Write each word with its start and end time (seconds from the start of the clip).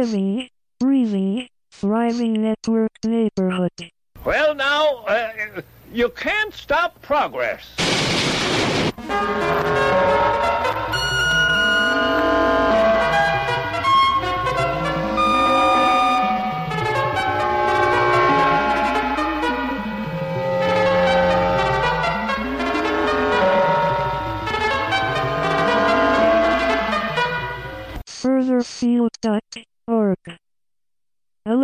living, 0.00 0.48
breathing, 0.78 1.46
thriving 1.70 2.32
network 2.40 2.90
neighborhood. 3.04 3.90
Well, 4.24 4.54
now, 4.54 5.04
uh, 5.04 5.60
you 5.92 6.08
can't 6.08 6.54
stop 6.54 7.02
progress. 7.02 7.68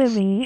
A 0.06 0.45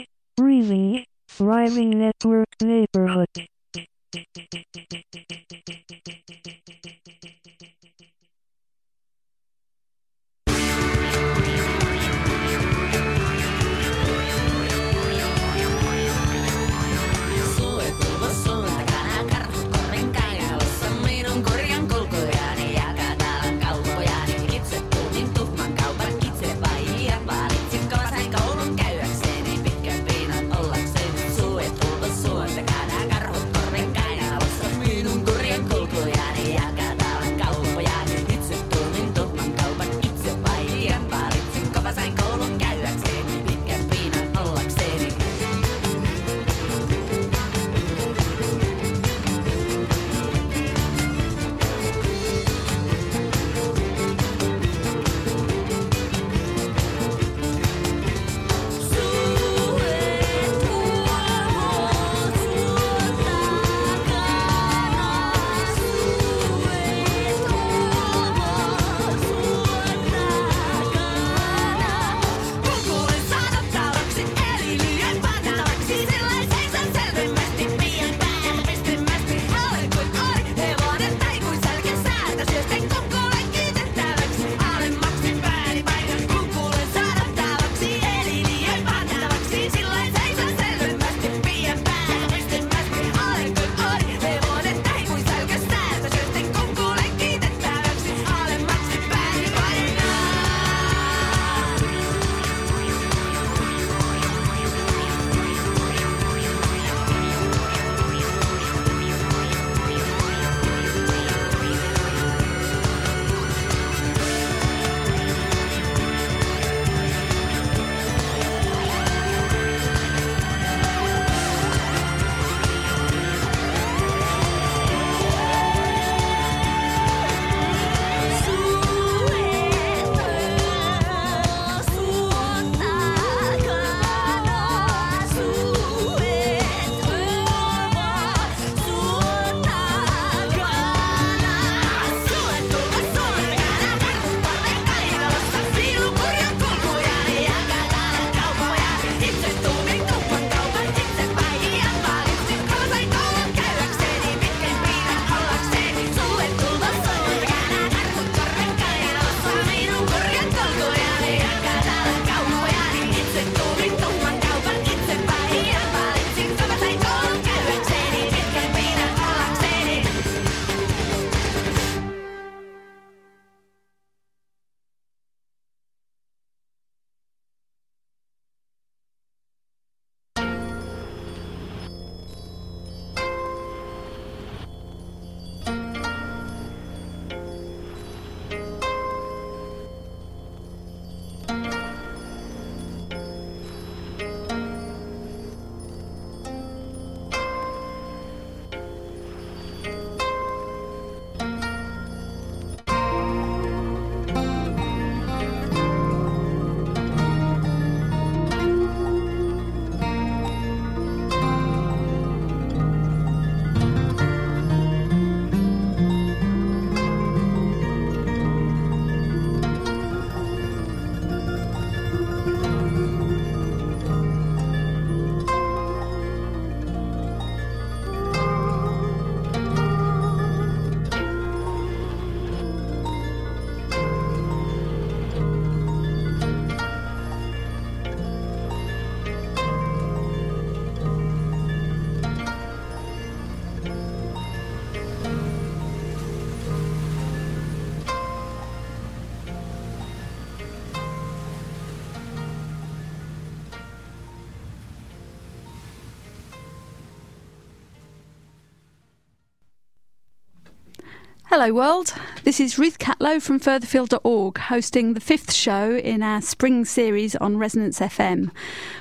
Hello, 261.61 261.75
world. 261.75 262.15
This 262.43 262.57
This 262.57 262.73
is 262.73 262.79
Ruth 262.79 262.99
Catlow 262.99 263.39
from 263.39 263.61
furtherfield.org 263.61 264.57
hosting 264.57 265.13
the 265.13 265.21
fifth 265.21 265.53
show 265.53 265.95
in 265.95 266.23
our 266.23 266.41
spring 266.41 266.87
series 266.87 267.37
on 267.37 267.59
Resonance 267.59 268.01
FM, 268.01 268.51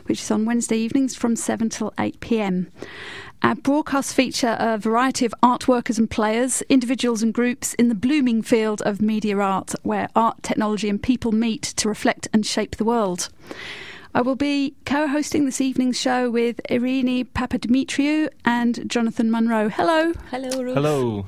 which 0.08 0.22
is 0.22 0.30
on 0.30 0.44
Wednesday 0.44 0.76
evenings 0.76 1.16
from 1.16 1.38
7 1.38 1.70
till 1.70 1.94
8 1.98 2.20
pm. 2.20 2.70
Our 3.42 3.56
broadcasts 3.56 4.12
feature 4.12 4.58
a 4.60 4.78
variety 4.78 5.26
of 5.26 5.34
art 5.42 5.70
workers 5.70 5.98
and 5.98 6.10
players, 6.10 6.62
individuals 6.64 7.24
and 7.24 7.34
groups 7.34 7.76
in 7.76 7.88
the 7.88 7.96
blooming 7.96 8.42
field 8.42 8.82
of 8.82 9.02
media 9.02 9.38
art, 9.38 9.74
where 9.84 10.10
art, 10.14 10.44
technology, 10.44 10.90
and 10.90 11.02
people 11.02 11.32
meet 11.32 11.64
to 11.64 11.88
reflect 11.88 12.28
and 12.34 12.46
shape 12.46 12.76
the 12.76 12.84
world. 12.84 13.30
I 14.14 14.22
will 14.22 14.36
be 14.36 14.76
co 14.86 15.08
hosting 15.08 15.46
this 15.46 15.62
evening's 15.62 15.98
show 15.98 16.30
with 16.30 16.60
Irini 16.70 17.26
Papadimitriou 17.26 18.28
and 18.44 18.90
Jonathan 18.90 19.32
Munro. 19.32 19.70
Hello. 19.70 20.12
Hello, 20.30 20.62
Ruth. 20.62 20.76
Hello. 20.76 21.26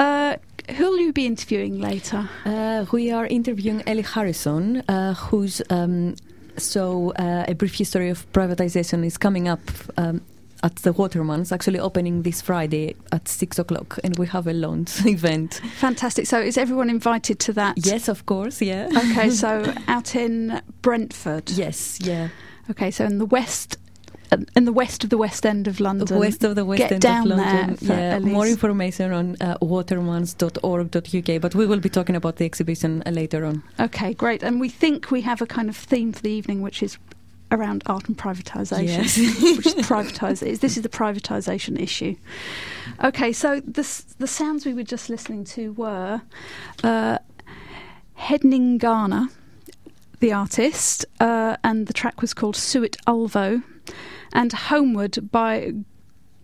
Uh, 0.00 0.36
who 0.76 0.84
will 0.90 0.98
you 0.98 1.12
be 1.12 1.26
interviewing 1.26 1.78
later? 1.78 2.26
Uh, 2.46 2.86
we 2.90 3.10
are 3.12 3.26
interviewing 3.26 3.82
Ellie 3.86 4.00
Harrison, 4.02 4.82
uh, 4.88 5.12
who's 5.12 5.60
um, 5.68 6.16
so 6.56 7.12
uh, 7.18 7.44
a 7.46 7.54
brief 7.54 7.74
history 7.74 8.08
of 8.08 8.30
privatization 8.32 9.04
is 9.04 9.18
coming 9.18 9.46
up 9.46 9.60
um, 9.98 10.22
at 10.62 10.76
the 10.76 10.94
Watermans, 10.94 11.52
actually 11.52 11.78
opening 11.78 12.22
this 12.22 12.40
Friday 12.40 12.94
at 13.12 13.28
six 13.28 13.58
o'clock, 13.58 13.98
and 14.02 14.16
we 14.18 14.26
have 14.28 14.46
a 14.46 14.54
launch 14.54 15.04
event. 15.06 15.60
Fantastic. 15.76 16.26
So, 16.26 16.40
is 16.40 16.56
everyone 16.56 16.88
invited 16.88 17.38
to 17.40 17.52
that? 17.54 17.74
Yes, 17.84 18.08
of 18.08 18.24
course. 18.24 18.62
Yeah. 18.62 18.88
Okay, 18.96 19.28
so 19.28 19.74
out 19.88 20.14
in 20.14 20.62
Brentford. 20.80 21.50
yes. 21.50 21.98
Yeah. 22.00 22.28
Okay, 22.70 22.90
so 22.90 23.04
in 23.04 23.18
the 23.18 23.26
west, 23.26 23.76
in 24.56 24.64
the 24.64 24.72
west 24.72 25.04
of 25.04 25.10
the 25.10 25.18
West 25.18 25.44
End 25.44 25.66
of 25.66 25.80
London. 25.80 26.18
West 26.18 26.44
of 26.44 26.54
the 26.54 26.64
West 26.64 26.78
Get 26.78 27.04
End 27.04 27.04
of 27.04 27.38
London. 27.38 27.78
Yeah. 27.80 28.18
More 28.20 28.46
information 28.46 29.12
on 29.12 29.36
uh, 29.40 29.58
watermans.org.uk, 29.58 31.40
but 31.40 31.54
we 31.54 31.66
will 31.66 31.80
be 31.80 31.88
talking 31.88 32.16
about 32.16 32.36
the 32.36 32.44
exhibition 32.44 33.02
uh, 33.06 33.10
later 33.10 33.44
on. 33.44 33.62
Okay, 33.78 34.14
great. 34.14 34.42
And 34.42 34.60
we 34.60 34.68
think 34.68 35.10
we 35.10 35.22
have 35.22 35.42
a 35.42 35.46
kind 35.46 35.68
of 35.68 35.76
theme 35.76 36.12
for 36.12 36.22
the 36.22 36.30
evening, 36.30 36.62
which 36.62 36.82
is 36.82 36.98
around 37.52 37.82
art 37.86 38.06
and 38.06 38.16
privatisation. 38.16 38.86
Yes. 38.86 39.18
which 39.18 39.66
is. 39.66 39.74
This 40.60 40.76
is 40.76 40.82
the 40.82 40.88
privatisation 40.88 41.80
issue. 41.80 42.16
Okay, 43.02 43.32
so 43.32 43.60
the 43.60 44.04
the 44.18 44.26
sounds 44.26 44.66
we 44.66 44.74
were 44.74 44.84
just 44.84 45.08
listening 45.08 45.44
to 45.44 45.72
were 45.72 46.22
uh, 46.84 47.18
Hedning 48.14 48.78
Garner, 48.78 49.28
the 50.20 50.32
artist, 50.32 51.04
uh, 51.18 51.56
and 51.64 51.86
the 51.86 51.92
track 51.92 52.20
was 52.20 52.34
called 52.34 52.56
Suet 52.56 52.96
Ulvo, 53.06 53.62
and 54.32 54.52
Homeward 54.52 55.30
by 55.30 55.72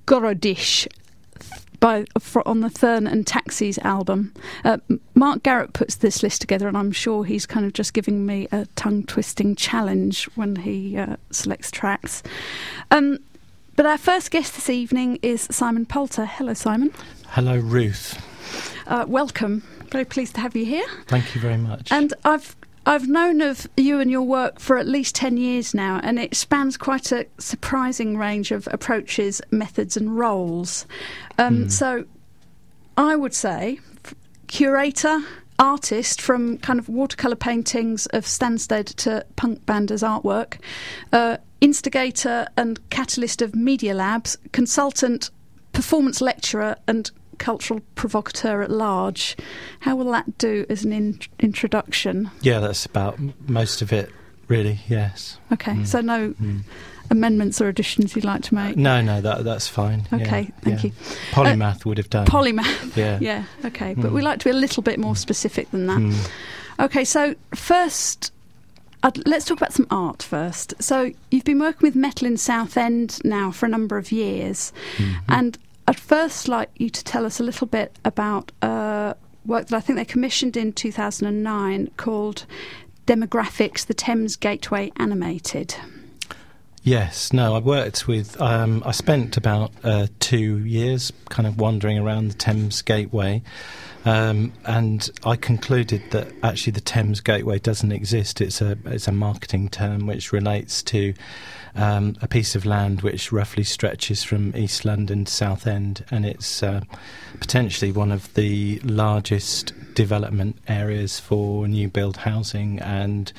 Gorodish. 0.06 0.86
By 1.78 2.06
fro- 2.18 2.42
on 2.46 2.60
the 2.60 2.70
Thurn 2.70 3.06
and 3.06 3.26
Taxis 3.26 3.78
album, 3.78 4.32
uh, 4.64 4.78
Mark 5.14 5.42
Garrett 5.42 5.74
puts 5.74 5.96
this 5.96 6.22
list 6.22 6.40
together, 6.40 6.68
and 6.68 6.76
I'm 6.76 6.90
sure 6.90 7.24
he's 7.24 7.44
kind 7.44 7.66
of 7.66 7.74
just 7.74 7.92
giving 7.92 8.24
me 8.24 8.48
a 8.50 8.64
tongue 8.76 9.04
twisting 9.04 9.54
challenge 9.54 10.24
when 10.36 10.56
he 10.56 10.96
uh, 10.96 11.16
selects 11.30 11.70
tracks. 11.70 12.22
Um, 12.90 13.18
but 13.76 13.84
our 13.84 13.98
first 13.98 14.30
guest 14.30 14.54
this 14.54 14.70
evening 14.70 15.18
is 15.20 15.46
Simon 15.50 15.84
Poulter. 15.84 16.24
Hello, 16.24 16.54
Simon. 16.54 16.92
Hello, 17.28 17.58
Ruth. 17.58 18.18
Uh, 18.86 19.04
welcome. 19.06 19.62
Very 19.90 20.06
pleased 20.06 20.34
to 20.36 20.40
have 20.40 20.56
you 20.56 20.64
here. 20.64 20.86
Thank 21.08 21.34
you 21.34 21.42
very 21.42 21.58
much. 21.58 21.92
And 21.92 22.14
I've 22.24 22.56
I've 22.86 23.08
known 23.08 23.40
of 23.40 23.66
you 23.76 23.98
and 24.00 24.10
your 24.10 24.22
work 24.22 24.60
for 24.60 24.78
at 24.78 24.86
least 24.86 25.16
ten 25.16 25.36
years 25.36 25.74
now, 25.74 26.00
and 26.02 26.18
it 26.18 26.34
spans 26.36 26.76
quite 26.76 27.10
a 27.12 27.26
surprising 27.38 28.16
range 28.16 28.52
of 28.52 28.68
approaches, 28.70 29.42
methods, 29.50 29.96
and 29.96 30.16
roles. 30.16 30.86
Um, 31.36 31.64
Mm. 31.64 31.70
So, 31.70 32.04
I 32.96 33.16
would 33.16 33.34
say 33.34 33.80
curator. 34.46 35.20
Artist 35.58 36.20
from 36.20 36.58
kind 36.58 36.78
of 36.78 36.86
watercolour 36.86 37.34
paintings 37.34 38.04
of 38.08 38.26
Stansted 38.26 38.94
to 38.96 39.24
punk 39.36 39.64
band 39.64 39.90
as 39.90 40.02
artwork, 40.02 40.58
uh, 41.14 41.38
instigator 41.62 42.46
and 42.58 42.78
catalyst 42.90 43.40
of 43.40 43.54
media 43.54 43.94
labs, 43.94 44.36
consultant, 44.52 45.30
performance 45.72 46.20
lecturer, 46.20 46.76
and 46.86 47.10
cultural 47.38 47.80
provocateur 47.94 48.62
at 48.62 48.70
large. 48.70 49.36
How 49.80 49.96
will 49.96 50.10
that 50.12 50.38
do 50.38 50.64
as 50.68 50.84
an 50.84 50.92
in- 50.92 51.20
introduction? 51.40 52.30
yeah, 52.42 52.60
that's 52.60 52.86
about 52.86 53.18
most 53.48 53.82
of 53.82 53.92
it, 53.92 54.10
really. 54.48 54.80
Yes. 54.88 55.38
Okay, 55.52 55.72
Mm. 55.72 55.86
so 55.86 56.00
no 56.00 56.30
Mm. 56.40 56.62
amendments 57.10 57.60
or 57.60 57.68
additions 57.68 58.14
you'd 58.16 58.24
like 58.24 58.42
to 58.42 58.54
make? 58.54 58.76
No, 58.76 59.00
no, 59.00 59.20
that 59.20 59.44
that's 59.44 59.68
fine. 59.68 60.06
yeah, 60.12 60.18
Okay, 60.18 60.50
thank 60.62 60.82
yeah. 60.84 60.90
you. 60.90 60.92
Polymath 61.32 61.84
would 61.84 61.98
have 61.98 62.10
done. 62.10 62.26
Polymath. 62.26 62.96
Yeah. 62.96 63.18
Yeah, 63.20 63.44
okay, 63.64 63.94
but 63.94 64.10
Mm. 64.10 64.14
we 64.14 64.22
like 64.22 64.38
to 64.40 64.44
be 64.44 64.50
a 64.50 64.60
little 64.60 64.82
bit 64.82 64.98
more 64.98 65.14
specific 65.16 65.70
than 65.70 65.86
that. 65.86 65.98
Mm. 65.98 66.14
Okay, 66.80 67.04
so 67.04 67.34
first, 67.54 68.32
I'd, 69.02 69.24
let's 69.26 69.44
talk 69.44 69.58
about 69.58 69.72
some 69.72 69.86
art 69.90 70.22
first. 70.22 70.74
So 70.80 71.12
you've 71.30 71.44
been 71.44 71.60
working 71.60 71.86
with 71.86 71.94
Metal 71.94 72.26
in 72.26 72.36
Southend 72.36 73.18
now 73.24 73.50
for 73.50 73.66
a 73.66 73.68
number 73.68 73.96
of 73.98 74.10
years, 74.10 74.72
Mhm. 74.96 75.14
and 75.28 75.58
I'd 75.88 75.98
first 75.98 76.48
like 76.48 76.70
you 76.76 76.90
to 76.90 77.04
tell 77.04 77.24
us 77.24 77.38
a 77.38 77.44
little 77.44 77.66
bit 77.66 77.96
about 78.04 78.50
uh, 78.60 79.14
work 79.44 79.68
that 79.68 79.76
I 79.76 79.80
think 79.80 79.98
they 79.98 80.04
commissioned 80.04 80.56
in 80.56 80.72
2009 80.72 81.90
called 81.96 82.44
Demographics: 83.06 83.86
The 83.86 83.94
Thames 83.94 84.34
Gateway 84.36 84.90
Animated. 84.96 85.76
Yes, 86.82 87.32
no, 87.32 87.54
I 87.54 87.58
worked 87.58 88.06
with. 88.06 88.40
Um, 88.40 88.82
I 88.86 88.92
spent 88.92 89.36
about 89.36 89.72
uh, 89.82 90.06
two 90.20 90.58
years 90.58 91.12
kind 91.28 91.46
of 91.46 91.58
wandering 91.58 91.98
around 91.98 92.30
the 92.30 92.34
Thames 92.34 92.80
Gateway, 92.82 93.42
um, 94.04 94.52
and 94.64 95.08
I 95.24 95.34
concluded 95.34 96.02
that 96.10 96.28
actually 96.44 96.72
the 96.72 96.80
Thames 96.80 97.20
Gateway 97.20 97.58
doesn't 97.58 97.90
exist. 97.90 98.40
It's 98.40 98.60
a 98.60 98.78
it's 98.84 99.08
a 99.08 99.12
marketing 99.12 99.68
term 99.68 100.06
which 100.06 100.32
relates 100.32 100.82
to 100.84 101.14
um, 101.76 102.17
a 102.22 102.29
piece 102.29 102.55
of 102.55 102.65
land 102.65 103.03
which 103.03 103.31
roughly 103.31 103.65
stretches 103.65 104.24
from 104.24 104.56
East 104.56 104.84
London 104.84 105.24
to 105.24 105.32
Southend, 105.32 106.05
and 106.10 106.27
it's 106.27 106.62
uh, 106.62 106.81
potentially 107.41 107.93
one 107.93 108.10
of 108.10 108.32
the 108.34 108.81
largest 108.81 109.72
development 109.94 110.56
areas 110.69 111.20
for 111.20 111.69
new 111.69 111.89
build 111.89 112.19
housing 112.19 112.79
and 112.81 113.32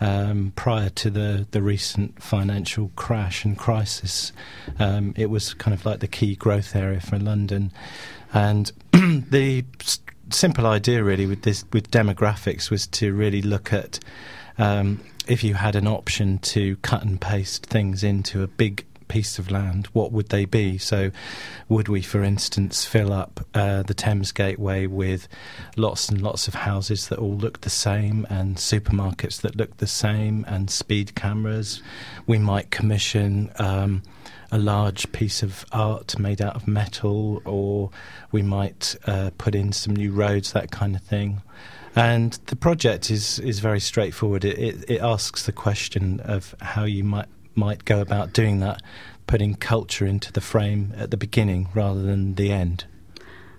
um, 0.00 0.52
prior 0.56 0.88
to 0.90 1.10
the, 1.10 1.46
the 1.50 1.60
recent 1.60 2.22
financial 2.22 2.90
crash 2.96 3.44
and 3.44 3.56
crisis, 3.56 4.32
um, 4.78 5.12
it 5.16 5.28
was 5.28 5.52
kind 5.54 5.74
of 5.74 5.84
like 5.84 6.00
the 6.00 6.08
key 6.08 6.34
growth 6.34 6.74
area 6.74 7.00
for 7.00 7.18
London. 7.18 7.70
And 8.32 8.72
the 8.92 9.64
s- 9.80 10.00
simple 10.30 10.66
idea, 10.66 11.04
really, 11.04 11.26
with 11.26 11.42
this 11.42 11.64
with 11.72 11.90
demographics, 11.90 12.70
was 12.70 12.86
to 12.88 13.12
really 13.12 13.42
look 13.42 13.72
at 13.72 14.00
um, 14.60 15.00
if 15.26 15.42
you 15.42 15.54
had 15.54 15.74
an 15.74 15.86
option 15.86 16.38
to 16.38 16.76
cut 16.76 17.02
and 17.02 17.20
paste 17.20 17.66
things 17.66 18.04
into 18.04 18.42
a 18.42 18.46
big 18.46 18.84
piece 19.08 19.38
of 19.38 19.50
land, 19.50 19.88
what 19.92 20.12
would 20.12 20.28
they 20.28 20.44
be? 20.44 20.78
So, 20.78 21.10
would 21.68 21.88
we, 21.88 22.02
for 22.02 22.22
instance, 22.22 22.84
fill 22.84 23.12
up 23.12 23.44
uh, 23.54 23.82
the 23.82 23.94
Thames 23.94 24.32
Gateway 24.32 24.86
with 24.86 25.26
lots 25.76 26.08
and 26.08 26.20
lots 26.20 26.46
of 26.46 26.54
houses 26.54 27.08
that 27.08 27.18
all 27.18 27.34
look 27.34 27.62
the 27.62 27.70
same, 27.70 28.26
and 28.30 28.56
supermarkets 28.56 29.40
that 29.40 29.56
look 29.56 29.78
the 29.78 29.86
same, 29.86 30.44
and 30.46 30.70
speed 30.70 31.14
cameras? 31.14 31.82
We 32.26 32.38
might 32.38 32.70
commission. 32.70 33.50
Um, 33.58 34.02
a 34.52 34.58
large 34.58 35.12
piece 35.12 35.44
of 35.44 35.64
art 35.70 36.18
made 36.18 36.42
out 36.42 36.56
of 36.56 36.66
metal, 36.66 37.40
or 37.44 37.90
we 38.32 38.42
might 38.42 38.96
uh, 39.06 39.30
put 39.38 39.54
in 39.54 39.70
some 39.70 39.94
new 39.94 40.10
roads, 40.10 40.52
that 40.52 40.72
kind 40.72 40.96
of 40.96 41.02
thing. 41.02 41.40
And 41.96 42.32
the 42.46 42.56
project 42.56 43.10
is, 43.10 43.38
is 43.40 43.58
very 43.60 43.80
straightforward. 43.80 44.44
It, 44.44 44.58
it, 44.58 44.90
it 44.90 45.00
asks 45.00 45.46
the 45.46 45.52
question 45.52 46.20
of 46.20 46.54
how 46.60 46.84
you 46.84 47.04
might 47.04 47.26
might 47.56 47.84
go 47.84 48.00
about 48.00 48.32
doing 48.32 48.60
that, 48.60 48.80
putting 49.26 49.54
culture 49.54 50.06
into 50.06 50.32
the 50.32 50.40
frame 50.40 50.94
at 50.96 51.10
the 51.10 51.16
beginning 51.16 51.68
rather 51.74 52.00
than 52.00 52.36
the 52.36 52.52
end. 52.52 52.84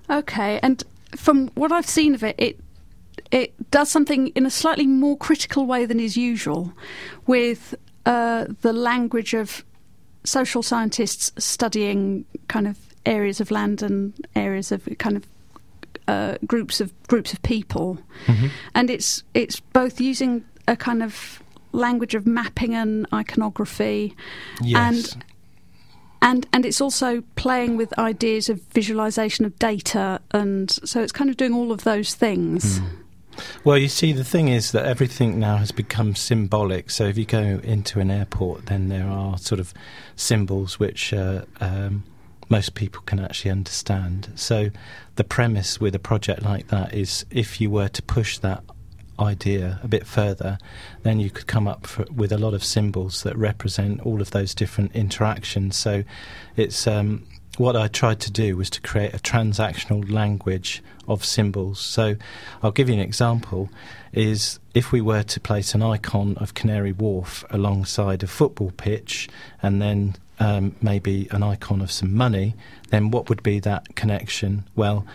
Okay, 0.09 0.59
and 0.63 0.83
from 1.15 1.49
what 1.49 1.71
I've 1.71 1.87
seen 1.87 2.15
of 2.15 2.23
it, 2.23 2.35
it 2.37 2.59
it 3.31 3.71
does 3.71 3.89
something 3.89 4.27
in 4.29 4.45
a 4.45 4.49
slightly 4.49 4.87
more 4.87 5.17
critical 5.17 5.65
way 5.65 5.85
than 5.85 5.99
is 5.99 6.17
usual, 6.17 6.73
with 7.27 7.75
uh, 8.05 8.45
the 8.61 8.73
language 8.73 9.33
of 9.33 9.63
social 10.23 10.63
scientists 10.63 11.31
studying 11.37 12.25
kind 12.47 12.67
of 12.67 12.77
areas 13.05 13.41
of 13.41 13.51
land 13.51 13.81
and 13.81 14.13
areas 14.35 14.71
of 14.71 14.87
kind 14.99 15.17
of 15.17 15.25
uh, 16.07 16.35
groups 16.45 16.81
of 16.81 16.91
groups 17.07 17.33
of 17.33 17.41
people, 17.43 17.97
and 18.75 18.89
it's 18.89 19.23
it's 19.33 19.59
both 19.59 19.99
using 20.01 20.43
a 20.67 20.75
kind 20.75 21.03
of 21.03 21.41
language 21.71 22.15
of 22.15 22.25
mapping 22.27 22.75
and 22.75 23.07
iconography, 23.13 24.15
Yes. 24.61 25.15
and 26.21 26.45
and 26.53 26.65
it's 26.65 26.81
also 26.81 27.23
playing 27.35 27.77
with 27.77 27.97
ideas 27.97 28.49
of 28.49 28.61
visualization 28.73 29.45
of 29.45 29.57
data, 29.59 30.19
and 30.31 30.71
so 30.71 31.01
it's 31.01 31.11
kind 31.11 31.29
of 31.29 31.37
doing 31.37 31.53
all 31.53 31.71
of 31.71 31.83
those 31.83 32.13
things. 32.15 32.79
Mm. 32.79 32.85
Well, 33.63 33.77
you 33.77 33.87
see, 33.87 34.11
the 34.11 34.25
thing 34.25 34.49
is 34.49 34.71
that 34.73 34.85
everything 34.85 35.39
now 35.39 35.55
has 35.57 35.71
become 35.71 36.15
symbolic. 36.15 36.89
So 36.89 37.05
if 37.05 37.17
you 37.17 37.25
go 37.25 37.39
into 37.63 37.99
an 38.01 38.11
airport, 38.11 38.65
then 38.65 38.89
there 38.89 39.07
are 39.07 39.37
sort 39.37 39.59
of 39.59 39.73
symbols 40.15 40.79
which 40.79 41.13
uh, 41.13 41.45
um, 41.61 42.03
most 42.51 42.75
people 42.75 43.01
can 43.05 43.17
actually 43.17 43.49
understand. 43.49 44.29
So, 44.35 44.69
the 45.15 45.23
premise 45.23 45.79
with 45.79 45.95
a 45.95 45.99
project 45.99 46.43
like 46.43 46.67
that 46.67 46.93
is 46.93 47.25
if 47.31 47.61
you 47.61 47.69
were 47.69 47.87
to 47.87 48.01
push 48.03 48.37
that 48.39 48.61
idea 49.17 49.79
a 49.83 49.87
bit 49.87 50.05
further, 50.05 50.57
then 51.03 51.19
you 51.19 51.29
could 51.29 51.47
come 51.47 51.67
up 51.67 51.87
for, 51.87 52.05
with 52.13 52.31
a 52.31 52.37
lot 52.37 52.53
of 52.53 52.63
symbols 52.63 53.23
that 53.23 53.37
represent 53.37 54.01
all 54.01 54.19
of 54.21 54.31
those 54.31 54.53
different 54.53 54.93
interactions. 54.93 55.77
So, 55.77 56.03
it's 56.57 56.85
um, 56.87 57.25
what 57.57 57.77
I 57.77 57.87
tried 57.87 58.19
to 58.21 58.31
do 58.31 58.57
was 58.57 58.69
to 58.71 58.81
create 58.81 59.13
a 59.13 59.19
transactional 59.19 60.11
language 60.11 60.83
of 61.07 61.23
symbols. 61.23 61.79
So, 61.79 62.17
I'll 62.61 62.73
give 62.73 62.89
you 62.89 62.95
an 62.95 63.01
example. 63.01 63.69
Is 64.11 64.59
if 64.73 64.91
we 64.91 64.99
were 64.99 65.23
to 65.23 65.39
place 65.39 65.73
an 65.73 65.81
icon 65.81 66.35
of 66.35 66.53
Canary 66.53 66.91
Wharf 66.91 67.45
alongside 67.49 68.23
a 68.23 68.27
football 68.27 68.71
pitch, 68.71 69.29
and 69.63 69.81
then 69.81 70.17
um, 70.41 70.75
maybe 70.81 71.27
an 71.29 71.43
icon 71.43 71.81
of 71.81 71.91
some 71.91 72.13
money, 72.15 72.55
then 72.89 73.11
what 73.11 73.29
would 73.29 73.43
be 73.43 73.59
that 73.59 73.95
connection? 73.95 74.67
Well, 74.75 75.05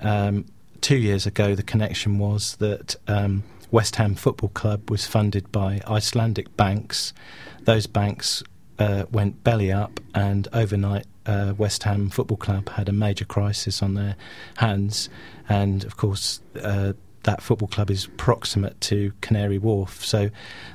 um, 0.00 0.44
two 0.80 0.96
years 0.96 1.24
ago, 1.24 1.54
the 1.54 1.62
connection 1.62 2.18
was 2.18 2.56
that 2.56 2.96
um, 3.06 3.44
West 3.70 3.94
Ham 3.96 4.16
Football 4.16 4.50
Club 4.50 4.90
was 4.90 5.06
funded 5.06 5.50
by 5.52 5.80
Icelandic 5.86 6.56
banks. 6.56 7.14
Those 7.62 7.86
banks 7.86 8.42
uh, 8.80 9.04
went 9.12 9.44
belly 9.44 9.70
up, 9.70 10.00
and 10.16 10.48
overnight, 10.52 11.06
uh, 11.26 11.54
West 11.56 11.84
Ham 11.84 12.10
Football 12.10 12.38
Club 12.38 12.68
had 12.70 12.88
a 12.88 12.92
major 12.92 13.24
crisis 13.24 13.84
on 13.84 13.94
their 13.94 14.16
hands. 14.56 15.08
And 15.48 15.84
of 15.84 15.96
course, 15.96 16.40
uh, 16.60 16.94
that 17.22 17.40
football 17.40 17.68
club 17.68 17.88
is 17.88 18.08
proximate 18.16 18.80
to 18.80 19.12
Canary 19.20 19.58
Wharf. 19.58 20.04
So, 20.04 20.30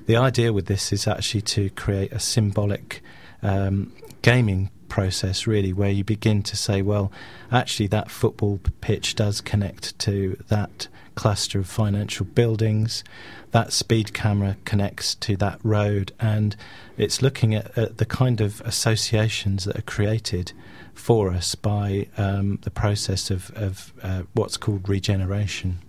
the 0.05 0.15
idea 0.15 0.53
with 0.53 0.67
this 0.67 0.93
is 0.93 1.05
actually 1.07 1.41
to 1.41 1.69
create 1.71 2.13
a 2.13 2.19
symbolic 2.19 3.03
um, 3.41 3.91
gaming 4.21 4.69
process, 4.89 5.45
really, 5.47 5.73
where 5.73 5.89
you 5.91 6.03
begin 6.03 6.43
to 6.43 6.55
say, 6.55 6.81
well, 6.81 7.11
actually, 7.51 7.87
that 7.87 8.09
football 8.09 8.59
pitch 8.81 9.15
does 9.15 9.41
connect 9.41 9.97
to 9.99 10.41
that 10.47 10.87
cluster 11.15 11.59
of 11.59 11.67
financial 11.67 12.25
buildings. 12.25 13.03
That 13.51 13.73
speed 13.73 14.13
camera 14.13 14.57
connects 14.65 15.15
to 15.15 15.35
that 15.37 15.59
road, 15.63 16.13
and 16.19 16.55
it's 16.97 17.21
looking 17.21 17.55
at, 17.55 17.77
at 17.77 17.97
the 17.97 18.05
kind 18.05 18.41
of 18.41 18.61
associations 18.61 19.65
that 19.65 19.77
are 19.77 19.83
created 19.83 20.53
for 20.93 21.31
us 21.31 21.55
by 21.55 22.07
um, 22.17 22.59
the 22.63 22.71
process 22.71 23.29
of, 23.29 23.51
of 23.55 23.93
uh, 24.03 24.23
what's 24.33 24.57
called 24.57 24.89
regeneration. 24.89 25.79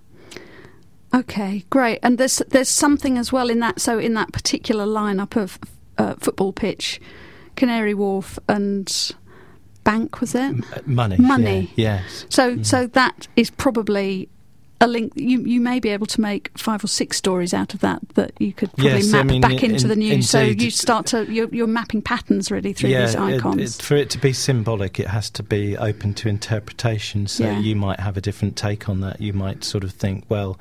Okay, 1.15 1.65
great. 1.71 1.99
And 2.03 2.19
there's 2.19 2.39
there's 2.49 2.69
something 2.69 3.17
as 3.17 3.33
well 3.33 3.49
in 3.49 3.61
that. 3.61 3.81
So 3.81 3.99
in 3.99 4.15
that 4.15 4.33
particular 4.33 4.85
lineup 4.85 5.37
of 5.37 5.59
uh, 5.97 6.15
football 6.15 6.53
pitch, 6.53 7.01
Canary 7.59 7.93
Wharf 7.95 8.39
and 8.49 8.87
Bank 9.85 10.21
was 10.21 10.35
it? 10.35 10.39
M- 10.41 10.65
uh, 10.75 10.81
money. 10.87 11.17
Money. 11.19 11.73
Yeah, 11.77 12.01
yes. 12.03 12.27
So 12.31 12.57
Mm. 12.57 12.65
so 12.67 12.87
that 12.89 13.27
is 13.37 13.51
probably 13.51 14.29
a 14.81 14.87
link. 14.87 15.13
You 15.17 15.41
you 15.41 15.61
may 15.61 15.81
be 15.81 15.89
able 15.89 16.07
to 16.07 16.21
make 16.21 16.51
five 16.57 16.85
or 16.85 16.89
six 16.89 17.17
stories 17.17 17.53
out 17.53 17.75
of 17.75 17.81
that 17.81 18.01
that 18.15 18.31
you 18.39 18.53
could 18.53 18.71
probably 18.77 18.93
Yes, 19.01 19.13
I 19.13 19.19
map 19.19 19.27
mean, 19.27 19.41
back 19.41 19.65
in- 19.65 19.73
into 19.73 19.89
the 19.89 19.97
news. 19.97 20.29
So 20.31 20.41
you 20.43 20.71
start 20.71 21.07
to 21.07 21.25
you're, 21.33 21.49
you're 21.53 21.67
mapping 21.67 22.01
patterns 22.03 22.51
really 22.51 22.73
through 22.75 22.91
yeah, 22.91 23.07
these 23.07 23.15
it- 23.15 23.21
icons. 23.21 23.79
it- 23.79 23.83
for 23.83 23.97
it 23.97 24.09
to 24.11 24.19
be 24.19 24.33
symbolic, 24.33 25.01
it 25.01 25.09
has 25.09 25.31
to 25.31 25.43
be 25.43 25.77
open 25.77 26.15
to 26.15 26.29
interpretation. 26.29 27.27
So 27.27 27.45
Yeah. 27.45 27.59
you 27.59 27.75
might 27.75 27.99
have 28.01 28.17
a 28.17 28.21
different 28.21 28.55
take 28.57 28.89
on 28.89 29.01
that. 29.01 29.21
You 29.21 29.33
might 29.33 29.65
sort 29.65 29.83
of 29.85 29.91
think, 29.93 30.25
well, 30.29 30.59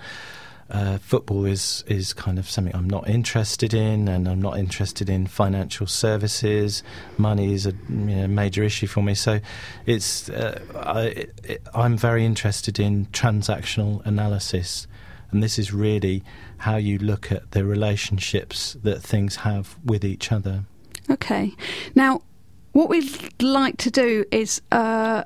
uh, 0.69 0.97
football 0.97 1.45
is 1.45 1.83
is 1.87 2.13
kind 2.13 2.37
of 2.37 2.49
something 2.49 2.75
I'm 2.75 2.89
not 2.89 3.07
interested 3.09 3.73
in, 3.73 4.07
and 4.07 4.27
I'm 4.27 4.41
not 4.41 4.57
interested 4.57 5.09
in 5.09 5.27
financial 5.27 5.87
services. 5.87 6.83
Money 7.17 7.53
is 7.53 7.65
a 7.65 7.73
you 7.89 7.95
know, 7.95 8.27
major 8.27 8.63
issue 8.63 8.87
for 8.87 9.01
me. 9.01 9.15
So 9.15 9.39
it's 9.85 10.29
uh, 10.29 10.59
I, 10.75 11.27
I'm 11.73 11.97
very 11.97 12.25
interested 12.25 12.79
in 12.79 13.05
transactional 13.07 14.05
analysis, 14.05 14.87
and 15.31 15.41
this 15.41 15.57
is 15.57 15.73
really 15.73 16.23
how 16.57 16.75
you 16.75 16.97
look 16.97 17.31
at 17.31 17.51
the 17.51 17.63
relationships 17.63 18.75
that 18.83 19.01
things 19.01 19.37
have 19.37 19.77
with 19.85 20.03
each 20.03 20.31
other. 20.31 20.65
Okay. 21.09 21.53
Now, 21.95 22.21
what 22.73 22.89
we'd 22.89 23.41
like 23.41 23.77
to 23.77 23.91
do 23.91 24.25
is 24.31 24.61
uh, 24.71 25.23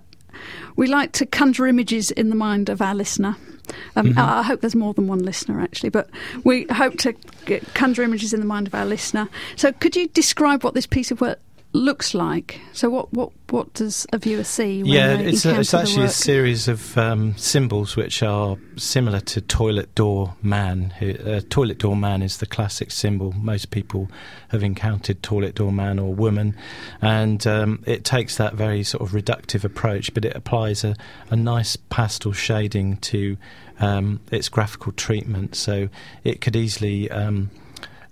we 0.76 0.88
like 0.88 1.14
to 1.14 1.26
conjure 1.26 1.68
images 1.68 2.12
in 2.12 2.30
the 2.30 2.36
mind 2.36 2.70
of 2.70 2.82
our 2.82 2.94
listener. 2.94 3.38
Um, 3.96 4.14
Mhm. 4.14 4.18
I 4.18 4.40
I 4.40 4.44
hope 4.44 4.62
there's 4.62 4.76
more 4.76 4.94
than 4.94 5.08
one 5.08 5.20
listener 5.24 5.60
actually, 5.62 5.90
but 5.90 6.10
we 6.44 6.66
hope 6.72 6.98
to 7.00 7.14
get, 7.46 7.74
conjure 7.74 8.04
images 8.04 8.34
in 8.34 8.40
the 8.40 8.46
mind 8.46 8.68
of 8.68 8.74
our 8.76 8.86
listener. 8.86 9.30
So, 9.56 9.72
could 9.72 9.96
you 9.96 10.08
describe 10.08 10.64
what 10.64 10.74
this 10.74 10.86
piece 10.88 11.12
of 11.12 11.22
work 11.22 11.40
looks 11.74 12.14
like? 12.14 12.60
So, 12.74 12.90
what 12.90 13.12
what 13.14 13.32
what 13.50 13.74
does 13.74 14.06
a 14.14 14.18
viewer 14.18 14.44
see? 14.44 14.84
When 14.84 14.92
yeah, 14.92 15.18
it's, 15.18 15.46
a, 15.46 15.60
it's 15.60 15.74
actually 15.74 16.06
a 16.06 16.10
series 16.10 16.68
of 16.68 16.98
um, 16.98 17.36
symbols 17.38 17.96
which 17.96 18.24
are 18.24 18.58
similar 18.78 19.20
to 19.22 19.42
toilet 19.42 19.94
door 19.96 20.36
man. 20.42 20.92
Who, 21.00 21.12
uh, 21.12 21.42
toilet 21.50 21.78
door 21.78 21.96
man 21.96 22.22
is 22.22 22.38
the 22.38 22.46
classic 22.46 22.92
symbol. 22.92 23.32
Most 23.34 23.72
people 23.72 24.10
have 24.50 24.64
encountered 24.64 25.22
toilet 25.24 25.56
door 25.56 25.72
man 25.72 26.00
or 26.00 26.14
woman, 26.14 26.56
and 27.02 27.46
um, 27.48 27.84
it 27.86 28.04
takes 28.04 28.38
that 28.38 28.54
very 28.54 28.84
sort 28.84 29.04
of 29.04 29.12
reductive 29.12 29.64
approach, 29.64 30.14
but 30.14 30.26
it 30.26 30.36
applies 30.36 30.84
a, 30.84 30.96
a 31.30 31.36
nice 31.36 31.76
pastel 31.76 32.34
shading 32.34 32.98
to 32.98 33.38
um, 33.80 34.20
its 34.32 34.50
graphical 34.50 34.92
treatment. 34.92 35.56
So 35.56 35.90
it 36.24 36.42
could 36.42 36.56
easily. 36.56 37.10
Um, 37.10 37.52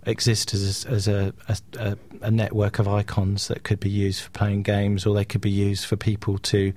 exist 0.10 0.54
as 0.54 0.86
a, 0.86 0.90
as 0.90 1.08
a, 1.08 1.34
a, 1.78 1.98
a, 2.22 2.32
network 2.32 2.80
of 2.80 2.88
icons 2.88 3.48
that 3.48 3.64
could 3.64 3.80
be 3.80 3.90
used 3.90 4.22
for 4.22 4.30
playing 4.32 4.64
games, 4.64 5.06
or 5.06 5.14
they 5.16 5.26
could 5.26 5.42
be 5.42 5.52
used 5.52 5.86
for 5.86 5.96
people 5.96 6.38
to 6.40 6.74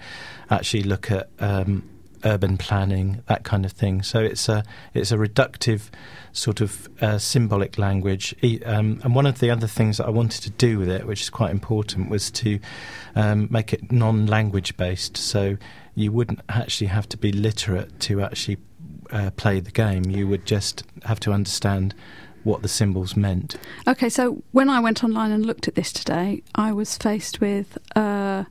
actually 0.51 0.83
look 0.83 1.11
at 1.11 1.29
um, 1.41 1.89
urban 2.25 2.57
planning, 2.57 3.23
that 3.27 3.45
kind 3.45 3.65
of 3.65 3.73
thing. 3.73 4.03
So 4.03 4.21
it's 4.21 4.49
a 4.49 4.65
it's 4.95 5.13
a 5.13 5.17
reductive 5.17 5.91
sort 6.33 6.61
of 6.61 6.89
uh, 7.01 7.19
symbolic 7.19 7.79
language. 7.79 8.35
Um, 8.65 9.01
and 9.03 9.15
one 9.15 9.27
of 9.27 9.41
the 9.41 9.51
other 9.51 9.67
things 9.67 9.99
that 9.99 10.07
I 10.07 10.11
wanted 10.11 10.43
to 10.43 10.51
do 10.51 10.79
with 10.79 10.89
it, 10.89 11.07
which 11.07 11.23
is 11.23 11.31
quite 11.31 11.51
important, 11.51 12.11
was 12.11 12.31
to 12.33 12.59
um, 13.15 13.49
make 13.51 13.73
it 13.73 13.91
non-language 13.91 14.77
based. 14.77 15.17
So 15.17 15.57
you 15.95 16.13
wouldn't 16.13 16.41
actually 16.49 16.89
have 16.89 17.09
to 17.11 17.17
be 17.17 17.33
literate 17.33 18.01
to 18.01 18.23
actually 18.23 18.59
uh, 19.11 19.31
play 19.37 19.61
the 19.61 19.71
game. 19.71 20.05
You 20.05 20.27
would 20.29 20.47
just 20.47 20.85
have 21.05 21.21
to 21.21 21.33
understand 21.33 21.95
what 22.45 22.63
the 22.63 22.69
symbols 22.69 23.17
meant. 23.17 23.57
Okay, 23.87 24.09
so 24.09 24.43
when 24.53 24.69
I 24.69 24.81
went 24.81 25.03
online 25.05 25.31
and 25.33 25.45
looked 25.47 25.69
at 25.69 25.75
this 25.75 25.93
today, 25.93 26.43
I 26.55 26.73
was 26.73 26.97
faced 26.97 27.41
with 27.41 27.79
uh, 27.97 28.45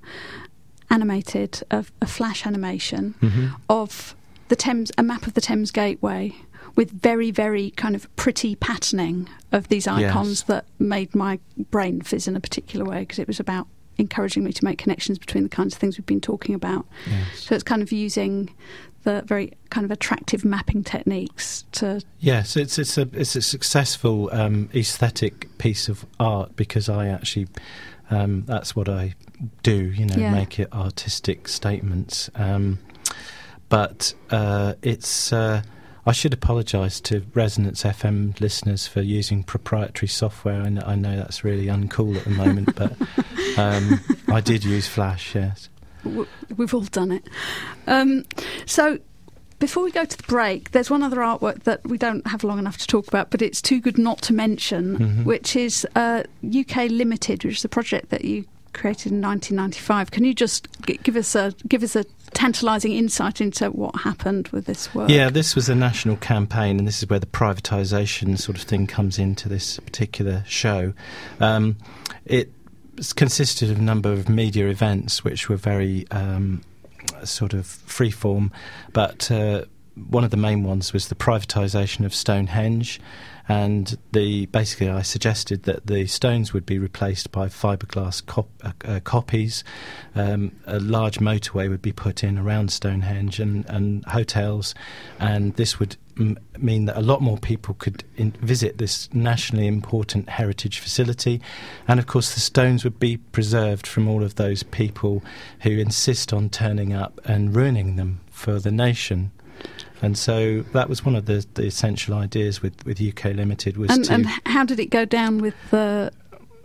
animated 0.89 1.63
a, 1.71 1.85
a 2.01 2.07
flash 2.07 2.45
animation 2.45 3.15
Mm-hmm. 3.21 3.47
of 3.69 4.15
the 4.49 4.55
Thames, 4.55 4.91
a 4.97 5.03
map 5.03 5.27
of 5.27 5.33
the 5.33 5.41
Thames 5.41 5.71
Gateway 5.71 6.35
with 6.75 6.91
very, 6.91 7.31
very 7.31 7.71
kind 7.71 7.95
of 7.95 8.13
pretty 8.15 8.55
patterning 8.55 9.29
of 9.51 9.67
these 9.69 9.87
icons 9.87 10.29
Yes. 10.29 10.41
that 10.43 10.65
made 10.79 11.13
my 11.15 11.39
brain 11.69 12.01
fizz 12.01 12.27
in 12.27 12.35
a 12.35 12.39
particular 12.39 12.85
way 12.85 12.99
because 13.01 13.19
it 13.19 13.27
was 13.27 13.39
about 13.39 13.67
encouraging 13.97 14.43
me 14.43 14.51
to 14.53 14.65
make 14.65 14.77
connections 14.77 15.17
between 15.19 15.43
the 15.43 15.49
kinds 15.49 15.73
of 15.73 15.79
things 15.79 15.97
we've 15.97 16.05
been 16.05 16.21
talking 16.21 16.55
about. 16.55 16.85
Yes. 17.09 17.39
So 17.41 17.55
it's 17.55 17.63
kind 17.63 17.81
of 17.81 17.91
using 17.91 18.53
the 19.03 19.23
very 19.25 19.53
kind 19.69 19.85
of 19.85 19.91
attractive 19.91 20.45
mapping 20.45 20.83
techniques 20.83 21.65
to 21.73 22.01
Yes, 22.19 22.55
it's 22.55 22.77
it's 22.79 22.97
a 22.97 23.07
it's 23.13 23.35
a 23.35 23.41
successful 23.41 24.29
um, 24.31 24.69
aesthetic 24.75 25.57
piece 25.57 25.89
of 25.89 26.05
art 26.19 26.55
because 26.55 26.87
I 26.89 27.07
actually 27.07 27.47
um, 28.09 28.43
that's 28.45 28.75
what 28.75 28.89
I 28.89 29.15
do. 29.63 29.75
You 29.75 30.05
know, 30.05 30.15
Yeah. 30.17 30.33
make 30.33 30.59
it 30.59 30.71
artistic 30.73 31.47
statements. 31.47 32.29
Um, 32.35 32.79
but 33.69 34.13
uh, 34.29 34.73
it's 34.81 35.31
uh, 35.31 35.61
I 36.05 36.11
should 36.11 36.33
apologise 36.33 36.99
to 37.01 37.23
Resonance 37.33 37.83
FM 37.83 38.39
listeners 38.41 38.87
for 38.87 39.01
using 39.01 39.43
proprietary 39.43 40.07
software. 40.09 40.61
I 40.61 40.69
know, 40.69 40.83
I 40.85 40.95
know 40.95 41.15
that's 41.15 41.43
really 41.43 41.67
uncool 41.67 42.17
at 42.17 42.23
the 42.25 42.31
moment, 42.31 42.75
but 42.75 42.93
um, 43.57 43.99
I 44.27 44.41
did 44.41 44.63
use 44.63 44.87
Flash. 44.87 45.35
Yes. 45.35 45.69
We've 46.03 46.73
all 46.73 46.81
done 46.81 47.11
it. 47.11 47.27
Um, 47.87 48.25
so, 48.65 48.99
before 49.59 49.83
we 49.83 49.91
go 49.91 50.05
to 50.05 50.17
the 50.17 50.23
break, 50.23 50.71
there's 50.71 50.89
one 50.89 51.03
other 51.03 51.17
artwork 51.17 51.63
that 51.63 51.85
we 51.87 51.97
don't 51.97 52.25
have 52.27 52.43
long 52.43 52.57
enough 52.57 52.77
to 52.79 52.87
talk 52.87 53.07
about, 53.07 53.29
but 53.29 53.41
it's 53.41 53.61
too 53.61 53.79
good 53.79 53.97
not 53.97 54.21
to 54.23 54.33
mention, 54.33 54.97
Mhm. 54.97 55.25
which 55.25 55.55
is 55.55 55.85
uh, 55.95 56.23
UK 56.41 56.87
Limited, 56.89 57.43
which 57.45 57.57
is 57.57 57.65
a 57.65 57.69
project 57.69 58.09
that 58.09 58.25
you 58.25 58.45
created 58.73 59.11
in 59.11 59.19
1995. 59.21 60.11
Can 60.11 60.23
you 60.23 60.33
just 60.33 60.67
give 61.03 61.15
us 61.17 61.35
a 61.35 61.53
give 61.67 61.83
us 61.83 61.95
a 61.95 62.05
tantalising 62.33 62.93
insight 62.93 63.41
into 63.41 63.67
what 63.69 63.93
happened 64.01 64.47
with 64.47 64.65
this 64.65 64.95
work? 64.95 65.09
Yeah, 65.09 65.29
this 65.29 65.55
was 65.55 65.69
a 65.69 65.75
national 65.75 66.15
campaign, 66.15 66.79
and 66.79 66.87
this 66.87 67.03
is 67.03 67.09
where 67.09 67.19
the 67.19 67.25
privatisation 67.27 68.39
sort 68.39 68.57
of 68.57 68.63
thing 68.63 68.87
comes 68.87 69.19
into 69.19 69.47
this 69.49 69.77
particular 69.79 70.43
show. 70.47 70.93
Um, 71.39 71.75
it 72.25 72.51
consisted 73.15 73.69
of 73.71 73.79
a 73.79 73.81
number 73.81 74.11
of 74.11 74.29
media 74.29 74.67
events 74.67 75.23
which 75.23 75.49
were 75.49 75.57
very 75.57 76.05
um, 76.11 76.61
sort 77.23 77.53
of 77.53 77.65
freeform, 77.65 78.51
but 78.93 79.31
uh, 79.31 79.65
one 79.95 80.23
of 80.23 80.31
the 80.31 80.37
main 80.37 80.63
ones 80.63 80.93
was 80.93 81.07
the 81.07 81.15
privatisation 81.15 82.05
of 82.05 82.13
Stonehenge, 82.13 82.99
and 83.49 83.97
the 84.13 84.45
basically 84.47 84.89
I 84.89 85.01
suggested 85.01 85.63
that 85.63 85.87
the 85.87 86.07
stones 86.07 86.53
would 86.53 86.65
be 86.65 86.77
replaced 86.77 87.31
by 87.31 87.47
fiberglass 87.47 88.25
cop, 88.25 88.47
uh, 88.63 88.71
uh, 88.85 88.99
copies. 89.03 89.63
Um, 90.15 90.53
a 90.65 90.79
large 90.79 91.19
motorway 91.19 91.69
would 91.69 91.81
be 91.81 91.91
put 91.91 92.23
in 92.23 92.37
around 92.37 92.71
Stonehenge 92.71 93.39
and, 93.39 93.65
and 93.65 94.05
hotels, 94.05 94.73
and 95.19 95.55
this 95.55 95.79
would 95.79 95.97
m- 96.21 96.37
mean 96.57 96.85
that 96.85 96.97
a 96.97 97.01
lot 97.01 97.21
more 97.21 97.37
people 97.37 97.73
could 97.75 98.03
in- 98.15 98.31
visit 98.41 98.77
this 98.77 99.09
nationally 99.13 99.67
important 99.67 100.29
heritage 100.29 100.79
facility, 100.79 101.41
and 101.87 101.99
of 101.99 102.07
course 102.07 102.33
the 102.33 102.39
stones 102.39 102.83
would 102.83 102.99
be 102.99 103.17
preserved 103.17 103.85
from 103.87 104.07
all 104.07 104.23
of 104.23 104.35
those 104.35 104.63
people 104.63 105.23
who 105.61 105.71
insist 105.71 106.31
on 106.33 106.49
turning 106.49 106.93
up 106.93 107.19
and 107.25 107.55
ruining 107.55 107.95
them 107.95 108.19
for 108.29 108.59
the 108.59 108.71
nation. 108.71 109.31
And 110.01 110.17
so 110.17 110.61
that 110.73 110.89
was 110.89 111.05
one 111.05 111.15
of 111.15 111.25
the, 111.27 111.45
the 111.53 111.65
essential 111.67 112.15
ideas 112.15 112.61
with, 112.63 112.83
with 112.85 112.99
UK 112.99 113.25
Limited 113.35 113.77
was 113.77 113.91
And, 113.91 114.05
to. 114.05 114.13
and 114.13 114.25
how 114.47 114.63
did 114.65 114.79
it 114.79 114.87
go 114.89 115.05
down 115.05 115.37
with 115.37 115.53
the 115.69 116.11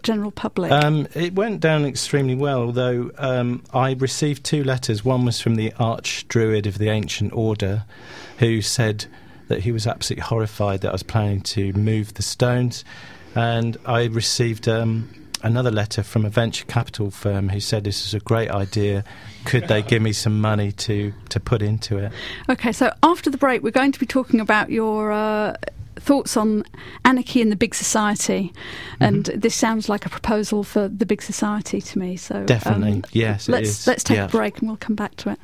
general 0.03 0.31
public? 0.31 0.73
Um, 0.73 1.07
it 1.15 1.35
went 1.35 1.61
down 1.61 1.85
extremely 1.85 2.35
well, 2.35 2.63
although 2.63 3.11
um, 3.19 3.63
I 3.75 3.93
received 3.93 4.43
two 4.45 4.65
letters. 4.65 5.05
One 5.05 5.27
was 5.27 5.39
from 5.43 5.57
the 5.57 5.75
Arch 5.79 6.27
Druid 6.29 6.67
of 6.67 6.79
the 6.79 6.89
Ancient 6.89 7.35
Order, 7.35 7.85
who 8.39 8.63
said 8.63 9.05
that 9.49 9.61
he 9.61 9.73
was 9.73 9.87
absolutely 9.87 10.23
horrified 10.25 10.81
that 10.83 10.89
I 10.89 10.93
was 10.93 11.03
planning 11.03 11.41
to 11.43 11.73
move 11.73 12.15
the 12.15 12.23
stones. 12.23 12.85
And 13.35 13.77
I 13.85 14.05
received 14.07 14.67
um, 14.69 15.09
another 15.43 15.71
letter 15.71 16.03
from 16.03 16.25
a 16.25 16.31
venture 16.31 16.65
capital 16.65 17.11
firm 17.11 17.49
who 17.51 17.61
said 17.61 17.85
this 17.85 18.07
is 18.07 18.15
a 18.15 18.21
great 18.21 18.51
idea. 18.51 19.05
Could 19.45 19.69
they 19.69 19.83
give 19.83 20.03
me 20.03 20.13
some 20.13 20.41
money 20.41 20.73
to, 20.73 21.13
to 21.29 21.39
put 21.39 21.63
into 21.63 21.99
it? 21.99 22.13
Okay, 22.49 22.73
so 22.73 22.93
after 23.03 23.31
the 23.31 23.37
break, 23.39 23.63
we're 23.63 23.71
going 23.71 23.93
to 23.93 24.01
be 24.01 24.07
talking 24.07 24.41
about 24.41 24.71
your 24.71 25.13
uh, 25.13 25.55
thoughts 25.97 26.37
on 26.37 26.65
anarchy 27.05 27.41
in 27.41 27.51
the 27.51 27.57
big 27.57 27.75
society, 27.75 28.53
and 29.01 29.25
Mm-hmm. 29.27 29.41
this 29.41 29.55
sounds 29.55 29.89
like 29.89 30.05
a 30.07 30.09
proposal 30.09 30.65
for 30.65 30.89
the 30.89 31.07
big 31.07 31.23
society 31.23 31.81
to 31.81 31.99
me. 31.99 32.17
So 32.17 32.37
um, 32.37 32.47
Definitely, 32.47 33.05
yes, 33.13 33.49
let's 33.49 33.69
is. 33.69 33.87
let's 33.87 34.03
take 34.03 34.17
Yeah. 34.17 34.25
a 34.25 34.29
break 34.29 34.59
and 34.59 34.69
we'll 34.69 34.77
come 34.79 34.97
back 34.97 35.15
to 35.17 35.31
it. 35.31 35.39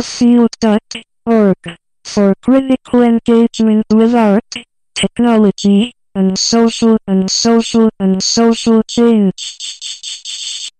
furtherfield.org 0.00 1.76
for 2.04 2.34
critical 2.42 3.02
engagement 3.02 3.84
with 3.92 4.14
art, 4.14 4.54
technology, 4.94 5.92
and 6.14 6.38
social 6.38 6.96
and 7.06 7.30
social 7.30 7.90
and 8.00 8.22
social 8.22 8.82
change. 8.84 10.70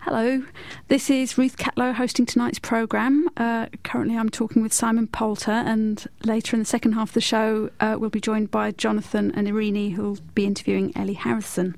Hello, 0.00 0.42
this 0.88 1.08
is 1.08 1.38
Ruth 1.38 1.56
Catlow 1.56 1.94
hosting 1.94 2.26
tonight's 2.26 2.58
programme. 2.58 3.28
Uh, 3.36 3.66
currently, 3.82 4.16
I'm 4.16 4.28
talking 4.28 4.62
with 4.62 4.72
Simon 4.72 5.06
Poulter, 5.06 5.50
and 5.50 6.04
later 6.24 6.56
in 6.56 6.60
the 6.60 6.66
second 6.66 6.92
half 6.92 7.10
of 7.10 7.14
the 7.14 7.20
show, 7.20 7.70
uh, 7.80 7.96
we'll 7.98 8.10
be 8.10 8.20
joined 8.20 8.50
by 8.50 8.70
Jonathan 8.72 9.32
and 9.34 9.48
Irini, 9.48 9.94
who'll 9.94 10.18
be 10.34 10.44
interviewing 10.44 10.92
Ellie 10.94 11.14
Harrison. 11.14 11.76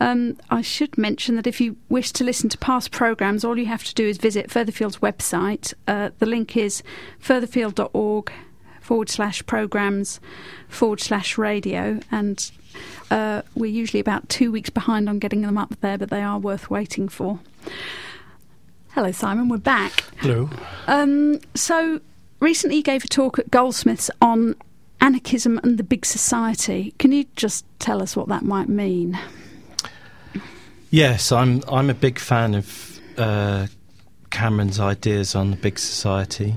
Um, 0.00 0.38
I 0.50 0.62
should 0.62 0.96
mention 0.96 1.34
that 1.36 1.46
if 1.46 1.60
you 1.60 1.76
wish 1.88 2.12
to 2.12 2.24
listen 2.24 2.48
to 2.50 2.58
past 2.58 2.92
programmes, 2.92 3.44
all 3.44 3.58
you 3.58 3.66
have 3.66 3.84
to 3.84 3.94
do 3.94 4.06
is 4.06 4.18
visit 4.18 4.50
Furtherfield's 4.50 4.98
website. 4.98 5.74
Uh, 5.88 6.10
the 6.18 6.26
link 6.26 6.56
is 6.56 6.82
furtherfield.org 7.20 8.32
forward 8.80 9.08
slash 9.08 9.44
programmes 9.46 10.20
forward 10.68 11.00
slash 11.00 11.36
radio, 11.36 11.98
and 12.12 12.52
uh, 13.10 13.42
we're 13.56 13.66
usually 13.66 14.00
about 14.00 14.28
two 14.28 14.52
weeks 14.52 14.70
behind 14.70 15.08
on 15.08 15.18
getting 15.18 15.42
them 15.42 15.58
up 15.58 15.74
there, 15.80 15.98
but 15.98 16.10
they 16.10 16.22
are 16.22 16.38
worth 16.38 16.70
waiting 16.70 17.08
for. 17.08 17.40
Hello, 18.98 19.12
Simon. 19.12 19.48
We're 19.48 19.58
back. 19.58 20.02
Hello. 20.16 20.50
Um, 20.88 21.38
so, 21.54 22.00
recently 22.40 22.78
you 22.78 22.82
gave 22.82 23.04
a 23.04 23.06
talk 23.06 23.38
at 23.38 23.48
Goldsmiths 23.48 24.10
on 24.20 24.56
anarchism 25.00 25.60
and 25.62 25.78
the 25.78 25.84
big 25.84 26.04
society. 26.04 26.92
Can 26.98 27.12
you 27.12 27.26
just 27.36 27.64
tell 27.78 28.02
us 28.02 28.16
what 28.16 28.26
that 28.26 28.42
might 28.42 28.68
mean? 28.68 29.16
Yes, 30.90 31.30
I'm. 31.30 31.62
I'm 31.68 31.90
a 31.90 31.94
big 31.94 32.18
fan 32.18 32.56
of 32.56 33.00
uh, 33.16 33.68
Cameron's 34.30 34.80
ideas 34.80 35.36
on 35.36 35.52
the 35.52 35.56
big 35.56 35.78
society. 35.78 36.56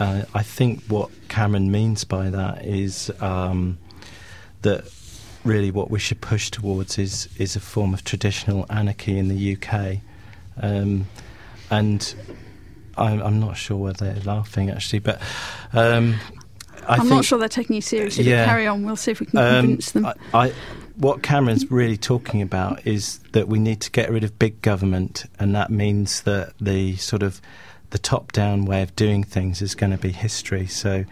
Uh, 0.00 0.22
I 0.32 0.42
think 0.42 0.82
what 0.84 1.10
Cameron 1.28 1.70
means 1.70 2.04
by 2.04 2.30
that 2.30 2.64
is 2.64 3.12
um, 3.20 3.76
that 4.62 4.90
really 5.44 5.70
what 5.70 5.90
we 5.90 5.98
should 5.98 6.22
push 6.22 6.50
towards 6.50 6.98
is 6.98 7.28
is 7.36 7.54
a 7.54 7.60
form 7.60 7.92
of 7.92 8.02
traditional 8.02 8.64
anarchy 8.70 9.18
in 9.18 9.28
the 9.28 9.58
UK, 9.58 9.98
um, 10.62 11.06
and 11.72 12.14
I'm, 12.96 13.22
I'm 13.22 13.40
not 13.40 13.56
sure 13.56 13.78
whether 13.78 14.12
they're 14.12 14.22
laughing 14.24 14.70
actually, 14.70 14.98
but 14.98 15.20
um, 15.72 16.16
I 16.86 16.96
am 16.96 17.08
not 17.08 17.24
sure 17.24 17.38
they're 17.38 17.48
taking 17.48 17.74
you 17.76 17.82
seriously. 17.82 18.24
Yeah. 18.24 18.44
Carry 18.44 18.66
on. 18.66 18.84
We'll 18.84 18.96
see 18.96 19.10
if 19.10 19.20
we 19.20 19.26
can 19.26 19.38
um, 19.38 19.60
convince 19.62 19.92
them. 19.92 20.06
I, 20.06 20.14
I, 20.34 20.52
what 20.96 21.22
Cameron's 21.22 21.70
really 21.70 21.96
talking 21.96 22.42
about 22.42 22.86
is 22.86 23.18
that 23.32 23.48
we 23.48 23.58
need 23.58 23.80
to 23.80 23.90
get 23.90 24.10
rid 24.10 24.22
of 24.22 24.38
big 24.38 24.60
government, 24.60 25.24
and 25.40 25.54
that 25.54 25.70
means 25.70 26.22
that 26.22 26.52
the 26.60 26.96
sort 26.96 27.22
of 27.22 27.40
the 27.90 27.98
top-down 27.98 28.66
way 28.66 28.82
of 28.82 28.94
doing 28.94 29.24
things 29.24 29.62
is 29.62 29.74
going 29.74 29.92
to 29.92 29.98
be 29.98 30.10
history. 30.10 30.66
So 30.66 31.04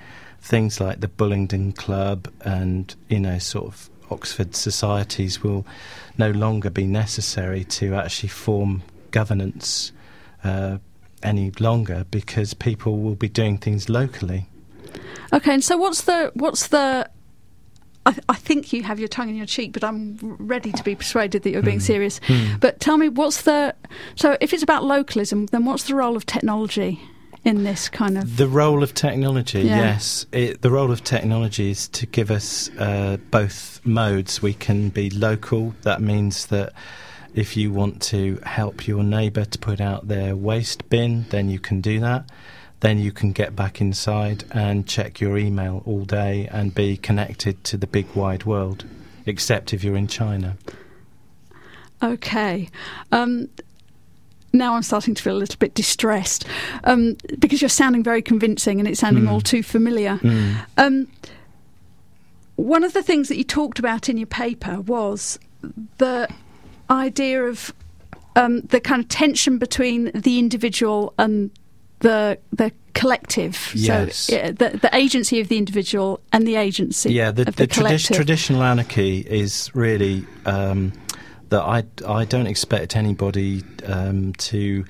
things 0.43 0.81
like 0.81 1.01
the 1.01 1.09
Bullingdon 1.09 1.75
Club 1.75 2.29
and 2.43 2.95
you 3.09 3.21
know 3.21 3.39
sort 3.39 3.67
of 3.67 3.91
Oxford 4.11 4.55
societies 4.55 5.43
will 5.43 5.67
no 6.19 6.31
longer 6.31 6.69
be 6.69 6.87
necessary 6.87 7.65
to 7.65 7.95
actually 7.95 8.29
form 8.29 8.83
governance 9.11 9.93
uh, 10.45 10.79
any 11.23 11.51
longer 11.61 12.05
because 12.11 12.55
people 12.55 12.99
will 12.99 13.15
be 13.15 13.29
doing 13.29 13.59
things 13.59 13.89
locally. 13.89 14.47
Okay, 15.33 15.55
and 15.55 15.63
so 15.65 15.77
what's 15.77 16.03
the 16.03 16.33
what's 16.35 16.69
the? 16.69 17.09
I, 18.07 18.17
I 18.31 18.35
think 18.35 18.73
you 18.73 18.83
have 18.83 18.99
your 18.99 19.09
tongue 19.09 19.29
in 19.29 19.37
your 19.37 19.47
cheek, 19.47 19.73
but 19.73 19.85
I'm 19.85 20.17
ready 20.41 20.73
to 20.73 20.83
be 20.83 20.95
persuaded 20.95 21.43
that 21.43 21.51
you're 21.51 21.63
being 21.63 21.79
Hmm. 21.79 21.85
serious. 21.85 22.21
Hmm. 22.27 22.57
But 22.59 22.81
tell 22.81 22.97
me, 22.97 23.09
what's 23.11 23.43
the? 23.43 23.75
So, 24.17 24.37
if 24.41 24.53
it's 24.55 24.63
about 24.63 24.85
localism, 24.85 25.47
then 25.47 25.65
what's 25.67 25.85
the 25.85 25.95
role 25.95 26.17
of 26.17 26.25
technology 26.25 26.99
in 27.45 27.63
this 27.65 27.89
kind 27.91 28.17
of? 28.19 28.39
The 28.39 28.49
role 28.49 28.83
of 28.83 28.95
technology, 28.95 29.61
Yeah. 29.61 29.77
yes. 29.77 30.27
It, 30.33 30.63
the 30.63 30.71
role 30.71 30.91
of 30.91 31.05
technology 31.05 31.71
is 31.71 31.89
to 31.89 32.07
give 32.07 32.31
us 32.31 32.71
uh, 32.79 33.19
both 33.31 33.81
modes. 33.85 34.41
We 34.43 34.55
can 34.55 34.89
be 34.89 35.11
local, 35.11 35.75
that 35.83 36.01
means 36.01 36.47
that 36.47 36.73
if 37.35 37.57
you 37.57 37.73
want 37.73 38.03
to 38.03 38.39
help 38.45 38.87
your 38.89 39.03
neighbour 39.03 39.45
to 39.45 39.59
put 39.59 39.81
out 39.81 40.09
their 40.09 40.35
waste 40.37 40.89
bin, 40.89 41.27
then 41.31 41.49
you 41.49 41.59
can 41.59 41.81
do 41.81 42.01
that. 42.01 42.29
Then 42.81 42.99
you 42.99 43.13
can 43.13 43.33
get 43.33 43.55
back 43.55 43.81
inside 43.81 44.45
and 44.53 44.87
check 44.87 45.21
your 45.21 45.37
email 45.37 45.83
all 45.85 46.05
day 46.05 46.49
and 46.51 46.75
be 46.75 46.97
connected 46.97 47.63
to 47.65 47.77
the 47.77 47.87
big 47.87 48.07
wide 48.15 48.45
world, 48.47 48.85
except 49.27 49.75
if 49.75 49.85
you're 49.85 49.97
in 49.97 50.07
China. 50.09 50.57
Okay. 52.03 52.69
Um, 53.13 53.49
now 54.53 54.75
I'm 54.75 54.83
starting 54.83 55.15
to 55.15 55.23
feel 55.23 55.37
a 55.37 55.39
little 55.39 55.59
bit 55.59 55.75
distressed 55.75 56.47
um, 56.85 57.17
because 57.39 57.61
you're 57.61 57.69
sounding 57.69 58.03
very 58.03 58.23
convincing 58.23 58.79
and 58.81 58.89
it's 58.89 59.01
sounding 59.01 59.25
Mm. 59.25 59.31
all 59.31 59.41
too 59.43 59.63
familiar. 59.63 60.19
Mm. 60.23 60.57
Um, 60.79 61.09
one 62.57 62.83
of 62.83 62.93
the 62.95 63.03
things 63.03 63.29
that 63.29 63.37
you 63.37 63.45
talked 63.45 63.79
about 63.79 64.09
in 64.09 64.17
your 64.17 64.27
paper 64.27 64.81
was 64.81 65.39
the 65.99 66.29
idea 66.91 67.45
of 67.45 67.73
um, 68.37 68.61
the 68.63 68.81
kind 68.81 69.03
of 69.03 69.09
tension 69.09 69.59
between 69.59 70.11
the 70.13 70.39
individual 70.39 71.15
and 71.19 71.51
the 72.01 72.39
the 72.53 72.73
collective. 72.95 73.73
Yes. 73.75 74.17
So 74.17 74.37
yeah, 74.37 74.51
the 74.51 74.79
the 74.83 74.91
agency 74.95 75.41
of 75.41 75.49
the 75.49 75.59
individual 75.59 76.21
and 76.33 76.47
the 76.47 76.57
agency 76.57 77.13
yeah, 77.13 77.31
the, 77.31 77.45
the, 77.45 77.53
the 77.53 77.67
tradi- 77.69 78.15
traditional 78.15 78.63
anarchy 78.63 79.21
is 79.21 79.71
really 79.75 80.27
um, 80.47 80.93
that 81.51 81.63
I, 81.63 81.85
I 82.07 82.25
don't 82.25 82.47
expect 82.47 82.97
anybody 82.97 83.63
um, 83.87 84.33
to 84.35 84.85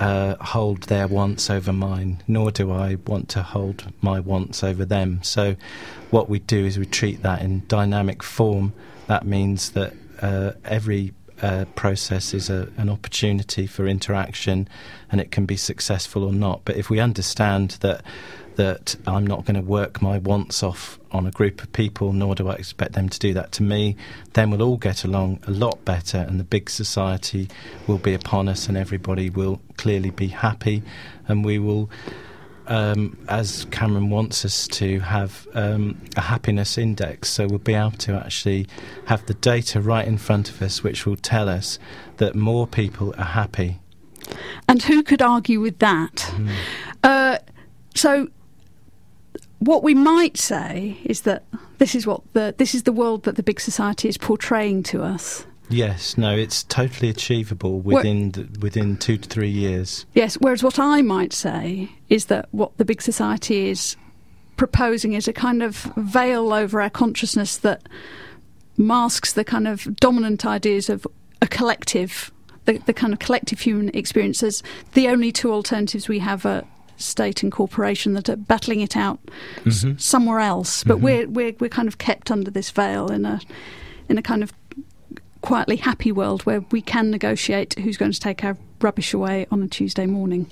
uh, 0.00 0.34
hold 0.36 0.82
their 0.84 1.06
wants 1.06 1.50
over 1.50 1.72
mine, 1.72 2.22
nor 2.26 2.50
do 2.50 2.72
I 2.72 2.96
want 3.06 3.28
to 3.30 3.42
hold 3.42 3.92
my 4.00 4.20
wants 4.20 4.62
over 4.64 4.84
them. 4.84 5.22
So, 5.22 5.56
what 6.10 6.28
we 6.28 6.40
do 6.40 6.64
is 6.64 6.78
we 6.78 6.86
treat 6.86 7.22
that 7.22 7.42
in 7.42 7.62
dynamic 7.68 8.22
form. 8.22 8.72
That 9.06 9.26
means 9.26 9.70
that 9.70 9.94
uh, 10.20 10.52
every 10.64 11.12
uh, 11.42 11.64
process 11.74 12.34
is 12.34 12.50
a, 12.50 12.68
an 12.76 12.88
opportunity 12.88 13.66
for 13.66 13.86
interaction, 13.86 14.68
and 15.10 15.20
it 15.20 15.30
can 15.30 15.46
be 15.46 15.56
successful 15.56 16.24
or 16.24 16.32
not. 16.32 16.62
But 16.64 16.76
if 16.76 16.90
we 16.90 17.00
understand 17.00 17.78
that 17.80 18.02
that 18.56 18.96
I'm 19.06 19.26
not 19.26 19.46
going 19.46 19.54
to 19.54 19.62
work 19.62 20.02
my 20.02 20.18
wants 20.18 20.62
off 20.62 20.98
on 21.12 21.26
a 21.26 21.30
group 21.30 21.62
of 21.62 21.72
people, 21.72 22.12
nor 22.12 22.34
do 22.34 22.48
I 22.48 22.54
expect 22.54 22.92
them 22.92 23.08
to 23.08 23.18
do 23.18 23.32
that 23.32 23.52
to 23.52 23.62
me, 23.62 23.96
then 24.34 24.50
we'll 24.50 24.62
all 24.62 24.76
get 24.76 25.04
along 25.04 25.40
a 25.46 25.50
lot 25.50 25.82
better, 25.84 26.18
and 26.18 26.38
the 26.38 26.44
big 26.44 26.68
society 26.68 27.48
will 27.86 27.98
be 27.98 28.12
upon 28.12 28.48
us, 28.48 28.68
and 28.68 28.76
everybody 28.76 29.30
will 29.30 29.60
clearly 29.76 30.10
be 30.10 30.28
happy, 30.28 30.82
and 31.26 31.44
we 31.44 31.58
will. 31.58 31.88
Um, 32.70 33.18
as 33.28 33.66
Cameron 33.72 34.10
wants 34.10 34.44
us 34.44 34.68
to 34.68 35.00
have 35.00 35.48
um, 35.54 36.00
a 36.16 36.20
happiness 36.20 36.78
index, 36.78 37.28
so 37.28 37.48
we'll 37.48 37.58
be 37.58 37.74
able 37.74 37.90
to 37.90 38.14
actually 38.14 38.68
have 39.06 39.26
the 39.26 39.34
data 39.34 39.80
right 39.80 40.06
in 40.06 40.18
front 40.18 40.48
of 40.48 40.62
us, 40.62 40.84
which 40.84 41.04
will 41.04 41.16
tell 41.16 41.48
us 41.48 41.80
that 42.18 42.36
more 42.36 42.68
people 42.68 43.12
are 43.18 43.24
happy. 43.24 43.80
And 44.68 44.80
who 44.84 45.02
could 45.02 45.20
argue 45.20 45.60
with 45.60 45.80
that? 45.80 46.20
Hmm. 46.20 46.48
Uh, 47.02 47.38
so, 47.96 48.28
what 49.58 49.82
we 49.82 49.94
might 49.94 50.36
say 50.36 50.96
is 51.04 51.22
that 51.22 51.42
this 51.78 51.94
is 51.94 52.06
what 52.06 52.22
the 52.34 52.54
this 52.56 52.74
is 52.74 52.84
the 52.84 52.92
world 52.92 53.24
that 53.24 53.36
the 53.36 53.42
big 53.42 53.60
society 53.60 54.08
is 54.08 54.16
portraying 54.16 54.82
to 54.84 55.02
us. 55.02 55.44
Yes, 55.70 56.18
no, 56.18 56.36
it's 56.36 56.62
totally 56.64 57.08
achievable 57.08 57.80
within 57.80 58.32
the, 58.32 58.48
within 58.60 58.96
two 58.96 59.16
to 59.16 59.28
three 59.28 59.48
years. 59.50 60.04
Yes. 60.14 60.34
Whereas 60.36 60.62
what 60.62 60.78
I 60.78 61.00
might 61.02 61.32
say 61.32 61.90
is 62.08 62.26
that 62.26 62.48
what 62.50 62.76
the 62.76 62.84
big 62.84 63.00
society 63.00 63.68
is 63.70 63.96
proposing 64.56 65.12
is 65.14 65.28
a 65.28 65.32
kind 65.32 65.62
of 65.62 65.76
veil 65.96 66.52
over 66.52 66.80
our 66.82 66.90
consciousness 66.90 67.56
that 67.58 67.88
masks 68.76 69.32
the 69.32 69.44
kind 69.44 69.68
of 69.68 69.94
dominant 69.96 70.44
ideas 70.46 70.88
of 70.90 71.06
a 71.42 71.46
collective, 71.46 72.30
the, 72.64 72.78
the 72.86 72.92
kind 72.92 73.12
of 73.12 73.18
collective 73.18 73.60
human 73.60 73.90
experience 73.90 74.42
as 74.42 74.62
the 74.94 75.08
only 75.08 75.32
two 75.32 75.52
alternatives 75.52 76.08
we 76.08 76.18
have 76.18 76.44
are 76.46 76.62
state 76.96 77.42
and 77.42 77.50
corporation 77.50 78.12
that 78.12 78.28
are 78.28 78.36
battling 78.36 78.80
it 78.80 78.94
out 78.96 79.18
s- 79.66 79.84
Mhm. 79.84 79.98
somewhere 80.00 80.40
else. 80.40 80.84
But 80.84 80.98
Mhm. 80.98 81.00
we're, 81.00 81.28
we're 81.28 81.52
we're 81.60 81.70
kind 81.70 81.88
of 81.88 81.96
kept 81.96 82.30
under 82.30 82.50
this 82.50 82.70
veil 82.70 83.10
in 83.10 83.24
a 83.24 83.40
in 84.10 84.18
a 84.18 84.22
kind 84.22 84.42
of 84.42 84.52
quietly 85.40 85.76
happy 85.76 86.12
world 86.12 86.42
where 86.42 86.60
we 86.70 86.82
can 86.82 87.10
negotiate 87.10 87.74
who's 87.78 87.96
going 87.96 88.12
to 88.12 88.20
take 88.20 88.44
our 88.44 88.56
rubbish 88.80 89.14
away 89.14 89.46
on 89.50 89.62
a 89.62 89.68
Tuesday 89.68 90.06
morning. 90.06 90.46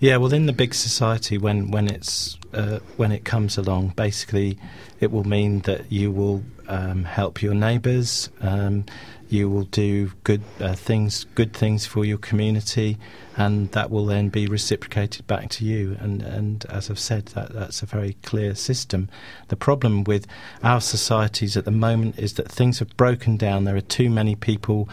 Yeah, 0.00 0.16
well, 0.18 0.34
in 0.34 0.46
the 0.46 0.52
big 0.52 0.74
society, 0.74 1.38
when 1.38 1.70
when 1.70 1.88
it's 1.88 2.38
uh, 2.52 2.80
when 2.96 3.12
it 3.12 3.24
comes 3.24 3.56
along, 3.56 3.94
basically, 3.96 4.58
it 5.00 5.10
will 5.10 5.24
mean 5.24 5.60
that 5.60 5.90
you 5.90 6.10
will 6.10 6.42
um, 6.68 7.04
help 7.04 7.42
your 7.42 7.54
neighbours. 7.54 8.28
Um, 8.40 8.84
you 9.28 9.48
will 9.48 9.64
do 9.64 10.12
good 10.22 10.42
uh, 10.60 10.74
things, 10.74 11.26
good 11.34 11.52
things 11.52 11.86
for 11.86 12.04
your 12.04 12.18
community, 12.18 12.98
and 13.36 13.70
that 13.72 13.90
will 13.90 14.06
then 14.06 14.28
be 14.28 14.46
reciprocated 14.46 15.26
back 15.26 15.48
to 15.50 15.64
you. 15.64 15.96
And 16.00 16.22
and 16.22 16.64
as 16.66 16.90
I've 16.90 16.98
said, 16.98 17.26
that 17.26 17.52
that's 17.52 17.82
a 17.82 17.86
very 17.86 18.16
clear 18.22 18.54
system. 18.54 19.08
The 19.48 19.56
problem 19.56 20.04
with 20.04 20.26
our 20.62 20.80
societies 20.80 21.56
at 21.56 21.64
the 21.64 21.70
moment 21.70 22.18
is 22.18 22.34
that 22.34 22.50
things 22.50 22.78
have 22.78 22.96
broken 22.96 23.36
down. 23.36 23.64
There 23.64 23.76
are 23.76 23.80
too 23.80 24.10
many 24.10 24.34
people 24.34 24.88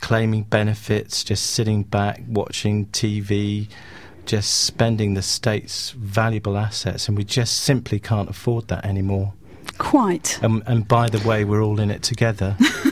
claiming 0.00 0.44
benefits, 0.44 1.22
just 1.22 1.46
sitting 1.46 1.82
back 1.82 2.22
watching 2.26 2.86
TV 2.86 3.68
just 4.24 4.60
spending 4.64 5.14
the 5.14 5.22
state's 5.22 5.90
valuable 5.90 6.56
assets, 6.56 7.08
and 7.08 7.16
we 7.16 7.24
just 7.24 7.60
simply 7.60 7.98
can't 7.98 8.30
afford 8.30 8.68
that 8.68 8.84
anymore. 8.84 9.32
Quite. 9.78 10.38
And, 10.42 10.62
and 10.66 10.86
by 10.86 11.08
the 11.08 11.26
way, 11.26 11.44
we're 11.44 11.62
all 11.62 11.80
in 11.80 11.90
it 11.90 12.02
together. 12.02 12.56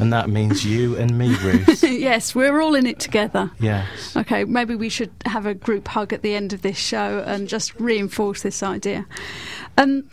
and 0.00 0.12
that 0.12 0.30
means 0.30 0.64
you 0.64 0.96
and 0.96 1.16
me, 1.16 1.34
Ruth. 1.36 1.82
yes, 1.82 2.34
we're 2.34 2.60
all 2.60 2.74
in 2.74 2.86
it 2.86 2.98
together. 2.98 3.50
Yes. 3.60 4.16
Okay, 4.16 4.44
maybe 4.44 4.74
we 4.74 4.88
should 4.88 5.12
have 5.26 5.46
a 5.46 5.54
group 5.54 5.88
hug 5.88 6.12
at 6.12 6.22
the 6.22 6.34
end 6.34 6.52
of 6.52 6.62
this 6.62 6.78
show 6.78 7.22
and 7.26 7.48
just 7.48 7.78
reinforce 7.78 8.42
this 8.42 8.62
idea. 8.62 9.06
Um, 9.76 10.08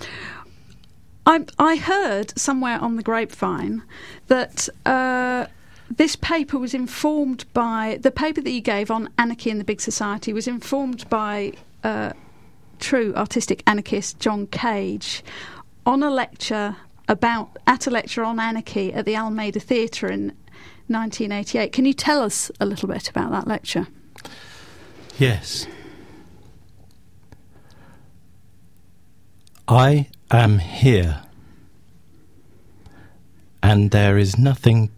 I, 1.25 1.45
I 1.57 1.77
heard 1.77 2.37
somewhere 2.37 2.79
on 2.79 2.95
the 2.97 3.03
grapevine 3.03 3.83
that 4.27 4.69
uh, 4.85 5.47
this 5.89 6.15
paper 6.15 6.57
was 6.57 6.73
informed 6.73 7.45
by 7.53 7.99
the 8.01 8.11
paper 8.11 8.41
that 8.41 8.51
you 8.51 8.61
gave 8.61 8.91
on 8.91 9.09
anarchy 9.17 9.49
in 9.49 9.57
the 9.57 9.63
big 9.63 9.81
society 9.81 10.33
was 10.33 10.47
informed 10.47 11.09
by 11.09 11.53
uh, 11.83 12.11
true 12.79 13.13
artistic 13.15 13.63
anarchist 13.65 14.19
John 14.19 14.47
Cage 14.47 15.23
on 15.85 16.03
a 16.03 16.09
lecture 16.09 16.75
about 17.07 17.57
at 17.65 17.87
a 17.87 17.89
lecture 17.89 18.23
on 18.23 18.39
anarchy 18.39 18.93
at 18.93 19.05
the 19.05 19.15
Almeida 19.15 19.59
Theatre 19.59 20.07
in 20.07 20.33
1988. 20.87 21.71
Can 21.71 21.85
you 21.85 21.93
tell 21.93 22.21
us 22.21 22.51
a 22.59 22.65
little 22.65 22.87
bit 22.87 23.09
about 23.09 23.31
that 23.31 23.47
lecture? 23.47 23.87
Yes. 25.17 25.67
I 29.67 30.07
am 30.31 30.59
here, 30.59 31.23
and 33.61 33.91
there 33.91 34.17
is 34.17 34.37
nothing 34.37 34.91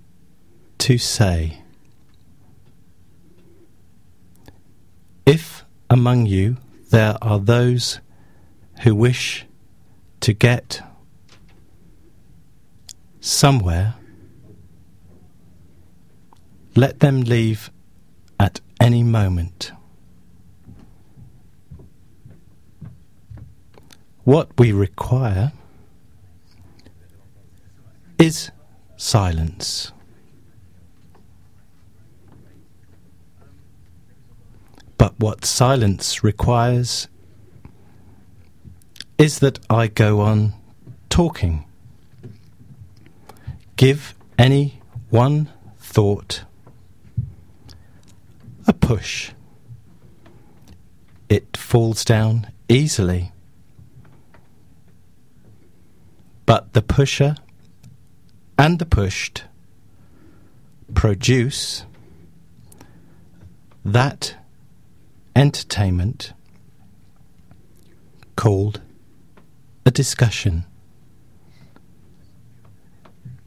to 0.79 0.97
say. 0.97 1.61
If 5.25 5.63
among 5.89 6.27
you 6.27 6.57
there 6.91 7.17
are 7.21 7.39
those 7.39 7.99
who 8.81 8.93
wish 8.93 9.45
to 10.21 10.33
get 10.33 10.81
somewhere, 13.29 13.93
let 16.75 16.99
them 16.99 17.21
leave 17.21 17.69
at 18.39 18.59
any 18.81 19.03
moment. 19.03 19.71
What 24.23 24.49
we 24.57 24.71
require 24.71 25.51
is 28.17 28.51
silence. 28.97 29.91
But 34.97 35.13
what 35.19 35.45
silence 35.45 36.23
requires 36.23 37.07
is 39.17 39.39
that 39.39 39.59
I 39.69 39.87
go 39.87 40.19
on 40.19 40.53
talking. 41.09 41.68
Give 43.79 44.13
any 44.37 44.81
one 45.09 45.47
thought 45.77 46.43
a 48.67 48.73
push. 48.73 49.31
It 51.29 51.55
falls 51.55 52.03
down 52.03 52.51
easily. 52.67 53.31
But 56.45 56.73
the 56.73 56.81
pusher 56.81 57.37
and 58.57 58.79
the 58.79 58.85
pushed 58.85 59.45
produce 60.93 61.85
that 63.85 64.35
entertainment 65.37 66.33
called 68.35 68.81
a 69.85 69.91
discussion. 69.91 70.65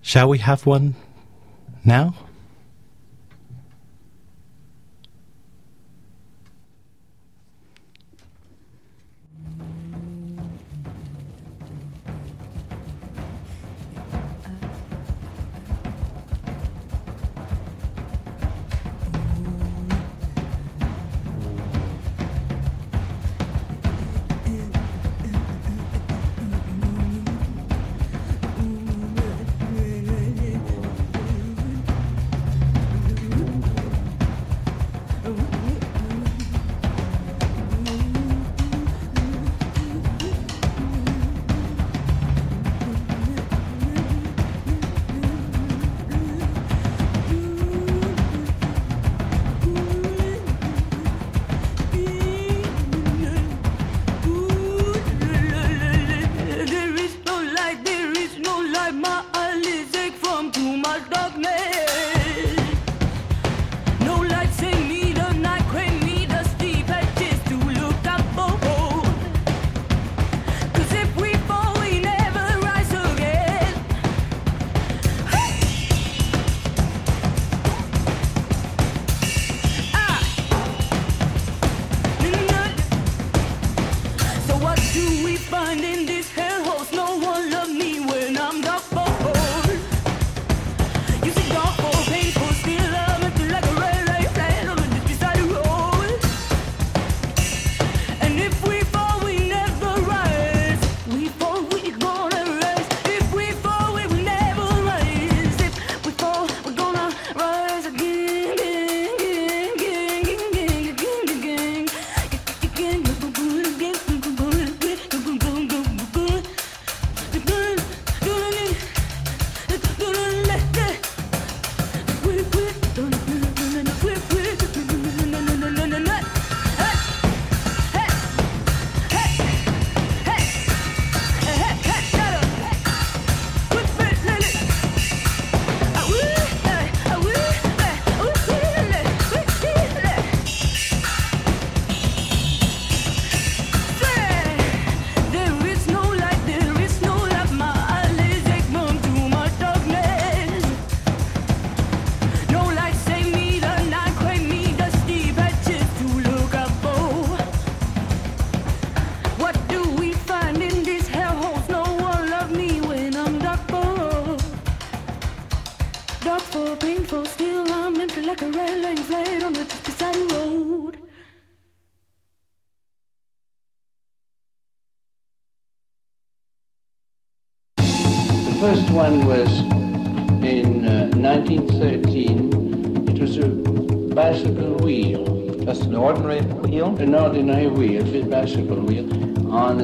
Shall 0.03 0.29
we 0.29 0.39
have 0.39 0.67
one 0.67 0.97
now? 1.85 2.15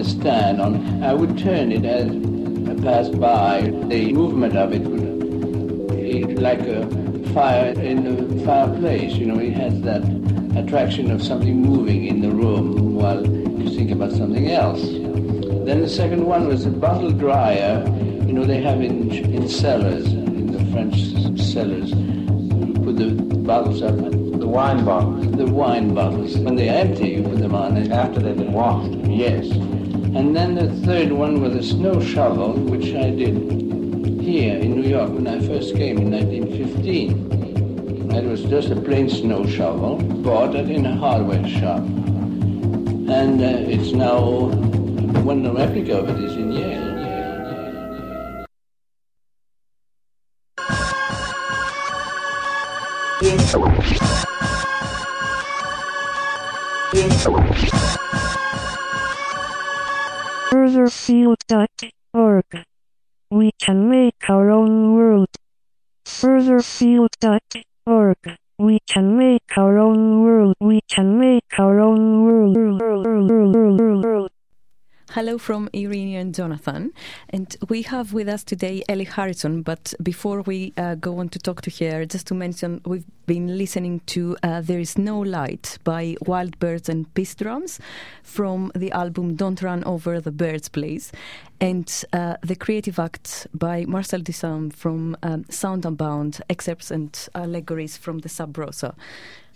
Stand. 0.09 0.61
On 0.61 1.03
I 1.03 1.15
would 1.15 1.39
turn 1.39 1.73
it 1.73 1.85
as 1.85 2.09
I 2.69 2.83
passed 2.83 3.19
by. 3.21 3.63
The 3.89 4.13
movement 4.13 4.57
of 4.57 4.73
it 4.73 4.83
would 4.83 5.09
like 6.41 6.61
a 6.61 6.87
fire 7.35 7.73
in 7.73 8.07
a 8.07 8.45
fireplace. 8.45 9.15
You 9.15 9.27
know, 9.27 9.39
it 9.39 9.53
has 9.55 9.81
that 9.83 10.03
attraction 10.57 11.11
of 11.11 11.23
something 11.23 11.61
moving 11.61 12.07
in 12.07 12.21
the 12.21 12.31
room 12.31 12.95
while 12.95 13.27
you 13.27 13.71
think 13.71 13.91
about 13.91 14.13
something 14.13 14.51
else. 14.51 14.81
Then 15.67 15.81
the 15.81 15.89
second 15.89 16.25
one 16.25 16.49
was 16.49 16.65
a 16.65 16.71
bottle 16.71 17.11
dryer. 17.11 17.85
You 18.27 18.33
know, 18.33 18.45
they 18.45 18.63
have 18.63 18.81
in 18.81 19.11
in 19.11 19.49
cellars, 19.49 20.07
in 20.13 20.53
the 20.53 20.65
French 20.73 20.97
cellars. 21.41 21.91
You 21.91 22.75
put 22.85 22.97
the 22.97 23.11
bottles 23.49 23.83
up. 23.83 23.97
The 23.97 24.47
wine 24.47 24.85
bottles. 24.85 25.31
The 25.33 25.47
wine 25.47 25.95
bottles. 25.95 26.39
When 26.39 26.57
they're 26.57 26.85
empty, 26.85 27.09
you 27.11 27.23
put 27.23 27.39
them 27.39 27.55
on 27.55 27.77
it. 27.77 27.91
After 27.91 28.21
they've 28.21 28.37
been 28.37 28.53
washed. 28.53 28.93
Yes. 29.09 29.47
And 30.19 30.35
then 30.35 30.57
the 30.57 30.69
third 30.85 31.13
one 31.13 31.41
was 31.41 31.55
a 31.55 31.63
snow 31.63 32.01
shovel, 32.01 32.55
which 32.55 32.93
I 32.93 33.11
did 33.11 33.37
here 34.21 34.59
in 34.59 34.81
New 34.81 34.89
York 34.89 35.11
when 35.11 35.29
I 35.29 35.39
first 35.39 35.77
came 35.77 35.99
in 35.99 36.11
1915. 36.11 38.11
It 38.17 38.25
was 38.25 38.43
just 38.43 38.71
a 38.71 38.81
plain 38.81 39.09
snow 39.09 39.47
shovel, 39.47 39.95
bought 40.25 40.57
it 40.57 40.71
in 40.71 40.87
a 40.87 40.97
hardware 40.97 41.49
shop. 41.49 41.79
And 41.79 43.41
uh, 43.41 43.71
it's 43.71 43.93
now, 43.93 44.49
one 45.23 45.55
replica 45.55 45.99
of 45.99 46.09
it 46.09 46.25
is 46.25 46.35
in 46.35 46.51
Yale. 46.51 46.89
Furtherfield.org. 60.49 62.65
We 63.31 63.53
can 63.61 63.91
make 63.91 64.31
our 64.31 64.51
own 64.51 64.95
world. 64.95 65.29
Furtherfield.org. 66.07 68.39
We 68.59 68.79
can 68.89 69.19
make 69.19 69.59
our 69.59 69.77
own 69.77 70.23
world. 70.23 70.55
We 70.59 70.81
can 70.89 71.19
make 71.19 71.59
our 71.59 71.81
own 71.81 72.25
world. 72.25 72.57
Hello 75.13 75.39
from 75.39 75.71
Irene 75.75 76.17
and 76.17 76.35
Jonathan. 76.35 76.93
And 77.31 77.57
we 77.71 77.81
have 77.81 78.13
with 78.13 78.29
us 78.29 78.45
today 78.45 78.83
Ellie 78.91 79.05
Harrison. 79.05 79.63
But 79.63 79.95
before 80.03 80.43
we 80.43 80.75
uh, 80.77 80.97
go 80.97 81.19
on 81.19 81.31
to 81.31 81.39
talk 81.39 81.63
to 81.63 81.71
her, 81.83 82.05
just 82.05 82.27
to 82.27 82.35
mention, 82.35 82.83
we've 82.85 83.07
been 83.25 83.57
listening 83.57 84.01
to 84.01 84.37
uh, 84.43 84.61
There 84.61 84.79
Is 84.79 84.99
No 84.99 85.19
Light 85.19 85.79
by 85.83 86.17
Wild 86.27 86.59
Birds 86.59 86.91
and 86.91 87.13
Peace 87.15 87.35
Drums 87.35 87.81
from 88.23 88.71
the 88.75 88.93
album 88.93 89.35
Don't 89.35 89.63
Run 89.63 89.83
Over 89.85 90.21
the 90.21 90.31
Birds, 90.31 90.69
Please. 90.69 91.11
And 91.59 91.91
uh, 92.13 92.37
The 92.43 92.55
Creative 92.55 92.99
Act 92.99 93.47
by 93.55 93.87
Marcel 93.87 94.21
Duchamp 94.21 94.75
from 94.75 95.17
um, 95.23 95.47
Sound 95.49 95.87
Unbound, 95.87 96.43
excerpts 96.51 96.91
and 96.91 97.19
allegories 97.35 97.97
from 97.97 98.19
the 98.19 98.29
Sub 98.29 98.59
Rosa. 98.59 98.95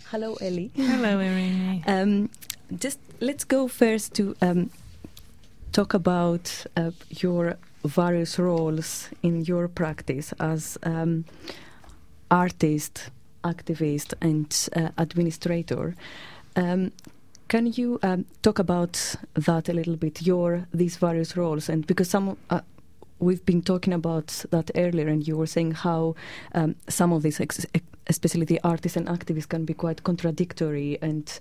Hello, 0.09 0.33
Ellie. 0.41 0.71
Hello, 0.75 1.19
Irene. 1.19 1.83
Um, 1.85 2.31
just 2.75 2.97
let's 3.19 3.43
go 3.43 3.67
first 3.67 4.15
to 4.15 4.35
um, 4.41 4.71
talk 5.73 5.93
about 5.93 6.65
uh, 6.77 6.91
your 7.09 7.57
various 7.83 8.39
roles 8.39 9.09
in 9.23 9.43
your 9.43 9.67
practice 9.67 10.33
as 10.39 10.77
um, 10.83 11.25
artist, 12.31 13.09
activist, 13.43 14.13
and 14.21 14.69
uh, 14.75 14.91
administrator. 14.97 15.95
Um, 16.55 16.91
can 17.47 17.73
you 17.73 17.99
um, 18.03 18.25
talk 18.41 18.59
about 18.59 19.15
that 19.33 19.67
a 19.67 19.73
little 19.73 19.95
bit? 19.95 20.21
Your 20.21 20.67
these 20.73 20.95
various 20.95 21.35
roles, 21.35 21.69
and 21.69 21.85
because 21.85 22.09
some. 22.09 22.37
Uh, 22.49 22.61
We've 23.19 23.45
been 23.45 23.61
talking 23.61 23.93
about 23.93 24.43
that 24.49 24.69
earlier, 24.75 25.07
and 25.07 25.25
you 25.25 25.37
were 25.37 25.47
saying 25.47 25.71
how 25.71 26.15
um, 26.53 26.75
some 26.89 27.13
of 27.13 27.23
these, 27.23 27.39
especially 28.07 28.43
the 28.43 28.59
artists 28.65 28.97
and 28.97 29.07
activists, 29.07 29.47
can 29.47 29.63
be 29.63 29.73
quite 29.73 30.03
contradictory 30.03 30.97
and 31.01 31.39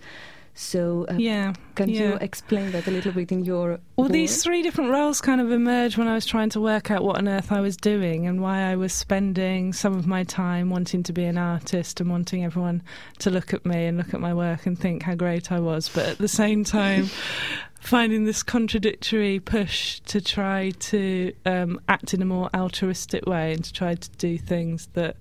so, 0.54 1.06
uh, 1.08 1.14
yeah, 1.14 1.54
can 1.76 1.88
yeah. 1.88 2.00
you 2.00 2.14
explain 2.20 2.72
that 2.72 2.86
a 2.86 2.90
little 2.90 3.12
bit 3.12 3.32
in 3.32 3.44
your? 3.44 3.80
Well, 3.96 4.04
work? 4.04 4.12
these 4.12 4.42
three 4.42 4.62
different 4.62 4.90
roles 4.90 5.20
kind 5.22 5.40
of 5.40 5.50
emerged 5.50 5.96
when 5.96 6.08
I 6.08 6.14
was 6.14 6.26
trying 6.26 6.50
to 6.50 6.60
work 6.60 6.90
out 6.90 7.02
what 7.02 7.16
on 7.16 7.26
earth 7.26 7.50
I 7.50 7.60
was 7.60 7.74
doing 7.74 8.26
and 8.26 8.42
why 8.42 8.70
I 8.70 8.76
was 8.76 8.92
spending 8.92 9.72
some 9.72 9.94
of 9.94 10.06
my 10.06 10.24
time 10.24 10.68
wanting 10.68 11.02
to 11.04 11.12
be 11.12 11.24
an 11.24 11.38
artist 11.38 12.00
and 12.00 12.10
wanting 12.10 12.44
everyone 12.44 12.82
to 13.20 13.30
look 13.30 13.54
at 13.54 13.64
me 13.64 13.86
and 13.86 13.96
look 13.96 14.12
at 14.12 14.20
my 14.20 14.34
work 14.34 14.66
and 14.66 14.78
think 14.78 15.04
how 15.04 15.14
great 15.14 15.50
I 15.50 15.58
was, 15.58 15.88
but 15.88 16.06
at 16.06 16.18
the 16.18 16.28
same 16.28 16.64
time. 16.64 17.08
finding 17.80 18.26
this 18.26 18.44
contradictory 18.44 19.40
push 19.40 19.98
to 20.00 20.20
try 20.20 20.70
to 20.78 21.32
um, 21.44 21.80
act 21.88 22.14
in 22.14 22.22
a 22.22 22.24
more 22.24 22.48
altruistic 22.54 23.26
way 23.26 23.52
and 23.52 23.64
to 23.64 23.72
try 23.72 23.92
to 23.92 24.08
do 24.18 24.38
things 24.38 24.88
that 24.92 25.16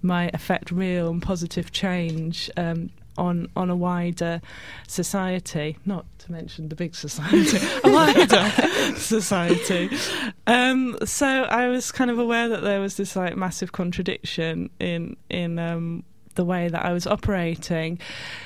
might 0.00 0.34
affect 0.34 0.70
real 0.70 1.10
and 1.10 1.20
positive 1.20 1.72
change 1.72 2.50
um, 2.56 2.88
on 3.18 3.48
on 3.56 3.70
a 3.70 3.76
wider 3.76 4.40
society, 4.86 5.78
not 5.84 6.06
to 6.18 6.32
mention 6.32 6.68
the 6.68 6.76
big 6.76 6.94
society, 6.94 7.58
a 7.84 7.90
wider 7.90 8.50
society. 8.96 9.90
Um, 10.46 10.96
so 11.04 11.26
I 11.26 11.68
was 11.68 11.92
kind 11.92 12.10
of 12.10 12.18
aware 12.18 12.48
that 12.48 12.62
there 12.62 12.80
was 12.80 12.96
this 12.96 13.16
like 13.16 13.36
massive 13.36 13.72
contradiction 13.72 14.70
in 14.78 15.16
in 15.30 15.58
um, 15.58 16.04
the 16.34 16.44
way 16.44 16.68
that 16.68 16.84
I 16.84 16.92
was 16.92 17.06
operating. 17.06 17.98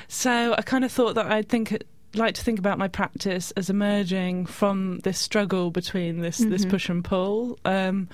So 0.07 0.55
I 0.57 0.61
kind 0.61 0.83
of 0.83 0.91
thought 0.91 1.15
that 1.15 1.31
I'd 1.31 1.49
think 1.49 1.83
like 2.15 2.35
to 2.35 2.43
think 2.43 2.59
about 2.59 2.77
my 2.77 2.87
practice 2.87 3.51
as 3.51 3.69
emerging 3.69 4.45
from 4.45 4.99
this 4.99 5.19
struggle 5.19 5.71
between 5.71 6.19
this 6.19 6.39
mm-hmm. 6.39 6.49
this 6.49 6.65
push 6.65 6.89
and 6.89 7.03
pull, 7.03 7.57
um, 7.65 8.09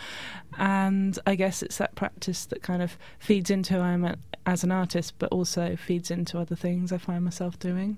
and 0.58 1.18
I 1.26 1.36
guess 1.36 1.64
it's 1.64 1.78
that 1.78 1.96
practice 1.96 2.46
that 2.48 2.62
kind 2.62 2.82
of 2.82 2.98
feeds 3.20 3.50
into 3.50 3.76
who 3.76 3.80
I'm 3.80 4.16
as 4.46 4.64
an 4.64 4.72
artist, 4.72 5.16
but 5.20 5.32
also 5.32 5.76
feeds 5.76 6.12
into 6.12 6.40
other 6.40 6.56
things 6.56 6.92
I 6.92 6.98
find 6.98 7.24
myself 7.24 7.58
doing. 7.60 7.98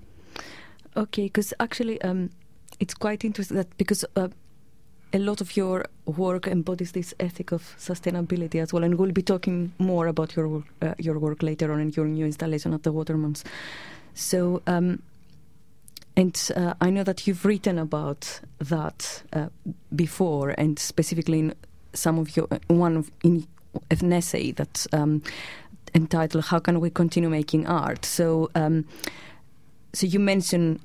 Okay, 0.96 1.24
because 1.24 1.54
actually, 1.60 2.00
um, 2.02 2.30
it's 2.78 2.94
quite 2.94 3.24
interesting 3.24 3.56
that 3.56 3.76
because. 3.76 4.04
Uh, 4.16 4.28
a 5.12 5.18
lot 5.18 5.40
of 5.40 5.56
your 5.56 5.86
work 6.06 6.46
embodies 6.46 6.92
this 6.92 7.12
ethic 7.18 7.50
of 7.50 7.74
sustainability 7.78 8.62
as 8.62 8.72
well, 8.72 8.84
and 8.84 8.96
we'll 8.96 9.10
be 9.10 9.22
talking 9.22 9.72
more 9.78 10.06
about 10.06 10.36
your 10.36 10.62
uh, 10.82 10.94
your 10.98 11.18
work 11.18 11.42
later 11.42 11.72
on 11.72 11.80
in 11.80 11.90
your 11.96 12.06
new 12.06 12.24
installation 12.24 12.72
at 12.72 12.84
the 12.84 12.92
Watermans. 12.92 13.42
So, 14.14 14.62
um, 14.68 15.02
and 16.16 16.50
uh, 16.56 16.74
I 16.80 16.90
know 16.90 17.04
that 17.04 17.26
you've 17.26 17.44
written 17.44 17.78
about 17.78 18.40
that 18.58 19.22
uh, 19.32 19.48
before, 19.94 20.50
and 20.50 20.78
specifically 20.78 21.38
in 21.38 21.54
some 21.92 22.18
of 22.18 22.36
your 22.36 22.48
one 22.68 22.96
of 22.96 23.10
in 23.22 23.46
an 23.90 24.12
essay 24.12 24.52
that 24.52 24.86
um, 24.92 25.22
entitled 25.94 26.46
"How 26.46 26.58
Can 26.58 26.80
We 26.80 26.90
Continue 26.90 27.30
Making 27.30 27.66
Art." 27.66 28.04
So, 28.04 28.50
um, 28.54 28.86
so 29.92 30.06
you 30.06 30.18
mention 30.18 30.80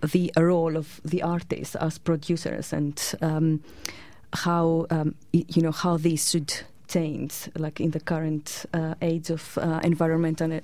the 0.00 0.32
role 0.36 0.76
of 0.76 1.00
the 1.04 1.22
artists 1.22 1.74
as 1.76 1.98
producers 1.98 2.72
and 2.72 3.14
um, 3.22 3.62
how 4.32 4.86
um, 4.90 5.14
you 5.32 5.62
know 5.62 5.72
how 5.72 5.96
these 5.96 6.30
should 6.30 6.52
change, 6.88 7.48
like 7.56 7.80
in 7.80 7.90
the 7.90 8.00
current 8.00 8.66
uh, 8.74 8.94
age 9.00 9.30
of 9.30 9.58
uh, 9.58 9.80
environmental 9.82 10.60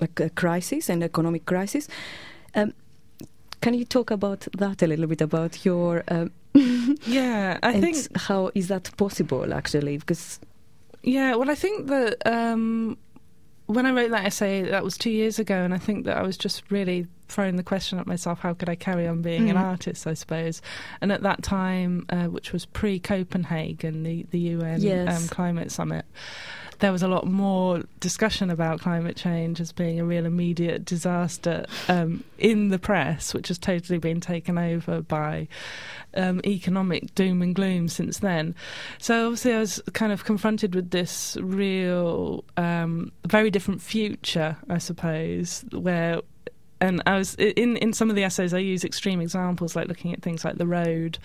like 0.00 0.18
a 0.20 0.30
crisis 0.30 0.88
and 0.88 1.02
economic 1.02 1.46
crisis. 1.46 1.88
Um, 2.54 2.74
can 3.60 3.74
you 3.74 3.84
talk 3.84 4.10
about 4.10 4.46
that 4.58 4.82
a 4.82 4.86
little 4.86 5.06
bit 5.06 5.20
about 5.20 5.64
your? 5.64 6.02
Um, 6.08 6.32
yeah, 7.06 7.58
I 7.62 7.80
think 7.80 8.16
how 8.16 8.50
is 8.54 8.68
that 8.68 8.94
possible 8.96 9.54
actually? 9.54 9.98
Because 9.98 10.40
yeah, 11.02 11.34
well, 11.34 11.50
I 11.50 11.54
think 11.54 11.86
that 11.86 12.16
um, 12.26 12.98
when 13.66 13.86
I 13.86 13.92
wrote 13.92 14.10
that 14.10 14.26
essay, 14.26 14.62
that 14.62 14.84
was 14.84 14.98
two 14.98 15.10
years 15.10 15.38
ago, 15.38 15.54
and 15.54 15.72
I 15.72 15.78
think 15.78 16.04
that 16.04 16.16
I 16.16 16.22
was 16.22 16.36
just 16.36 16.70
really 16.70 17.06
throwing 17.32 17.56
the 17.56 17.62
question 17.62 17.98
at 17.98 18.06
myself: 18.06 18.40
How 18.40 18.54
could 18.54 18.68
I 18.68 18.74
carry 18.74 19.06
on 19.06 19.22
being 19.22 19.46
mm. 19.46 19.50
an 19.50 19.56
artist? 19.56 20.06
I 20.06 20.14
suppose. 20.14 20.62
And 21.00 21.10
at 21.12 21.22
that 21.22 21.42
time, 21.42 22.06
uh, 22.10 22.26
which 22.26 22.52
was 22.52 22.66
pre 22.66 22.98
Copenhagen, 22.98 24.02
the 24.02 24.26
the 24.30 24.38
UN 24.38 24.80
yes. 24.80 25.22
um, 25.22 25.28
climate 25.28 25.72
summit 25.72 26.04
there 26.82 26.92
was 26.92 27.02
a 27.02 27.08
lot 27.08 27.24
more 27.26 27.84
discussion 28.00 28.50
about 28.50 28.80
climate 28.80 29.16
change 29.16 29.60
as 29.60 29.70
being 29.70 30.00
a 30.00 30.04
real 30.04 30.26
immediate 30.26 30.84
disaster 30.84 31.64
um, 31.88 32.24
in 32.38 32.70
the 32.70 32.78
press, 32.78 33.32
which 33.32 33.46
has 33.48 33.56
totally 33.56 33.98
been 33.98 34.20
taken 34.20 34.58
over 34.58 35.00
by 35.00 35.46
um, 36.14 36.40
economic 36.44 37.14
doom 37.14 37.40
and 37.40 37.54
gloom 37.54 37.86
since 37.86 38.18
then. 38.18 38.56
So 38.98 39.26
obviously, 39.26 39.54
I 39.54 39.60
was 39.60 39.80
kind 39.92 40.12
of 40.12 40.24
confronted 40.24 40.74
with 40.74 40.90
this 40.90 41.38
real, 41.40 42.44
um, 42.56 43.12
very 43.26 43.50
different 43.50 43.80
future, 43.80 44.56
I 44.68 44.78
suppose, 44.78 45.64
where 45.70 46.20
and 46.82 47.02
I 47.06 47.16
was 47.16 47.34
in 47.36 47.76
in 47.78 47.92
some 47.94 48.10
of 48.10 48.16
the 48.16 48.24
essays 48.24 48.52
I 48.52 48.58
use 48.58 48.84
extreme 48.84 49.20
examples 49.22 49.74
like 49.76 49.88
looking 49.88 50.12
at 50.12 50.20
things 50.20 50.44
like 50.44 50.56
the 50.58 50.66
road 50.66 51.18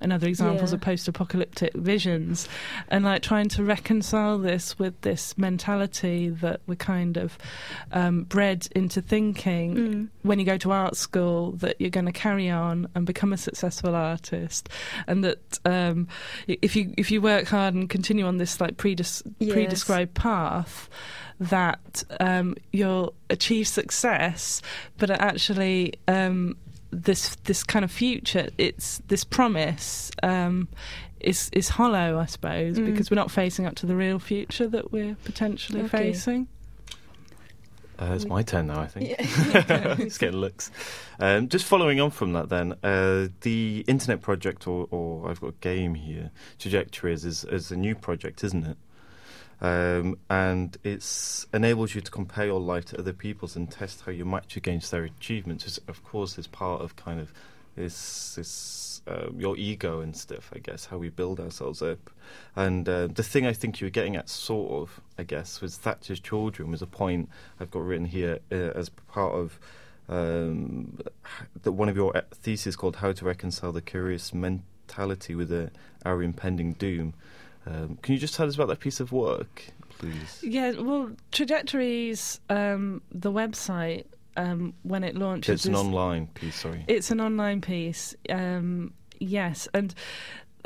and 0.00 0.12
other 0.12 0.28
examples 0.28 0.72
Yeah. 0.72 0.76
of 0.76 0.80
post-apocalyptic 0.82 1.72
visions 1.74 2.48
and 2.88 3.04
like 3.04 3.22
trying 3.22 3.48
to 3.50 3.64
reconcile 3.64 4.38
this 4.38 4.78
with 4.78 5.00
this 5.00 5.38
mentality 5.38 6.28
that 6.28 6.60
we're 6.66 6.74
kind 6.94 7.16
of 7.16 7.38
um, 7.92 8.24
bred 8.24 8.68
into 8.74 9.00
thinking 9.00 9.74
Mm. 9.74 10.08
when 10.22 10.38
you 10.38 10.44
go 10.44 10.58
to 10.58 10.70
art 10.72 10.96
school 10.96 11.52
that 11.52 11.80
you're 11.80 11.90
going 11.98 12.06
to 12.06 12.12
carry 12.12 12.50
on 12.50 12.88
and 12.94 13.06
become 13.06 13.32
a 13.32 13.36
successful 13.38 13.94
artist 13.94 14.68
and 15.06 15.24
that 15.24 15.58
um, 15.64 16.08
if 16.46 16.74
you 16.76 16.92
if 16.98 17.10
you 17.10 17.20
work 17.22 17.46
hard 17.46 17.74
and 17.74 17.88
continue 17.88 18.26
on 18.26 18.36
this 18.38 18.60
like 18.60 18.76
predis- 18.76 19.22
Yes. 19.38 19.52
pre-described 19.52 20.14
path 20.14 20.88
that 21.40 22.04
um, 22.20 22.54
you'll 22.72 23.12
achieve 23.30 23.66
success 23.68 24.62
but 24.98 25.10
actually 25.10 25.92
um, 26.08 26.56
this 26.90 27.34
this 27.44 27.64
kind 27.64 27.84
of 27.84 27.90
future 27.90 28.48
it's 28.58 29.02
this 29.08 29.24
promise 29.24 30.10
um, 30.22 30.68
is 31.20 31.50
is 31.52 31.70
hollow 31.70 32.18
I 32.18 32.26
suppose 32.26 32.78
Mm. 32.78 32.86
because 32.86 33.10
we're 33.10 33.16
not 33.16 33.30
facing 33.30 33.66
up 33.66 33.74
to 33.76 33.86
the 33.86 33.96
real 33.96 34.18
future 34.18 34.68
that 34.68 34.92
we're 34.92 35.16
potentially 35.24 35.80
Okay. 35.82 36.12
facing 36.12 36.46
Uh, 37.96 38.12
it's 38.16 38.26
my 38.26 38.42
turn 38.42 38.66
now, 38.66 38.80
I 38.80 38.88
think. 38.88 39.08
Yeah. 39.10 39.16
it's 40.00 40.18
getting 40.18 40.40
looks. 40.40 40.72
Um, 41.20 41.48
just 41.48 41.64
following 41.64 42.00
on 42.00 42.10
from 42.10 42.32
that, 42.32 42.48
then 42.48 42.72
uh, 42.82 43.28
the 43.42 43.84
internet 43.86 44.20
project, 44.20 44.66
or, 44.66 44.88
or 44.90 45.30
I've 45.30 45.40
got 45.40 45.50
a 45.50 45.54
game 45.60 45.94
here, 45.94 46.32
Trajectories, 46.58 47.24
is, 47.24 47.44
is 47.44 47.70
a 47.70 47.76
new 47.76 47.94
project, 47.94 48.42
isn't 48.42 48.64
it? 48.66 48.76
Um, 49.64 50.18
and 50.28 50.76
it's 50.84 51.46
enables 51.54 51.94
you 51.94 52.02
to 52.02 52.10
compare 52.10 52.44
your 52.44 52.60
life 52.60 52.84
to 52.86 52.98
other 52.98 53.14
people's 53.14 53.56
and 53.56 53.70
test 53.70 54.02
how 54.02 54.12
you 54.12 54.26
match 54.26 54.58
against 54.58 54.90
their 54.90 55.04
achievements. 55.04 55.66
It's, 55.66 55.78
of 55.88 56.04
course, 56.04 56.36
is 56.36 56.46
part 56.46 56.82
of 56.82 56.96
kind 56.96 57.18
of 57.18 57.32
this 57.74 58.34
this 58.34 59.00
um, 59.06 59.36
your 59.38 59.56
ego 59.56 60.00
and 60.00 60.14
stuff. 60.14 60.50
I 60.54 60.58
guess 60.58 60.84
how 60.84 60.98
we 60.98 61.08
build 61.08 61.40
ourselves 61.40 61.80
up. 61.80 62.10
And 62.54 62.86
uh, 62.86 63.06
the 63.06 63.22
thing 63.22 63.46
I 63.46 63.54
think 63.54 63.80
you 63.80 63.86
were 63.86 63.90
getting 63.90 64.16
at, 64.16 64.28
sort 64.28 64.70
of, 64.82 65.00
I 65.18 65.22
guess, 65.22 65.62
was 65.62 65.78
Thatcher's 65.78 66.20
children 66.20 66.70
was 66.70 66.82
a 66.82 66.86
point 66.86 67.30
I've 67.58 67.70
got 67.70 67.84
written 67.84 68.04
here 68.06 68.40
uh, 68.52 68.78
as 68.78 68.90
part 68.90 69.34
of 69.34 69.58
um, 70.10 70.98
the, 71.62 71.72
one 71.72 71.88
of 71.88 71.96
your 71.96 72.14
uh, 72.14 72.20
theses 72.34 72.76
called 72.76 72.96
"How 72.96 73.12
to 73.12 73.24
Reconcile 73.24 73.72
the 73.72 73.80
Careerist 73.80 74.34
Mentality 74.34 75.34
with 75.34 75.50
uh, 75.50 75.68
Our 76.04 76.22
Impending 76.22 76.74
Doom." 76.74 77.14
Um, 77.66 77.98
can 78.02 78.14
you 78.14 78.20
just 78.20 78.34
tell 78.34 78.46
us 78.46 78.54
about 78.54 78.68
that 78.68 78.80
piece 78.80 79.00
of 79.00 79.12
work, 79.12 79.64
please? 79.98 80.40
Yeah, 80.42 80.72
well, 80.80 81.10
Trajectories, 81.32 82.40
um, 82.50 83.00
the 83.10 83.32
website, 83.32 84.04
um, 84.36 84.74
when 84.82 85.04
it 85.04 85.14
launches, 85.16 85.54
It's 85.54 85.66
an 85.66 85.74
is- 85.74 85.80
online 85.80 86.26
piece. 86.28 86.56
Sorry. 86.56 86.84
It's 86.88 87.10
an 87.10 87.20
online 87.20 87.60
piece, 87.60 88.14
um, 88.28 88.92
yes, 89.18 89.68
and 89.72 89.94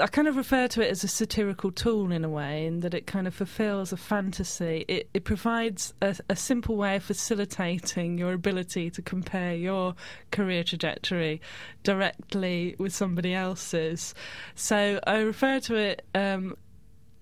I 0.00 0.06
kind 0.06 0.28
of 0.28 0.36
refer 0.36 0.68
to 0.68 0.80
it 0.80 0.90
as 0.92 1.02
a 1.02 1.08
satirical 1.08 1.72
tool 1.72 2.12
in 2.12 2.24
a 2.24 2.28
way, 2.28 2.66
in 2.66 2.80
that 2.80 2.94
it 2.94 3.08
kind 3.08 3.26
of 3.26 3.34
fulfills 3.34 3.92
a 3.92 3.96
fantasy. 3.96 4.84
It, 4.86 5.08
it 5.12 5.24
provides 5.24 5.92
a, 6.00 6.16
a 6.28 6.36
simple 6.36 6.76
way 6.76 6.94
of 6.96 7.02
facilitating 7.02 8.16
your 8.16 8.32
ability 8.32 8.90
to 8.90 9.02
compare 9.02 9.56
your 9.56 9.96
career 10.30 10.62
trajectory 10.62 11.40
directly 11.82 12.76
with 12.78 12.94
somebody 12.94 13.34
else's. 13.34 14.14
So 14.54 15.00
I 15.04 15.18
refer 15.18 15.58
to 15.60 15.74
it 15.74 16.04
um, 16.14 16.56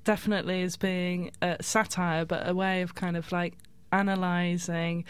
definitely 0.07 0.63
as 0.63 0.77
being 0.77 1.33
a 1.43 1.57
satire, 1.61 2.25
but 2.25 2.49
a 2.49 2.55
way 2.55 2.81
of 2.81 2.95
kind 2.95 3.17
of 3.17 3.31
like 3.33 3.55
analysing 3.93 5.05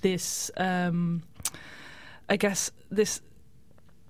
this. 0.00 0.50
Um, 0.56 1.22
I 2.28 2.36
guess 2.36 2.70
this 2.90 3.20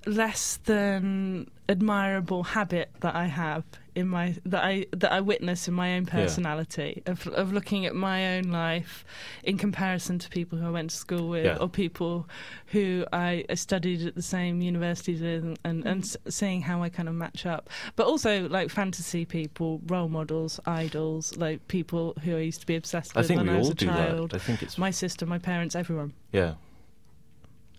less 0.07 0.59
than 0.65 1.51
admirable 1.69 2.45
habit 2.45 2.91
that 3.01 3.17
I 3.17 3.27
have 3.27 3.65
in 3.97 4.09
my 4.09 4.37
that 4.45 4.63
I 4.63 4.87
that 4.93 5.11
I 5.11 5.21
witness 5.21 5.67
in 5.67 5.75
my 5.75 5.97
own 5.97 6.05
Yeah. 6.05 6.11
personality 6.21 7.03
of 7.07 7.27
of 7.29 7.53
looking 7.53 7.87
at 7.87 7.95
my 7.95 8.37
own 8.37 8.45
life 8.45 9.05
in 9.43 9.57
comparison 9.59 10.19
to 10.21 10.29
people 10.29 10.59
who 10.59 10.67
I 10.67 10.71
went 10.71 10.91
to 10.91 10.97
school 10.97 11.29
with 11.29 11.47
Yeah. 11.47 11.57
or 11.57 11.69
people 11.69 12.29
who 12.67 13.05
I 13.13 13.45
studied 13.55 14.07
at 14.07 14.15
the 14.15 14.23
same 14.23 14.61
universities 14.61 15.21
with 15.23 15.43
and, 15.45 15.59
and, 15.65 15.85
and 15.87 16.17
seeing 16.29 16.61
how 16.63 16.83
I 16.83 16.89
kind 16.91 17.09
of 17.09 17.15
match 17.15 17.47
up 17.47 17.71
but 17.97 18.07
also 18.07 18.49
like 18.49 18.71
fantasy 18.71 19.25
people 19.25 19.81
role 19.87 20.09
models 20.09 20.61
idols 20.67 21.37
like 21.37 21.67
people 21.69 22.15
who 22.23 22.37
I 22.37 22.41
used 22.41 22.61
to 22.61 22.67
be 22.67 22.77
obsessed 22.77 23.17
I 23.17 23.21
with 23.21 23.29
think 23.29 23.39
when 23.39 23.49
we 23.49 23.55
I 23.55 23.59
was 23.59 23.67
all 23.69 23.73
a 23.73 23.75
do 23.77 23.87
child 23.87 24.31
that. 24.31 24.37
I 24.37 24.39
think 24.39 24.63
it's 24.63 24.77
my 24.79 24.91
sister 24.91 25.25
my 25.27 25.39
parents 25.39 25.75
everyone 25.75 26.13
yeah. 26.33 26.55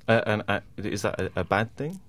Uh, 0.07 0.21
and 0.25 0.43
uh, 0.47 0.61
is 0.77 1.01
that 1.01 1.19
a, 1.19 1.31
a 1.35 1.43
bad 1.43 1.75
thing? 1.75 1.99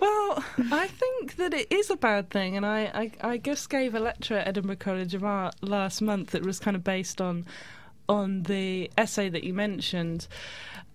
Well, 0.00 0.44
I 0.72 0.88
think 0.88 1.36
that 1.36 1.54
it 1.54 1.70
is 1.70 1.88
a 1.88 1.96
bad 1.96 2.30
thing, 2.30 2.56
and 2.56 2.66
I, 2.66 3.10
I, 3.22 3.32
I 3.32 3.38
just 3.38 3.70
gave 3.70 3.94
a 3.94 4.00
lecture 4.00 4.38
at 4.38 4.48
Edinburgh 4.48 4.76
College 4.76 5.14
of 5.14 5.22
Art 5.22 5.54
last 5.62 6.02
month 6.02 6.30
that 6.32 6.44
was 6.44 6.58
kind 6.58 6.76
of 6.76 6.82
based 6.82 7.20
on 7.20 7.46
on 8.08 8.42
the 8.42 8.90
essay 8.98 9.28
that 9.28 9.44
you 9.44 9.54
mentioned. 9.54 10.26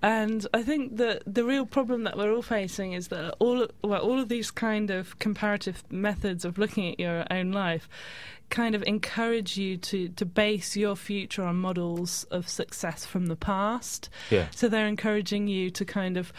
And 0.02 0.48
I 0.54 0.64
think 0.64 0.96
that 0.98 1.24
the 1.26 1.44
real 1.44 1.66
problem 1.66 2.04
that 2.04 2.18
we're 2.18 2.34
all 2.34 2.42
facing 2.42 2.94
is 2.94 3.10
that 3.10 3.36
all 3.40 3.68
well, 3.84 4.02
all 4.02 4.20
of 4.20 4.30
these 4.30 4.50
kind 4.50 4.90
of 4.92 5.20
comparative 5.20 5.84
methods 5.92 6.46
of 6.46 6.58
looking 6.58 6.92
at 6.92 7.00
your 7.00 7.26
own 7.30 7.52
life 7.52 7.90
kind 8.50 8.76
of 8.76 8.84
encourage 8.84 9.58
you 9.58 9.78
to, 9.78 10.10
to 10.10 10.26
base 10.26 10.76
your 10.76 10.96
future 10.96 11.44
on 11.44 11.56
models 11.56 12.26
of 12.32 12.50
success 12.50 13.06
from 13.06 13.28
the 13.28 13.36
past. 13.36 14.10
Yeah. 14.30 14.48
So 14.52 14.68
they're 14.68 14.88
encouraging 14.88 15.48
you 15.48 15.70
to 15.72 15.86
kind 15.86 16.18
of 16.18 16.34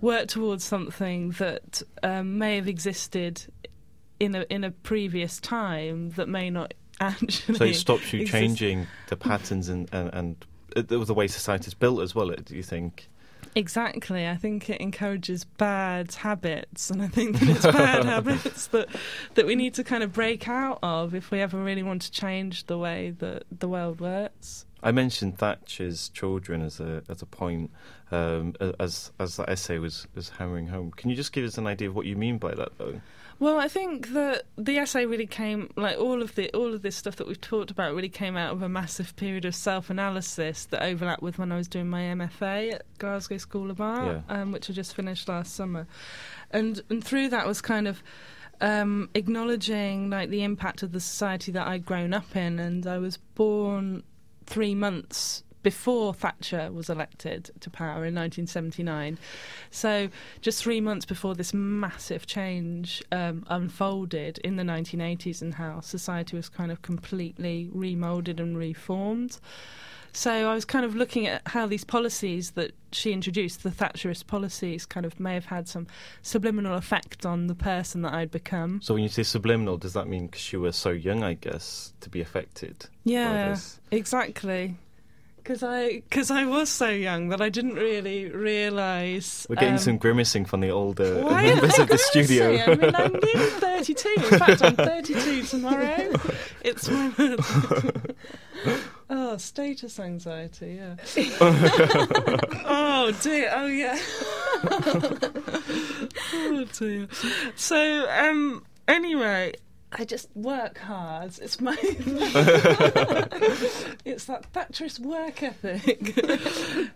work 0.00 0.28
towards 0.28 0.64
something 0.64 1.30
that 1.32 1.82
um, 2.02 2.38
may 2.38 2.56
have 2.56 2.68
existed 2.68 3.42
in 4.20 4.34
a 4.34 4.44
in 4.50 4.64
a 4.64 4.70
previous 4.70 5.40
time 5.40 6.10
that 6.10 6.28
may 6.28 6.50
not 6.50 6.74
actually. 7.00 7.58
So 7.58 7.64
it 7.64 7.74
stops 7.74 8.12
you 8.12 8.20
exist. 8.20 8.32
changing 8.32 8.86
the 9.08 9.16
patterns 9.16 9.68
and 9.68 9.88
and, 9.92 10.10
and 10.12 10.46
the 10.82 10.98
the 11.04 11.14
way 11.14 11.26
society's 11.26 11.74
built 11.74 12.00
as 12.02 12.14
well. 12.14 12.28
Do 12.28 12.56
you 12.56 12.62
think? 12.62 13.08
Exactly. 13.54 14.28
I 14.28 14.36
think 14.36 14.68
it 14.70 14.80
encourages 14.80 15.44
bad 15.44 16.14
habits, 16.14 16.90
and 16.90 17.02
I 17.02 17.08
think 17.08 17.38
that 17.38 17.48
it's 17.48 17.66
bad 17.66 18.04
habits 18.14 18.68
that 18.68 18.88
that 19.34 19.46
we 19.46 19.54
need 19.54 19.74
to 19.74 19.84
kind 19.84 20.02
of 20.02 20.12
break 20.12 20.48
out 20.48 20.78
of 20.82 21.14
if 21.14 21.30
we 21.30 21.40
ever 21.40 21.62
really 21.62 21.82
want 21.82 22.02
to 22.02 22.10
change 22.10 22.66
the 22.66 22.78
way 22.78 23.14
that 23.18 23.44
the 23.56 23.68
world 23.68 24.00
works. 24.00 24.66
I 24.82 24.92
mentioned 24.92 25.38
Thatcher's 25.38 26.08
children 26.10 26.62
as 26.62 26.78
a 26.78 27.02
as 27.08 27.22
a 27.22 27.26
point 27.26 27.70
um, 28.10 28.54
as 28.78 29.10
as 29.18 29.36
that 29.36 29.48
essay 29.48 29.78
was 29.78 30.06
was 30.14 30.30
hammering 30.30 30.68
home. 30.68 30.92
Can 30.92 31.10
you 31.10 31.16
just 31.16 31.32
give 31.32 31.44
us 31.44 31.58
an 31.58 31.66
idea 31.66 31.88
of 31.88 31.96
what 31.96 32.06
you 32.06 32.16
mean 32.16 32.38
by 32.38 32.54
that, 32.54 32.78
though? 32.78 33.00
Well, 33.40 33.60
I 33.60 33.68
think 33.68 34.08
that 34.14 34.46
the 34.56 34.78
essay 34.78 35.06
really 35.06 35.26
came 35.26 35.70
like 35.76 35.96
all 35.96 36.22
of 36.22 36.34
the 36.34 36.50
all 36.50 36.74
of 36.74 36.82
this 36.82 36.96
stuff 36.96 37.16
that 37.16 37.28
we've 37.28 37.40
talked 37.40 37.70
about 37.70 37.94
really 37.94 38.08
came 38.08 38.36
out 38.36 38.52
of 38.52 38.62
a 38.62 38.68
massive 38.68 39.14
period 39.14 39.44
of 39.44 39.54
self-analysis 39.54 40.66
that 40.66 40.82
overlapped 40.82 41.22
with 41.22 41.38
when 41.38 41.52
I 41.52 41.56
was 41.56 41.68
doing 41.68 41.88
my 41.88 42.00
MFA 42.00 42.74
at 42.74 42.98
Glasgow 42.98 43.38
School 43.38 43.70
of 43.70 43.80
Art, 43.80 44.22
um, 44.28 44.50
which 44.50 44.68
I 44.68 44.72
just 44.72 44.94
finished 44.94 45.28
last 45.28 45.54
summer, 45.54 45.86
and 46.50 46.80
and 46.90 47.02
through 47.02 47.28
that 47.28 47.46
was 47.46 47.60
kind 47.60 47.86
of 47.86 48.02
um, 48.60 49.08
acknowledging 49.14 50.10
like 50.10 50.30
the 50.30 50.42
impact 50.42 50.82
of 50.82 50.90
the 50.90 51.00
society 51.00 51.52
that 51.52 51.68
I'd 51.68 51.86
grown 51.86 52.12
up 52.12 52.34
in, 52.34 52.58
and 52.58 52.88
I 52.88 52.98
was 52.98 53.18
born 53.36 54.02
three 54.46 54.74
months 54.74 55.44
before 55.62 56.14
Thatcher 56.14 56.70
was 56.72 56.88
elected 56.88 57.50
to 57.60 57.70
power 57.70 58.04
in 58.04 58.14
1979. 58.14 59.18
So, 59.70 60.08
just 60.40 60.62
three 60.62 60.80
months 60.80 61.04
before 61.04 61.34
this 61.34 61.52
massive 61.52 62.26
change 62.26 63.02
um, 63.12 63.44
unfolded 63.48 64.38
in 64.38 64.56
the 64.56 64.62
1980s 64.62 65.42
and 65.42 65.54
how 65.54 65.80
society 65.80 66.36
was 66.36 66.48
kind 66.48 66.70
of 66.70 66.82
completely 66.82 67.68
remoulded 67.72 68.40
and 68.40 68.56
reformed. 68.56 69.38
So 70.12 70.50
I 70.50 70.54
was 70.54 70.64
kind 70.64 70.84
of 70.84 70.96
looking 70.96 71.26
at 71.26 71.42
how 71.46 71.66
these 71.66 71.84
policies 71.84 72.52
that 72.52 72.72
she 72.92 73.12
introduced, 73.12 73.62
the 73.62 73.70
Thatcherist 73.70 74.26
policies, 74.26 74.86
kind 74.86 75.06
of 75.06 75.20
may 75.20 75.34
have 75.34 75.44
had 75.44 75.68
some 75.68 75.86
subliminal 76.22 76.76
effect 76.76 77.26
on 77.26 77.46
the 77.46 77.54
person 77.54 78.02
that 78.02 78.14
I'd 78.14 78.30
become. 78.30 78.80
So 78.82 78.94
when 78.94 79.02
you 79.02 79.08
say 79.08 79.22
subliminal, 79.22 79.76
does 79.76 79.92
that 79.92 80.08
mean 80.08 80.26
because 80.26 80.52
you 80.52 80.60
were 80.60 80.72
so 80.72 80.90
young, 80.90 81.22
I 81.22 81.34
guess, 81.34 81.92
to 82.00 82.10
be 82.10 82.20
affected? 82.20 82.86
by 83.04 83.12
Yeah, 83.12 83.56
exactly. 83.90 84.76
Because 85.48 85.62
I, 85.62 86.02
cause 86.10 86.30
I 86.30 86.44
was 86.44 86.68
so 86.68 86.90
young 86.90 87.30
that 87.30 87.40
I 87.40 87.48
didn't 87.48 87.76
really 87.76 88.28
realise. 88.28 89.46
We're 89.48 89.56
getting 89.56 89.72
um, 89.72 89.78
some 89.78 89.96
grimacing 89.96 90.44
from 90.44 90.60
the 90.60 90.68
older 90.68 91.24
members 91.24 91.78
of 91.78 91.88
the 91.88 91.96
studio. 91.96 92.50
I 92.50 92.74
mean, 92.74 92.94
I'm 92.94 93.12
nearly 93.12 93.50
32. 93.52 94.08
In 94.14 94.22
fact, 94.38 94.62
I'm 94.62 94.76
32 94.76 95.44
tomorrow. 95.44 96.12
It's 96.60 96.90
my 96.90 97.08
birthday. 97.08 98.14
Oh, 99.10 99.38
status 99.38 99.98
anxiety, 99.98 100.78
yeah. 100.82 100.96
oh, 101.40 103.10
dear. 103.22 103.50
Oh, 103.54 103.64
yeah. 103.64 103.98
oh, 106.34 106.66
dear. 106.78 107.08
So, 107.56 108.06
um, 108.10 108.66
anyway, 108.86 109.54
I 109.92 110.04
just 110.04 110.28
work 110.34 110.78
hard. 110.78 111.32
It's 111.40 111.60
my. 111.60 111.76
it's 114.04 114.26
that 114.26 114.52
Thatcherist 114.52 115.00
work 115.00 115.42
ethic. 115.42 116.14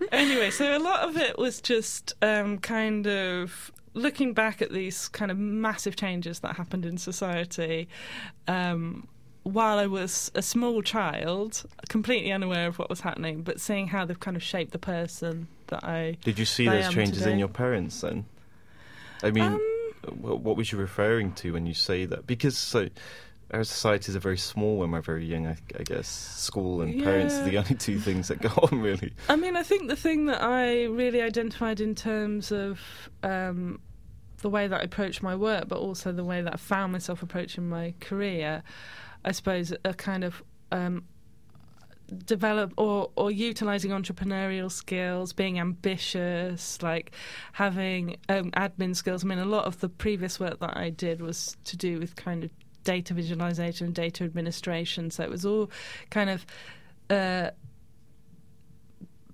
anyway, 0.12 0.51
so 0.51 0.76
a 0.76 0.78
lot 0.78 1.09
of 1.09 1.16
it 1.16 1.38
was 1.38 1.61
just 1.61 2.14
um, 2.22 2.59
kind 2.59 3.07
of 3.07 3.72
looking 3.95 4.32
back 4.34 4.61
at 4.62 4.72
these 4.72 5.09
kind 5.09 5.30
of 5.30 5.38
massive 5.38 5.97
changes 5.97 6.40
that 6.40 6.57
happened 6.57 6.84
in 6.84 6.99
society. 6.99 7.88
Um, 8.49 9.09
while 9.45 9.78
I 9.78 9.86
was 9.86 10.30
a 10.34 10.43
small 10.43 10.82
child, 10.82 11.64
completely 11.88 12.30
unaware 12.30 12.68
of 12.68 12.78
what 12.78 12.88
was 12.88 13.01
happening, 13.01 13.43
but 13.43 13.61
seeing 13.61 13.88
how 13.88 14.05
they've 14.05 14.20
kind 14.20 14.36
of 14.36 14.43
shaped 14.43 14.72
the 14.72 14.78
person 14.78 15.49
that 15.68 15.82
I. 15.82 16.16
Did 16.22 16.38
you 16.38 16.45
see 16.45 16.68
I 16.68 16.76
those 16.82 16.93
changes 16.95 17.18
today. 17.18 17.32
in 17.32 17.38
your 17.38 17.49
parents 17.49 18.01
then? 18.03 18.24
I 19.22 19.30
mean, 19.30 19.45
Um, 19.45 19.55
wh- 19.59 19.72
what 20.11 20.57
was 20.57 20.72
you 20.72 20.78
referring 20.78 21.32
to 21.34 21.53
when 21.53 21.66
you 21.66 21.74
say 21.74 22.05
that? 22.07 22.26
Because 22.26 22.57
so, 22.57 22.88
our 23.53 23.64
society 23.64 24.11
is 24.11 24.14
a 24.14 24.20
very 24.20 24.38
small 24.38 24.78
when 24.78 24.90
we're 24.90 25.03
very 25.03 25.24
young, 25.24 25.46
I, 25.46 25.57
I 25.78 25.82
guess. 25.82 26.09
School 26.09 26.80
and 26.82 27.03
parents 27.03 27.34
are 27.34 27.44
the 27.44 27.59
only 27.59 27.74
two 27.74 27.98
things 27.98 28.28
that 28.28 28.40
go 28.40 28.48
on, 28.70 28.80
really. 28.80 29.12
I 29.28 29.36
mean, 29.36 29.57
I 29.57 29.62
think 29.62 29.88
the 29.88 29.96
thing 29.96 30.26
that 30.26 30.42
I 30.42 30.84
really 30.84 31.20
identified 31.20 31.80
in 31.80 31.94
terms 31.94 32.50
of 32.50 32.80
um, 33.22 33.80
the 34.40 34.48
way 34.48 34.66
that 34.66 34.80
I 34.80 34.84
approach 34.84 35.22
my 35.22 35.36
work, 35.36 35.68
but 35.68 35.78
also 35.78 36.12
the 36.12 36.24
way 36.24 36.42
that 36.42 36.55
I 36.55 36.57
found 36.57 36.92
myself 36.92 37.22
approaching 37.22 37.68
my 37.68 37.94
career, 38.00 38.62
I 39.24 39.32
suppose, 39.32 39.72
a 39.84 39.94
kind 39.94 40.24
of 40.24 40.42
um, 40.72 41.05
develop 42.13 42.73
or 42.77 43.11
or 43.17 43.31
utilizing 43.31 43.91
entrepreneurial 43.91 44.71
skills, 44.71 45.33
being 45.33 45.59
ambitious, 45.59 46.83
like 46.83 47.13
having 47.53 48.17
um, 48.29 48.51
admin 48.53 48.95
skills. 48.95 49.25
I 49.25 49.29
mean, 49.29 49.39
a 49.39 49.45
lot 49.45 49.65
of 49.65 49.81
the 49.81 49.89
previous 49.89 50.39
work 50.39 50.61
that 50.61 50.77
I 50.77 50.91
did 50.91 51.21
was 51.21 51.57
to 51.65 51.77
do 51.77 51.99
with 51.99 52.17
kind 52.17 52.45
of 52.45 52.51
data 52.85 53.15
visualization 53.15 53.87
and 53.87 53.95
data 53.95 54.25
administration. 54.25 55.11
So 55.11 55.23
it 55.23 55.31
was 55.31 55.45
all 55.45 55.71
kind 56.11 56.31
of 56.31 56.47
uh, 57.11 57.51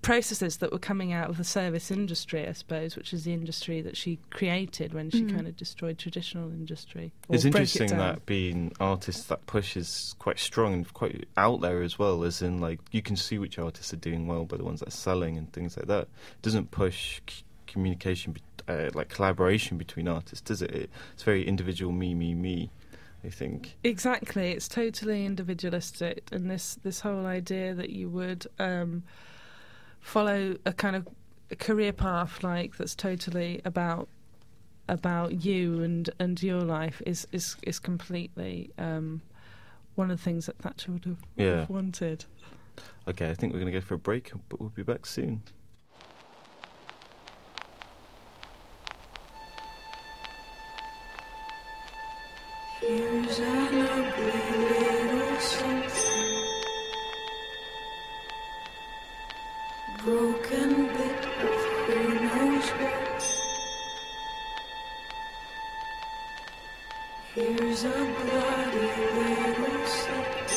processes 0.09 0.57
that 0.57 0.73
were 0.73 0.79
coming 0.79 1.13
out 1.13 1.29
of 1.29 1.37
the 1.37 1.45
service 1.45 1.91
industry, 1.91 2.49
I 2.49 2.53
suppose, 2.53 2.97
which 2.97 3.13
is 3.13 3.25
the 3.25 3.35
industry 3.35 3.83
that 3.83 3.95
she 3.95 4.19
created 4.31 4.95
when 4.95 5.11
she 5.11 5.23
Mm. 5.23 5.35
kind 5.35 5.47
of 5.47 5.55
destroyed 5.55 5.99
traditional 5.99 6.51
industry. 6.51 7.13
or 7.29 7.35
It's 7.35 7.45
broke 7.45 7.57
it 7.57 7.61
interesting 7.77 7.99
that 7.99 8.25
being 8.25 8.73
artists, 8.81 9.25
that 9.25 9.45
push 9.47 9.77
is 9.77 10.15
quite 10.19 10.39
strong 10.39 10.73
and 10.73 10.93
quite 10.95 11.29
out 11.37 11.61
there 11.61 11.83
as 11.83 11.99
well. 11.99 12.25
As 12.25 12.41
in, 12.41 12.59
like 12.59 12.81
you 12.91 13.03
can 13.03 13.17
see 13.17 13.39
which 13.39 13.59
artists 13.59 13.93
are 13.93 13.97
doing 13.99 14.27
well 14.27 14.47
by 14.47 14.57
the 14.57 14.65
ones 14.65 14.81
that 14.81 14.89
are 14.89 15.03
selling 15.09 15.37
and 15.37 15.53
things 15.53 15.77
like 15.77 15.89
that. 15.89 16.05
It 16.05 16.43
doesn't 16.43 16.71
push 16.71 17.21
c- 17.29 17.43
communication, 17.67 18.35
uh, 18.67 18.89
like 18.95 19.11
collaboration 19.11 19.77
between 19.77 20.09
artists, 20.09 20.41
does 20.41 20.63
it? 20.63 20.71
it? 20.71 20.91
It's 21.13 21.23
very 21.23 21.47
individual, 21.47 21.93
me, 21.93 22.15
me, 22.15 22.35
me. 22.35 22.71
I 23.25 23.31
think. 23.31 23.77
Exactly, 23.83 24.53
it's 24.53 24.69
totally 24.69 25.27
individualistic, 25.27 26.29
and 26.33 26.49
this 26.49 26.79
this 26.83 27.01
whole 27.01 27.27
idea 27.27 27.75
that 27.75 27.91
you 27.91 28.09
would 28.09 28.47
um, 28.61 29.03
follow 30.01 30.57
a 30.65 30.73
kind 30.73 30.97
of 30.97 31.07
a 31.51 31.57
career 31.57 31.93
path 31.93 32.43
like 32.43 32.77
that's 32.77 32.95
totally 32.95 33.61
about 33.65 34.09
about 34.89 35.45
you 35.45 35.83
and 35.83 36.09
and 36.19 36.43
your 36.43 36.61
life 36.61 37.03
is 37.07 37.27
is 37.33 37.57
is 37.63 37.79
completely 37.79 38.71
um, 38.79 39.21
one 39.95 40.11
of 40.11 40.19
the 40.19 40.23
things 40.23 40.47
that 40.47 40.57
Thatcher 40.59 40.93
would 40.93 41.05
have, 41.05 41.19
would 41.37 41.45
Yeah. 41.45 41.57
have 41.61 41.71
wanted. 41.71 42.25
Okay, 43.09 43.29
I 43.31 43.35
think 43.35 43.53
we're 43.53 43.59
going 43.61 43.73
to 43.73 43.79
go 43.79 43.85
for 43.85 43.95
a 43.95 43.99
break, 43.99 44.31
but 44.49 44.61
we'll 44.61 44.69
be 44.69 44.83
back 44.85 45.05
soon. 45.07 45.43
Here's 52.81 53.39
an 53.41 53.75
Broken 60.09 60.73
bit 60.97 61.23
of 61.45 61.61
who 61.85 61.99
knows 62.25 62.69
what. 62.81 63.21
Here's 67.35 67.83
a 67.85 67.87
bloody 68.19 68.89
little 69.19 69.87
secret. 69.87 70.51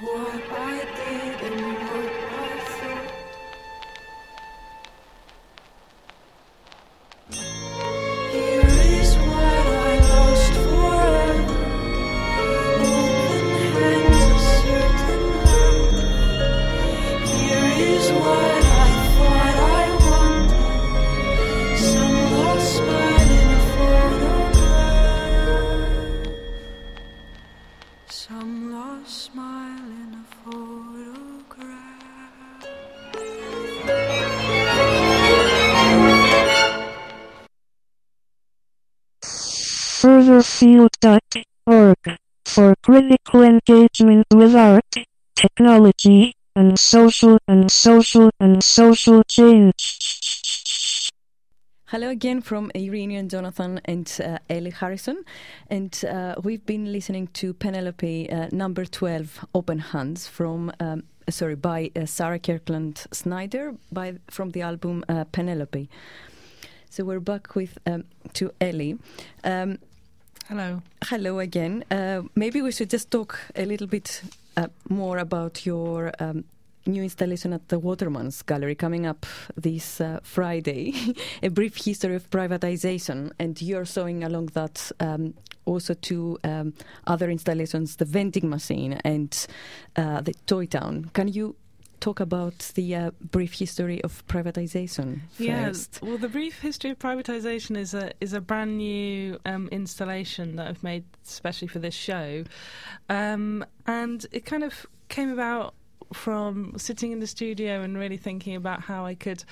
What 0.00 0.42
I 0.50 0.74
did 0.98 1.36
and 1.52 1.60
what 1.88 2.03
Furtherfield.org 40.54 42.16
for 42.44 42.76
critical 42.80 43.42
engagement 43.42 44.24
with 44.32 44.54
art, 44.54 44.94
technology, 45.34 46.32
and 46.54 46.78
social 46.78 47.38
and 47.48 47.72
social 47.72 48.30
and 48.38 48.62
social 48.62 49.24
change. 49.24 51.10
Hello 51.86 52.08
again 52.08 52.40
from 52.40 52.70
Irene 52.76 53.16
and 53.16 53.28
Jonathan 53.28 53.80
and 53.86 54.20
uh, 54.24 54.38
Ellie 54.48 54.70
Harrison. 54.70 55.24
And 55.70 56.04
uh, 56.08 56.36
we've 56.44 56.64
been 56.64 56.92
listening 56.92 57.26
to 57.32 57.52
Penelope 57.52 58.30
uh, 58.30 58.48
number 58.52 58.84
12, 58.84 59.46
Open 59.56 59.80
Hands, 59.80 60.28
from, 60.28 60.70
um, 60.78 61.02
sorry, 61.28 61.56
by 61.56 61.90
uh, 61.96 62.06
Sarah 62.06 62.38
Kirkland 62.38 63.06
Snider 63.10 63.74
by, 63.90 64.18
from 64.30 64.50
the 64.50 64.62
album 64.62 65.04
uh, 65.08 65.24
Penelope. 65.32 65.88
So 66.90 67.02
we're 67.02 67.18
back 67.18 67.56
with 67.56 67.76
um, 67.86 68.04
to 68.34 68.52
Ellie. 68.60 68.98
Um, 69.42 69.78
Hello. 70.48 70.82
Hello 71.06 71.38
again. 71.38 71.84
Uh, 71.90 72.20
maybe 72.34 72.60
we 72.60 72.70
should 72.70 72.90
just 72.90 73.10
talk 73.10 73.38
a 73.56 73.64
little 73.64 73.86
bit 73.86 74.20
uh, 74.58 74.66
more 74.90 75.16
about 75.16 75.64
your 75.64 76.12
um, 76.18 76.44
new 76.84 77.02
installation 77.02 77.54
at 77.54 77.66
the 77.70 77.78
Waterman's 77.78 78.42
Gallery 78.42 78.74
coming 78.74 79.06
up 79.06 79.24
this 79.56 80.02
uh, 80.02 80.20
Friday. 80.22 80.94
a 81.42 81.48
brief 81.48 81.82
history 81.82 82.14
of 82.14 82.28
privatization, 82.28 83.32
and 83.38 83.60
you're 83.62 83.86
showing 83.86 84.22
along 84.22 84.50
that 84.52 84.92
um, 85.00 85.32
also 85.64 85.94
to 85.94 86.38
um, 86.44 86.74
other 87.06 87.30
installations: 87.30 87.96
the 87.96 88.04
vending 88.04 88.50
machine 88.50 89.00
and 89.02 89.46
uh, 89.96 90.20
the 90.20 90.34
Toy 90.46 90.66
Town. 90.66 91.10
Can 91.14 91.28
you? 91.28 91.56
Talk 92.04 92.20
about 92.20 92.70
the 92.74 92.94
uh, 92.94 93.12
brief 93.18 93.54
history 93.54 94.04
of 94.04 94.26
privatization 94.26 95.20
Yeah, 95.38 95.72
well, 96.02 96.18
the 96.18 96.28
brief 96.28 96.60
history 96.60 96.90
of 96.90 96.98
privatization 96.98 97.78
is 97.78 97.94
a 97.94 98.12
is 98.20 98.34
a 98.34 98.42
brand 98.42 98.76
new 98.76 99.38
um, 99.46 99.70
installation 99.72 100.56
that 100.56 100.66
I've 100.68 100.82
made 100.82 101.04
especially 101.24 101.68
for 101.68 101.78
this 101.78 101.94
show, 101.94 102.44
um, 103.08 103.64
and 103.86 104.26
it 104.32 104.44
kind 104.44 104.64
of 104.64 104.84
came 105.08 105.30
about 105.30 105.72
from 106.12 106.74
sitting 106.76 107.10
in 107.10 107.20
the 107.20 107.26
studio 107.26 107.80
and 107.80 107.96
really 107.96 108.18
thinking 108.18 108.54
about 108.54 108.82
how 108.82 109.06
I 109.06 109.14
could. 109.14 109.42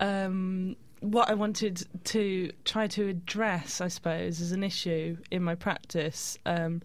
Um, 0.00 0.74
what 0.98 1.30
I 1.30 1.34
wanted 1.34 1.86
to 2.06 2.50
try 2.64 2.88
to 2.88 3.06
address, 3.06 3.80
I 3.80 3.86
suppose, 3.86 4.40
as 4.40 4.50
an 4.50 4.64
issue 4.64 5.16
in 5.30 5.44
my 5.44 5.54
practice 5.54 6.38
um, 6.44 6.82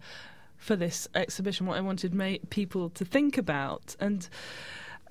for 0.56 0.76
this 0.76 1.08
exhibition, 1.16 1.66
what 1.66 1.78
I 1.78 1.80
wanted 1.80 2.14
ma- 2.14 2.36
people 2.50 2.90
to 2.90 3.04
think 3.04 3.36
about. 3.36 3.96
And 3.98 4.28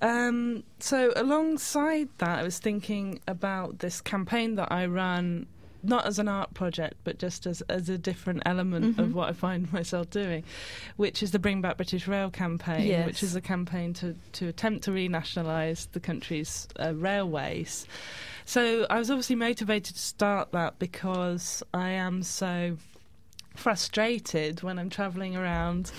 um, 0.04 0.62
so, 0.80 1.12
alongside 1.16 2.08
that, 2.18 2.38
I 2.38 2.42
was 2.42 2.58
thinking 2.58 3.20
about 3.26 3.78
this 3.78 4.00
campaign 4.00 4.54
that 4.56 4.70
I 4.70 4.84
ran, 4.86 5.46
not 5.82 6.04
as 6.06 6.18
an 6.18 6.28
art 6.28 6.52
project, 6.54 6.94
but 7.04 7.18
just 7.18 7.46
as, 7.46 7.62
as 7.62 7.88
a 7.88 7.96
different 7.98 8.42
element 8.46 8.96
Mhm. 8.96 8.98
of 9.02 9.14
what 9.14 9.28
I 9.30 9.32
find 9.32 9.72
myself 9.78 10.10
doing, 10.10 10.44
which 10.96 11.22
is 11.22 11.30
the 11.30 11.38
Bring 11.38 11.60
Back 11.62 11.76
British 11.78 12.06
Rail 12.06 12.30
campaign, 12.30 12.86
Yes. 12.86 13.06
which 13.06 13.22
is 13.22 13.34
a 13.34 13.40
campaign 13.40 13.94
to, 13.94 14.14
to 14.32 14.48
attempt 14.48 14.84
to 14.84 14.90
renationalise 14.90 15.90
the 15.92 16.00
country's 16.00 16.68
uh, 16.78 16.94
railways. 16.94 17.86
So, 18.44 18.86
I 18.90 18.98
was 18.98 19.10
obviously 19.10 19.36
motivated 19.36 19.96
to 19.96 20.02
start 20.02 20.52
that 20.52 20.78
because 20.78 21.62
I 21.72 21.88
am 21.90 22.22
so 22.22 22.76
frustrated 23.56 24.62
when 24.62 24.78
I'm 24.78 24.90
travelling 24.90 25.36
around 25.36 25.92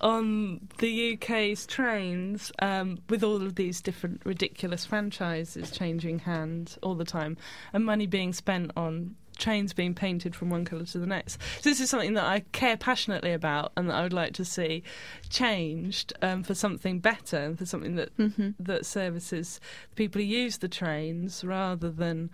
on 0.00 0.68
the 0.78 1.14
UK's 1.14 1.66
trains 1.66 2.52
um, 2.60 2.98
with 3.08 3.22
all 3.22 3.36
of 3.36 3.54
these 3.54 3.80
different 3.80 4.22
ridiculous 4.24 4.84
franchises 4.84 5.70
changing 5.70 6.20
hands 6.20 6.78
all 6.82 6.94
the 6.94 7.04
time 7.04 7.36
and 7.72 7.84
money 7.84 8.06
being 8.06 8.32
spent 8.32 8.70
on 8.76 9.14
trains 9.40 9.72
being 9.72 9.94
painted 9.94 10.36
from 10.36 10.50
one 10.50 10.64
colour 10.64 10.84
to 10.84 10.98
the 10.98 11.06
next. 11.06 11.40
So 11.60 11.70
this 11.70 11.80
is 11.80 11.90
something 11.90 12.14
that 12.14 12.24
I 12.24 12.40
care 12.52 12.76
passionately 12.76 13.32
about 13.32 13.72
and 13.76 13.88
that 13.88 13.94
I 13.96 14.02
would 14.02 14.12
like 14.12 14.34
to 14.34 14.44
see 14.44 14.84
changed 15.28 16.12
um, 16.22 16.44
for 16.44 16.54
something 16.54 17.00
better 17.00 17.38
and 17.38 17.58
for 17.58 17.66
something 17.66 17.96
that 17.96 18.10
Mm-hmm. 18.20 18.50
that 18.60 18.84
services 18.84 19.60
the 19.90 19.96
people 19.96 20.20
who 20.20 20.26
use 20.26 20.58
the 20.58 20.68
trains 20.68 21.42
rather 21.42 21.90
than 21.90 22.30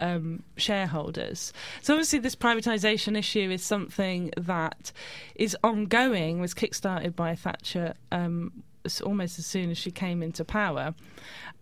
um, 0.00 0.42
shareholders. 0.56 1.52
So 1.82 1.94
obviously 1.94 2.18
this 2.18 2.34
privatisation 2.34 3.16
issue 3.16 3.50
is 3.50 3.62
something 3.62 4.32
that 4.36 4.90
is 5.36 5.56
ongoing, 5.62 6.40
was 6.40 6.54
kick-started 6.54 7.14
by 7.14 7.34
Thatcher 7.36 7.94
um, 8.10 8.64
almost 9.04 9.38
as 9.38 9.46
soon 9.46 9.70
as 9.70 9.78
she 9.78 9.90
came 9.90 10.22
into 10.22 10.44
power, 10.44 10.94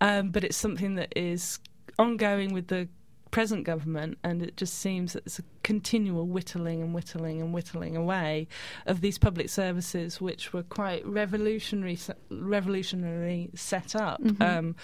um, 0.01 0.30
but 0.30 0.42
it's 0.44 0.57
something 0.57 0.94
that 0.94 1.12
is 1.16 1.59
ongoing 1.99 2.53
with 2.55 2.68
the 2.68 2.88
present 3.31 3.64
government, 3.64 4.18
and 4.22 4.43
it 4.43 4.57
just 4.57 4.74
seems 4.74 5.12
that 5.12 5.24
it's 5.27 5.39
a 5.39 5.43
continual 5.62 6.27
whittling 6.27 6.81
and 6.81 6.95
whittling 6.95 7.41
and 7.41 7.53
whittling 7.53 7.97
away 7.97 8.47
of 8.87 9.01
these 9.01 9.18
public 9.18 9.49
services, 9.49 10.20
which 10.20 10.53
were 10.53 10.62
quite 10.62 11.05
revolutionary, 11.07 11.99
revolutionary 12.31 13.51
set 13.55 13.95
up. 13.97 14.22
Mhm. 14.22 14.41
Um, 14.41 14.77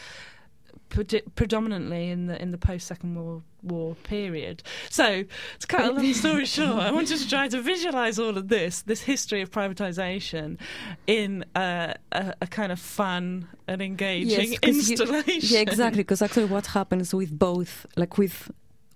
predi- 0.91 1.23
predominantly 1.35 2.11
in 2.11 2.27
the 2.27 2.41
in 2.41 2.51
the 2.51 2.59
post 2.59 2.87
Second 2.87 3.15
World 3.17 3.43
War 3.63 3.95
period. 4.03 4.63
So, 4.91 5.25
to 5.61 5.67
cut 5.67 5.85
a 5.85 5.93
long 5.93 6.13
story 6.23 6.45
short, 6.47 6.81
I 6.83 6.91
wanted 6.91 7.19
to 7.19 7.29
try 7.29 7.49
to 7.49 7.61
visualise 7.63 8.19
all 8.19 8.37
of 8.37 8.49
this, 8.49 8.83
this 8.83 9.03
history 9.03 9.41
of 9.43 9.51
privatisation, 9.51 10.59
in 11.07 11.45
a, 11.55 11.95
a, 12.13 12.35
a 12.43 12.47
kind 12.47 12.73
of 12.73 12.81
fun 12.81 13.49
and 13.69 13.81
engaging 13.83 14.53
you- 14.53 14.59
installation. 14.63 15.41
yeah, 15.55 15.61
exactly. 15.61 16.03
Because 16.03 16.23
actually, 16.23 16.47
what 16.47 16.67
happens 16.67 17.15
with 17.15 17.39
both, 17.39 17.87
like 17.97 18.19
with 18.19 18.51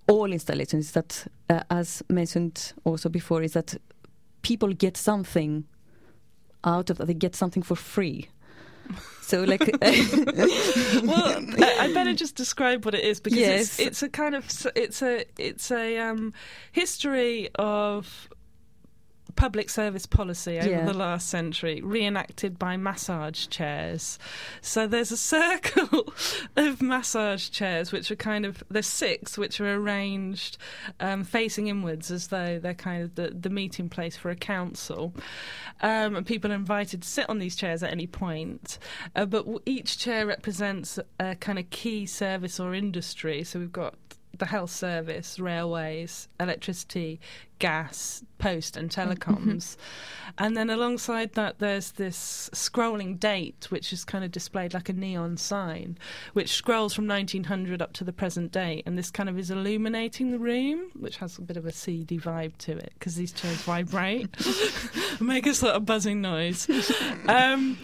all 0.08 0.32
installations, 0.32 0.86
is 0.86 0.92
that, 0.92 1.26
uh, 1.48 1.62
as 1.70 2.02
mentioned 2.08 2.72
also 2.84 3.08
before, 3.08 3.42
is 3.42 3.52
that 3.52 3.76
people 4.42 4.72
get 4.72 4.96
something 4.96 5.64
out 6.64 6.90
of 6.90 6.98
that. 6.98 7.06
They 7.06 7.14
get 7.14 7.34
something 7.36 7.62
for 7.62 7.76
free. 7.76 8.28
So, 9.22 9.42
like, 9.42 9.60
well, 9.82 11.44
I, 11.58 11.76
I 11.80 11.92
better 11.94 12.14
just 12.14 12.36
describe 12.36 12.84
what 12.84 12.94
it 12.94 13.02
is 13.04 13.18
because 13.20 13.38
Yes. 13.38 13.60
it's, 13.62 13.80
it's 13.80 14.02
a 14.04 14.08
kind 14.08 14.34
of 14.36 14.44
it's 14.76 15.02
a 15.02 15.24
it's 15.36 15.70
a 15.72 15.98
um, 15.98 16.32
history 16.72 17.48
of 17.56 18.28
public 19.36 19.70
service 19.70 20.06
policy 20.06 20.58
over 20.58 20.68
Yeah. 20.68 20.84
the 20.84 20.94
last 20.94 21.28
century, 21.28 21.80
reenacted 21.82 22.58
by 22.58 22.76
massage 22.76 23.46
chairs. 23.46 24.18
So 24.60 24.86
there's 24.86 25.12
a 25.12 25.16
circle 25.36 26.12
of 26.56 26.82
massage 26.82 27.50
chairs, 27.50 27.92
which 27.92 28.10
are 28.10 28.16
kind 28.16 28.44
of 28.44 28.64
there's 28.70 28.86
six, 28.86 29.38
which 29.38 29.60
are 29.60 29.74
arranged 29.74 30.58
um, 31.00 31.22
facing 31.24 31.68
inwards, 31.68 32.10
as 32.10 32.28
though 32.28 32.58
they're 32.58 32.74
kind 32.74 33.02
of 33.02 33.14
the, 33.14 33.28
the 33.30 33.50
meeting 33.50 33.88
place 33.88 34.16
for 34.16 34.30
a 34.30 34.36
council. 34.36 35.14
Um, 35.82 36.16
and 36.16 36.26
people 36.26 36.50
are 36.50 36.54
invited 36.54 37.02
to 37.02 37.08
sit 37.08 37.28
on 37.28 37.38
these 37.38 37.54
chairs 37.54 37.82
at 37.82 37.90
any 37.92 38.06
point. 38.06 38.78
Uh, 39.14 39.26
but 39.26 39.46
each 39.66 39.98
chair 39.98 40.26
represents 40.26 40.98
a 41.20 41.34
kind 41.36 41.58
of 41.58 41.68
key 41.70 42.06
service 42.06 42.58
or 42.58 42.74
industry. 42.74 43.44
So 43.44 43.58
we've 43.58 43.72
got 43.72 43.94
the 44.38 44.46
health 44.46 44.70
service, 44.70 45.38
railways, 45.38 46.28
electricity, 46.38 47.20
gas, 47.58 48.22
post, 48.38 48.76
and 48.76 48.90
telecoms. 48.90 49.76
and 50.38 50.56
then 50.56 50.70
alongside 50.70 51.32
that, 51.34 51.58
there's 51.58 51.92
this 51.92 52.50
scrolling 52.52 53.18
date, 53.18 53.66
which 53.70 53.92
is 53.92 54.04
kind 54.04 54.24
of 54.24 54.30
displayed 54.30 54.74
like 54.74 54.88
a 54.88 54.92
neon 54.92 55.36
sign, 55.36 55.98
which 56.32 56.52
scrolls 56.52 56.94
from 56.94 57.06
1900 57.06 57.80
up 57.80 57.92
to 57.94 58.04
the 58.04 58.12
present 58.12 58.52
day. 58.52 58.82
And 58.86 58.98
this 58.98 59.10
kind 59.10 59.28
of 59.28 59.38
is 59.38 59.50
illuminating 59.50 60.30
the 60.30 60.38
room, 60.38 60.90
which 60.98 61.16
has 61.18 61.38
a 61.38 61.42
bit 61.42 61.56
of 61.56 61.66
a 61.66 61.72
seedy 61.72 62.18
vibe 62.18 62.56
to 62.58 62.72
it 62.72 62.92
because 62.98 63.16
these 63.16 63.32
chairs 63.32 63.62
vibrate, 63.62 64.28
make 65.20 65.46
a 65.46 65.54
sort 65.54 65.74
of 65.74 65.86
buzzing 65.86 66.20
noise. 66.20 66.68
Um, 67.28 67.78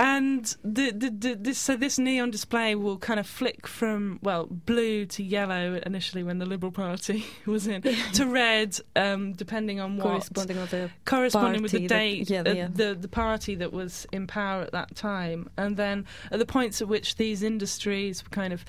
and 0.00 0.56
the, 0.64 0.92
the, 0.92 1.10
the, 1.10 1.34
this, 1.34 1.58
so 1.58 1.76
this 1.76 1.98
neon 1.98 2.30
display 2.30 2.74
will 2.74 2.96
kind 2.96 3.20
of 3.20 3.26
flick 3.26 3.66
from 3.66 4.18
well 4.22 4.46
blue 4.46 5.04
to 5.04 5.22
yellow 5.22 5.78
initially 5.84 6.22
when 6.22 6.38
the 6.38 6.46
Liberal 6.46 6.72
Party 6.72 7.26
was 7.46 7.66
in 7.66 7.82
to 7.82 8.26
red, 8.26 8.78
um, 8.96 9.34
depending 9.34 9.78
on 9.78 9.98
what 9.98 10.04
corresponding 10.04 10.56
with 10.56 10.70
the 10.70 10.90
corresponding 11.04 11.62
with 11.62 11.72
the 11.72 11.86
that- 11.86 11.88
date, 11.88 12.30
yeah, 12.30 12.42
uh, 12.46 12.52
yeah. 12.52 12.68
the 12.72 12.94
the 12.94 13.08
party 13.08 13.54
that 13.56 13.74
was 13.74 14.06
in 14.10 14.26
power 14.26 14.62
at 14.62 14.72
that 14.72 14.96
time, 14.96 15.50
and 15.58 15.76
then 15.76 16.06
at 16.30 16.38
the 16.38 16.46
points 16.46 16.80
at 16.80 16.88
which 16.88 17.16
these 17.16 17.42
industries 17.42 18.24
were 18.24 18.30
kind 18.30 18.54
of 18.54 18.64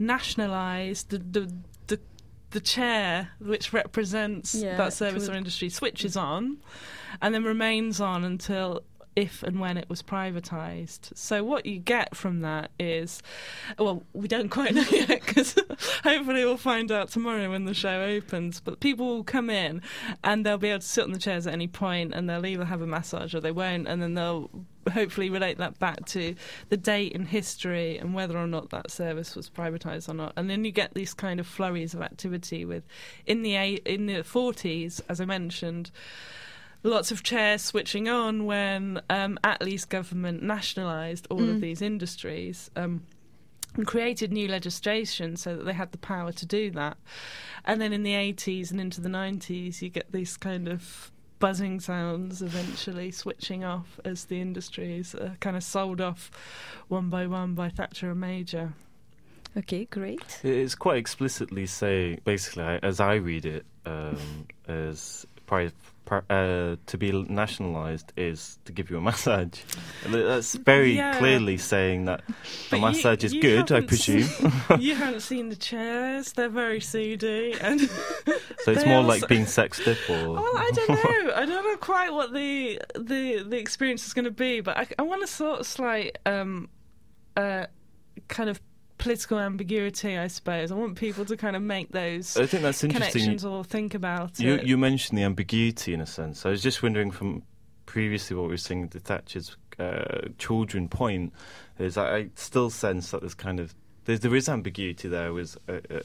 nationalised, 0.00 1.10
the 1.10 1.18
the 1.18 1.52
the 1.86 2.00
the 2.50 2.60
chair 2.60 3.28
which 3.38 3.72
represents 3.72 4.56
Yeah, 4.56 4.76
that 4.76 4.92
service 4.92 5.28
or 5.28 5.34
industry 5.34 5.68
switches 5.68 6.16
on, 6.16 6.58
and 7.22 7.32
then 7.32 7.44
remains 7.44 8.00
on 8.00 8.24
until 8.24 8.82
if 9.18 9.42
and 9.42 9.58
when 9.58 9.76
it 9.76 9.90
was 9.90 10.00
privatised. 10.00 11.10
So 11.16 11.42
what 11.42 11.66
you 11.66 11.80
get 11.80 12.16
from 12.16 12.40
that 12.42 12.70
is, 12.78 13.20
well, 13.76 14.04
we 14.12 14.28
don't 14.28 14.48
quite 14.48 14.74
know 14.76 14.84
yet 14.92 15.26
because 15.26 15.56
hopefully 16.04 16.44
we'll 16.44 16.56
find 16.56 16.92
out 16.92 17.10
tomorrow 17.10 17.50
when 17.50 17.64
the 17.64 17.74
show 17.74 18.04
opens. 18.04 18.60
But 18.60 18.78
people 18.78 19.06
will 19.08 19.24
come 19.24 19.50
in 19.50 19.82
and 20.22 20.46
they'll 20.46 20.56
be 20.56 20.68
able 20.68 20.80
to 20.80 20.86
sit 20.86 21.02
on 21.02 21.10
the 21.10 21.18
chairs 21.18 21.48
at 21.48 21.52
any 21.52 21.66
point, 21.66 22.14
and 22.14 22.30
they'll 22.30 22.46
either 22.46 22.64
have 22.64 22.80
a 22.80 22.86
massage 22.86 23.34
or 23.34 23.40
they 23.40 23.50
won't, 23.50 23.88
and 23.88 24.00
then 24.00 24.14
they'll 24.14 24.48
hopefully 24.88 25.28
relate 25.28 25.58
that 25.58 25.78
back 25.80 26.06
to 26.06 26.36
the 26.68 26.76
date 26.76 27.12
in 27.12 27.26
history 27.26 27.98
and 27.98 28.14
whether 28.14 28.38
or 28.38 28.46
not 28.46 28.70
that 28.70 28.90
service 28.90 29.34
was 29.34 29.50
privatised 29.50 30.08
or 30.08 30.14
not. 30.14 30.32
And 30.36 30.48
then 30.48 30.64
you 30.64 30.70
get 30.70 30.94
these 30.94 31.12
kind 31.12 31.40
of 31.40 31.46
flurries 31.46 31.92
of 31.92 32.02
activity 32.02 32.64
with 32.64 32.84
in 33.26 33.42
the 33.42 33.56
in 33.56 34.06
the 34.06 34.22
40s, 34.22 35.00
as 35.08 35.20
I 35.20 35.24
mentioned 35.24 35.90
lots 36.90 37.10
of 37.10 37.22
chairs 37.22 37.62
switching 37.62 38.08
on 38.08 38.44
when 38.46 39.00
um, 39.10 39.38
Attlee's 39.44 39.84
government 39.84 40.42
nationalised 40.42 41.26
all 41.30 41.40
Mm. 41.40 41.54
of 41.56 41.60
these 41.60 41.82
industries. 41.82 42.70
Um, 42.76 43.02
and 43.74 43.86
created 43.86 44.32
new 44.32 44.48
legislation 44.48 45.36
so 45.36 45.54
that 45.56 45.64
they 45.64 45.74
had 45.74 45.92
the 45.92 45.98
power 45.98 46.32
to 46.32 46.46
do 46.46 46.70
that. 46.72 46.96
And 47.64 47.80
then 47.80 47.92
in 47.92 48.02
the 48.02 48.12
80s 48.14 48.70
and 48.70 48.80
into 48.80 49.00
the 49.00 49.10
90s, 49.10 49.82
you 49.82 49.88
get 49.90 50.10
these 50.10 50.36
kind 50.38 50.66
of 50.68 51.12
buzzing 51.38 51.78
sounds 51.78 52.42
eventually 52.42 53.12
switching 53.12 53.62
off 53.64 54.00
as 54.04 54.24
the 54.24 54.40
industries 54.40 55.14
are 55.14 55.36
kind 55.40 55.56
of 55.56 55.62
sold 55.62 56.00
off 56.00 56.30
one 56.88 57.08
by 57.10 57.26
one 57.26 57.54
by 57.54 57.68
Thatcher 57.68 58.10
and 58.10 58.20
Major. 58.20 58.72
Okay, 59.56 59.84
great. 59.84 60.40
It's 60.42 60.74
quite 60.74 60.96
explicitly 60.98 61.66
saying, 61.66 62.22
basically, 62.24 62.80
as 62.82 62.98
I 63.00 63.14
read 63.16 63.44
it, 63.46 63.64
um, 63.86 64.46
as 64.66 65.26
pri- 65.46 65.70
pri- 65.97 65.97
uh, 66.10 66.76
to 66.86 66.98
be 66.98 67.12
nationalised 67.12 68.12
is 68.16 68.58
to 68.64 68.72
give 68.72 68.90
you 68.90 68.96
a 68.98 69.00
massage. 69.10 69.60
That's 70.06 70.54
very 70.54 70.96
Yeah. 70.96 71.18
clearly 71.18 71.56
saying 71.58 72.06
that 72.06 72.22
But 72.70 72.76
a 72.76 72.80
you- 72.80 72.86
massage 72.86 73.24
is 73.24 73.34
you 73.34 73.42
good, 73.42 73.70
I 73.72 73.80
presume. 73.82 74.22
seen- 74.22 74.52
you 74.80 74.94
haven't 74.94 75.20
seen 75.20 75.48
the 75.48 75.56
chairs; 75.56 76.32
they're 76.32 76.48
very 76.48 76.80
seedy, 76.80 77.54
and 77.60 77.80
so 77.80 78.72
it's 78.72 78.84
more 78.86 78.96
also- 78.96 79.08
like 79.08 79.28
being 79.28 79.46
sex 79.46 79.82
dip 79.84 79.98
or. 80.08 80.32
Well, 80.34 80.52
I 80.56 80.70
don't 80.74 80.88
know. 80.88 81.32
I 81.34 81.44
don't 81.46 81.64
know 81.64 81.76
quite 81.76 82.12
what 82.12 82.32
the 82.32 82.80
the 82.94 83.42
the 83.42 83.58
experience 83.58 84.06
is 84.06 84.14
going 84.14 84.24
to 84.24 84.30
be, 84.30 84.60
but 84.60 84.76
I, 84.76 84.86
I 84.98 85.02
want 85.02 85.20
to 85.22 85.26
sort 85.26 85.60
of 85.60 85.66
slight 85.66 86.18
um, 86.26 86.68
uh, 87.36 87.66
kind 88.28 88.50
of 88.50 88.60
political 88.98 89.38
ambiguity, 89.38 90.18
I 90.18 90.26
suppose. 90.26 90.70
I 90.70 90.74
want 90.74 90.96
people 90.96 91.24
to 91.26 91.36
kind 91.36 91.56
of 91.56 91.62
make 91.62 91.92
those 91.92 92.36
I 92.36 92.46
think 92.46 92.62
that's 92.62 92.84
interesting. 92.84 93.12
connections 93.12 93.44
or 93.44 93.64
think 93.64 93.94
about 93.94 94.38
You 94.38 94.54
it. 94.54 94.64
you 94.66 94.76
mentioned 94.76 95.16
the 95.18 95.22
ambiguity 95.22 95.94
in 95.94 96.00
a 96.00 96.06
sense. 96.06 96.44
I 96.44 96.50
was 96.50 96.62
just 96.62 96.82
wondering 96.82 97.10
from 97.10 97.42
previously 97.86 98.36
what 98.36 98.44
we 98.44 98.50
were 98.50 98.56
saying 98.58 98.88
the 98.88 99.00
Thatcher's 99.00 99.56
uh, 99.78 100.28
children 100.38 100.88
point 100.88 101.32
is 101.78 101.96
I, 101.96 102.16
I 102.16 102.28
still 102.34 102.68
sense 102.70 103.12
that 103.12 103.20
there's 103.20 103.34
kind 103.34 103.60
of 103.60 103.74
there, 104.04 104.18
there 104.18 104.34
is 104.34 104.48
ambiguity 104.48 105.08
there. 105.08 105.32
Was 105.32 105.56
uh, 105.68 105.78
uh, 105.90 106.00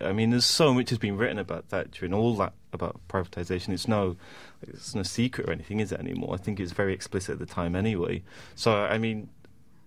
I 0.00 0.12
mean, 0.12 0.30
there's 0.30 0.46
so 0.46 0.72
much 0.72 0.90
has 0.90 0.98
been 0.98 1.16
written 1.16 1.38
about 1.38 1.66
Thatcher 1.66 2.04
and 2.06 2.14
all 2.14 2.36
that 2.36 2.52
about 2.72 3.00
privatisation. 3.08 3.70
It's 3.70 3.88
no 3.88 4.16
it's 4.62 4.94
no 4.94 5.02
secret 5.02 5.48
or 5.48 5.52
anything, 5.52 5.80
is 5.80 5.92
it 5.92 6.00
anymore? 6.00 6.34
I 6.34 6.36
think 6.38 6.60
it's 6.60 6.72
very 6.72 6.92
explicit 6.94 7.34
at 7.34 7.38
the 7.38 7.46
time 7.46 7.74
anyway. 7.74 8.22
So 8.54 8.72
I 8.74 8.98
mean. 8.98 9.28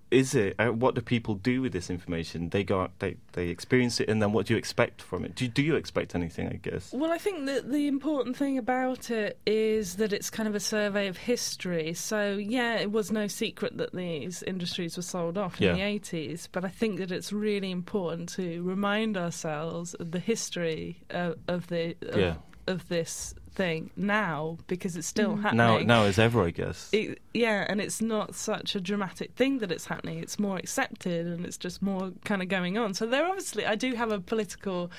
Is 0.09 0.33
it? 0.35 0.55
Uh, 0.57 0.67
what 0.67 0.95
do 0.95 1.01
people 1.01 1.35
do 1.35 1.61
with 1.61 1.73
this 1.73 1.89
information? 1.89 2.49
They 2.49 2.63
go, 2.63 2.81
out, 2.81 2.91
they 2.99 3.17
they 3.33 3.49
experience 3.49 3.99
it, 3.99 4.09
and 4.09 4.21
then 4.21 4.31
what 4.31 4.45
do 4.45 4.53
you 4.53 4.57
expect 4.57 5.01
from 5.01 5.25
it? 5.25 5.35
Do 5.35 5.47
do 5.49 5.61
you 5.61 5.75
expect 5.75 6.15
anything? 6.15 6.47
I 6.47 6.53
guess. 6.55 6.93
Well, 6.93 7.11
I 7.11 7.17
think 7.17 7.45
that 7.47 7.69
the 7.69 7.87
important 7.87 8.37
thing 8.37 8.57
about 8.57 9.11
it 9.11 9.37
is 9.45 9.95
that 9.95 10.13
it's 10.13 10.29
kind 10.29 10.47
of 10.47 10.55
a 10.55 10.61
survey 10.61 11.07
of 11.07 11.17
history. 11.17 11.93
So, 11.93 12.37
yeah, 12.37 12.75
it 12.75 12.91
was 12.91 13.11
no 13.11 13.27
secret 13.27 13.77
that 13.79 13.93
these 13.93 14.43
industries 14.43 14.95
were 14.95 15.03
sold 15.03 15.37
off 15.37 15.59
in 15.59 15.67
Yeah. 15.67 15.73
the 15.73 15.99
80s, 15.99 16.47
but 16.51 16.63
I 16.63 16.69
think 16.69 16.99
that 16.99 17.11
it's 17.11 17.33
really 17.33 17.69
important 17.71 18.29
to 18.35 18.63
remind 18.63 19.17
ourselves 19.17 19.93
of 19.95 20.11
the 20.11 20.19
history 20.19 21.01
of, 21.09 21.35
of 21.49 21.67
the 21.67 21.95
of, 22.03 22.17
Yeah. 22.19 22.35
of 22.67 22.87
this 22.87 23.33
thing 23.57 23.89
now 23.97 24.57
because 24.67 24.95
it's 24.95 25.07
still 25.07 25.33
Mm. 25.35 25.53
Now, 25.53 25.67
happening. 25.71 25.87
now 25.87 26.03
as 26.05 26.17
ever, 26.19 26.43
I 26.43 26.51
guess. 26.51 26.89
It, 26.93 27.19
yeah, 27.33 27.65
and 27.67 27.81
it's 27.81 28.01
not 28.01 28.35
such 28.35 28.75
a 28.75 28.79
dramatic 28.79 29.33
thing 29.35 29.57
that 29.59 29.71
it's 29.71 29.87
happening. 29.87 30.19
It's 30.19 30.37
more 30.39 30.57
accepted, 30.57 31.27
and 31.27 31.45
it's 31.45 31.57
just 31.57 31.81
more 31.81 32.11
kind 32.23 32.41
of 32.41 32.47
going 32.47 32.77
on. 32.77 32.93
So 32.93 33.05
there, 33.05 33.25
obviously, 33.25 33.65
I 33.65 33.75
do 33.75 33.93
have 33.95 34.11
a 34.11 34.19
political 34.19 34.89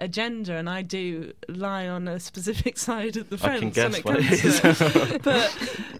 agenda, 0.00 0.54
and 0.54 0.68
I 0.68 0.82
do 0.82 1.32
lie 1.48 1.88
on 1.88 2.06
a 2.08 2.20
specific 2.20 2.76
side 2.88 3.16
of 3.16 3.30
the 3.30 3.36
I 3.36 3.58
fence 3.58 3.60
can 3.60 3.70
guess 3.70 4.04
when 4.04 4.16
it 4.16 4.32
it 4.32 4.40
comes 4.40 4.44
is. 4.44 4.60
to 4.78 5.14
it. 5.14 5.22
But 5.28 5.48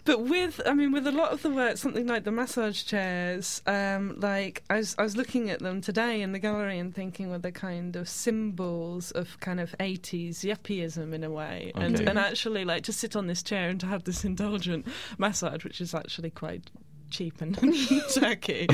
but 0.04 0.20
with, 0.24 0.60
I 0.66 0.72
mean, 0.74 0.92
with 0.92 1.06
a 1.06 1.12
lot 1.12 1.32
of 1.32 1.42
the 1.42 1.50
work, 1.50 1.76
something 1.76 2.06
like 2.06 2.24
the 2.24 2.30
massage 2.32 2.82
chairs, 2.84 3.60
um, 3.66 4.18
like 4.20 4.62
I 4.70 4.76
was, 4.78 4.94
I 4.98 5.02
was 5.02 5.16
looking 5.16 5.50
at 5.50 5.58
them 5.60 5.80
today 5.80 6.22
in 6.22 6.32
the 6.32 6.38
gallery 6.38 6.78
and 6.78 6.94
thinking, 6.94 7.28
well, 7.30 7.38
they're 7.38 7.50
kind 7.52 7.94
of 7.96 8.08
symbols 8.08 9.10
of 9.12 9.38
kind 9.40 9.60
of 9.60 9.74
80s 9.78 10.44
yuppieism 10.44 11.12
in 11.12 11.24
a 11.24 11.30
way, 11.30 11.72
Okay. 11.76 11.84
and 11.84 12.07
actually, 12.16 12.64
like 12.64 12.84
to 12.84 12.92
sit 12.92 13.16
on 13.16 13.26
this 13.26 13.42
chair 13.42 13.68
and 13.68 13.78
to 13.80 13.86
have 13.86 14.04
this 14.04 14.24
indulgent 14.24 14.86
massage, 15.18 15.64
which 15.64 15.80
is 15.80 15.94
actually 15.94 16.30
quite 16.30 16.70
cheap 17.10 17.40
and 17.40 17.58
tacky 18.14 18.66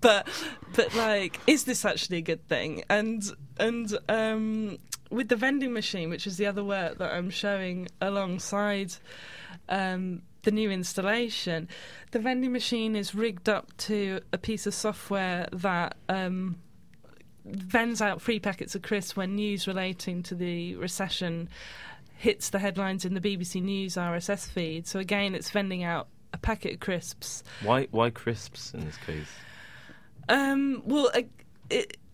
but 0.00 0.26
but 0.74 0.94
like 0.94 1.38
is 1.46 1.64
this 1.64 1.84
actually 1.84 2.18
a 2.18 2.22
good 2.22 2.46
thing? 2.48 2.82
And 2.88 3.22
and 3.58 3.96
um 4.08 4.78
with 5.10 5.28
the 5.28 5.36
vending 5.36 5.72
machine 5.72 6.08
which 6.08 6.26
is 6.26 6.38
the 6.38 6.46
other 6.46 6.64
work 6.64 6.96
that 6.98 7.12
i'm 7.12 7.28
showing 7.28 7.86
alongside 8.00 8.94
um 9.68 10.22
the 10.42 10.50
new 10.50 10.70
installation 10.70 11.68
the 12.12 12.18
vending 12.18 12.50
machine 12.50 12.96
is 12.96 13.14
rigged 13.14 13.48
up 13.48 13.76
to 13.76 14.20
a 14.32 14.38
piece 14.38 14.66
of 14.66 14.74
software 14.74 15.46
that 15.52 15.96
um 16.08 16.56
vends 17.44 18.00
out 18.00 18.22
free 18.22 18.40
packets 18.40 18.74
of 18.74 18.82
crisps 18.82 19.16
when 19.16 19.34
news 19.34 19.66
relating 19.66 20.22
to 20.22 20.34
the 20.34 20.74
recession 20.76 21.48
hits 22.22 22.50
the 22.50 22.58
headlines 22.60 23.04
in 23.04 23.14
the 23.14 23.20
BBC 23.20 23.60
News 23.60 23.94
RSS 23.96 24.48
feed. 24.48 24.86
So 24.86 25.00
again, 25.00 25.34
it's 25.34 25.50
vending 25.50 25.82
out 25.82 26.06
a 26.32 26.38
packet 26.38 26.74
of 26.74 26.80
crisps. 26.80 27.42
Why, 27.64 27.88
why 27.90 28.10
crisps 28.10 28.72
in 28.72 28.84
this 28.84 28.96
case? 28.98 29.26
Um, 30.28 30.82
well, 30.86 31.10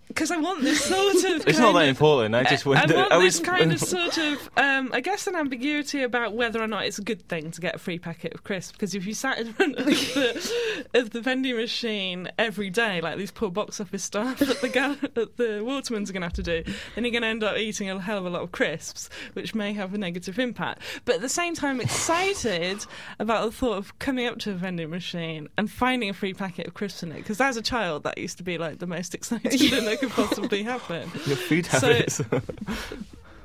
because 0.08 0.30
I 0.30 0.36
want 0.38 0.62
this 0.62 0.84
sort 0.84 1.24
of. 1.24 1.46
It's 1.48 1.58
not 1.58 1.72
that 1.72 1.82
of- 1.84 1.88
important. 1.88 2.34
I 2.34 2.44
just 2.44 2.66
I 2.66 2.70
want 2.70 2.90
I 2.92 3.18
this 3.20 3.38
was 3.38 3.40
kind 3.40 3.72
of 3.72 3.80
sort 3.96 4.18
of, 4.18 4.50
um, 4.56 4.90
I 4.92 5.00
guess, 5.00 5.26
an 5.26 5.36
ambiguity 5.36 6.02
about 6.02 6.34
whether 6.34 6.60
or 6.60 6.66
not 6.66 6.84
it's 6.86 6.98
a 6.98 7.02
good 7.02 7.26
thing 7.28 7.50
to 7.52 7.60
get 7.60 7.74
a 7.74 7.78
free 7.78 7.98
packet 7.98 8.34
of 8.34 8.44
crisps. 8.44 8.72
Because 8.72 8.94
if 8.94 9.06
you 9.06 9.14
sat 9.14 9.38
in 9.38 9.52
front 9.52 9.76
of 9.76 9.86
the, 9.86 10.86
of 10.94 11.10
the 11.10 11.20
vending 11.20 11.56
machine 11.56 12.30
every 12.38 12.70
day, 12.70 13.00
like 13.00 13.16
these 13.18 13.30
poor 13.30 13.50
box 13.50 13.80
office 13.80 14.02
staff 14.02 14.40
at 14.42 14.60
the 14.60 14.68
gal- 14.68 14.96
at 15.02 15.36
the 15.36 15.60
Watermans 15.62 16.08
are 16.10 16.12
going 16.12 16.22
to 16.22 16.26
have 16.26 16.32
to 16.34 16.42
do, 16.42 16.62
then 16.94 17.04
you're 17.04 17.12
going 17.12 17.22
to 17.22 17.28
end 17.28 17.44
up 17.44 17.56
eating 17.56 17.88
a 17.90 18.00
hell 18.00 18.18
of 18.18 18.26
a 18.26 18.30
lot 18.30 18.42
of 18.42 18.52
crisps, 18.52 19.08
which 19.34 19.54
may 19.54 19.72
have 19.72 19.94
a 19.94 19.98
negative 19.98 20.38
impact. 20.38 20.82
But 21.04 21.16
at 21.16 21.20
the 21.20 21.28
same 21.28 21.54
time, 21.54 21.80
excited 21.80 22.84
about 23.18 23.44
the 23.44 23.52
thought 23.52 23.76
of 23.78 23.98
coming 23.98 24.26
up 24.26 24.38
to 24.40 24.52
a 24.52 24.54
vending 24.54 24.90
machine 24.90 25.48
and 25.56 25.70
finding 25.70 26.08
a 26.08 26.14
free 26.14 26.34
packet 26.34 26.66
of 26.66 26.74
crisps 26.74 27.02
in 27.02 27.12
it. 27.12 27.16
Because 27.18 27.40
as 27.40 27.56
a 27.56 27.62
child, 27.62 28.04
that 28.04 28.18
used 28.18 28.38
to 28.38 28.42
be 28.42 28.58
like 28.58 28.78
the 28.78 28.86
most 28.86 29.14
exciting 29.14 29.50
thing 29.50 29.97
that 30.00 30.10
could 30.14 30.26
possibly 30.26 30.62
happen. 30.62 31.10
Your 31.26 31.36
food 31.36 31.66
So- 31.66 31.80
habits. 31.92 32.20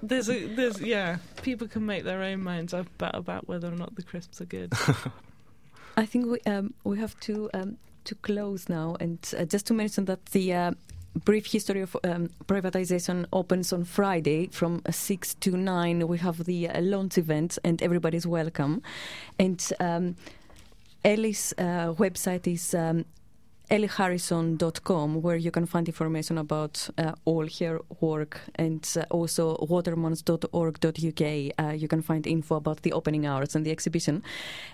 There's 0.06 0.30
a 0.30 0.48
there's 0.48 0.82
yeah, 0.82 1.20
people 1.44 1.66
can 1.70 1.86
make 1.86 2.04
their 2.04 2.22
own 2.24 2.44
minds 2.44 2.74
up 2.74 2.88
about, 2.96 3.16
about 3.16 3.48
whether 3.48 3.70
or 3.70 3.76
not 3.78 3.96
the 3.96 4.04
crisps 4.04 4.42
are 4.42 4.46
good. 4.46 4.74
I 5.96 6.06
think 6.06 6.26
we 6.26 6.42
um, 6.52 6.74
we 6.84 6.98
have 7.00 7.18
to 7.22 7.50
um, 7.54 7.78
to 8.04 8.16
close 8.16 8.68
now, 8.68 8.98
and 9.00 9.18
uh, 9.40 9.46
just 9.46 9.66
to 9.68 9.74
mention 9.74 10.04
that 10.06 10.26
the 10.28 10.54
uh, 10.54 10.72
brief 11.24 11.46
history 11.46 11.80
of 11.80 11.96
um, 12.04 12.30
privatization 12.48 13.26
opens 13.32 13.72
on 13.72 13.86
Friday 13.86 14.48
from 14.48 14.82
uh, 14.86 14.92
six 14.92 15.36
to 15.36 15.56
nine. 15.56 16.06
We 16.06 16.18
have 16.18 16.44
the 16.44 16.68
uh, 16.68 16.82
launch 16.82 17.18
event, 17.18 17.58
and 17.64 17.82
everybody's 17.82 18.28
welcome. 18.28 18.82
And 19.40 19.66
um, 19.80 20.18
Ellie's 21.06 21.54
uh, 21.58 21.94
website 21.94 22.46
is. 22.46 22.74
Um, 22.74 23.06
ellieharrison.com 23.74 25.22
where 25.24 25.36
you 25.36 25.50
can 25.50 25.66
find 25.66 25.88
information 25.88 26.38
about 26.38 26.88
uh, 27.00 27.12
all 27.26 27.48
her 27.60 27.80
work 28.02 28.40
and 28.56 28.88
uh, 28.96 29.04
also 29.10 29.56
watermans.org.uk 29.68 31.24
uh, 31.60 31.74
you 31.74 31.88
can 31.88 32.02
find 32.04 32.28
info 32.28 32.56
about 32.56 32.84
the 32.84 32.94
opening 32.94 33.26
hours 33.26 33.56
and 33.56 33.66
the 33.66 33.72
exhibition 33.72 34.22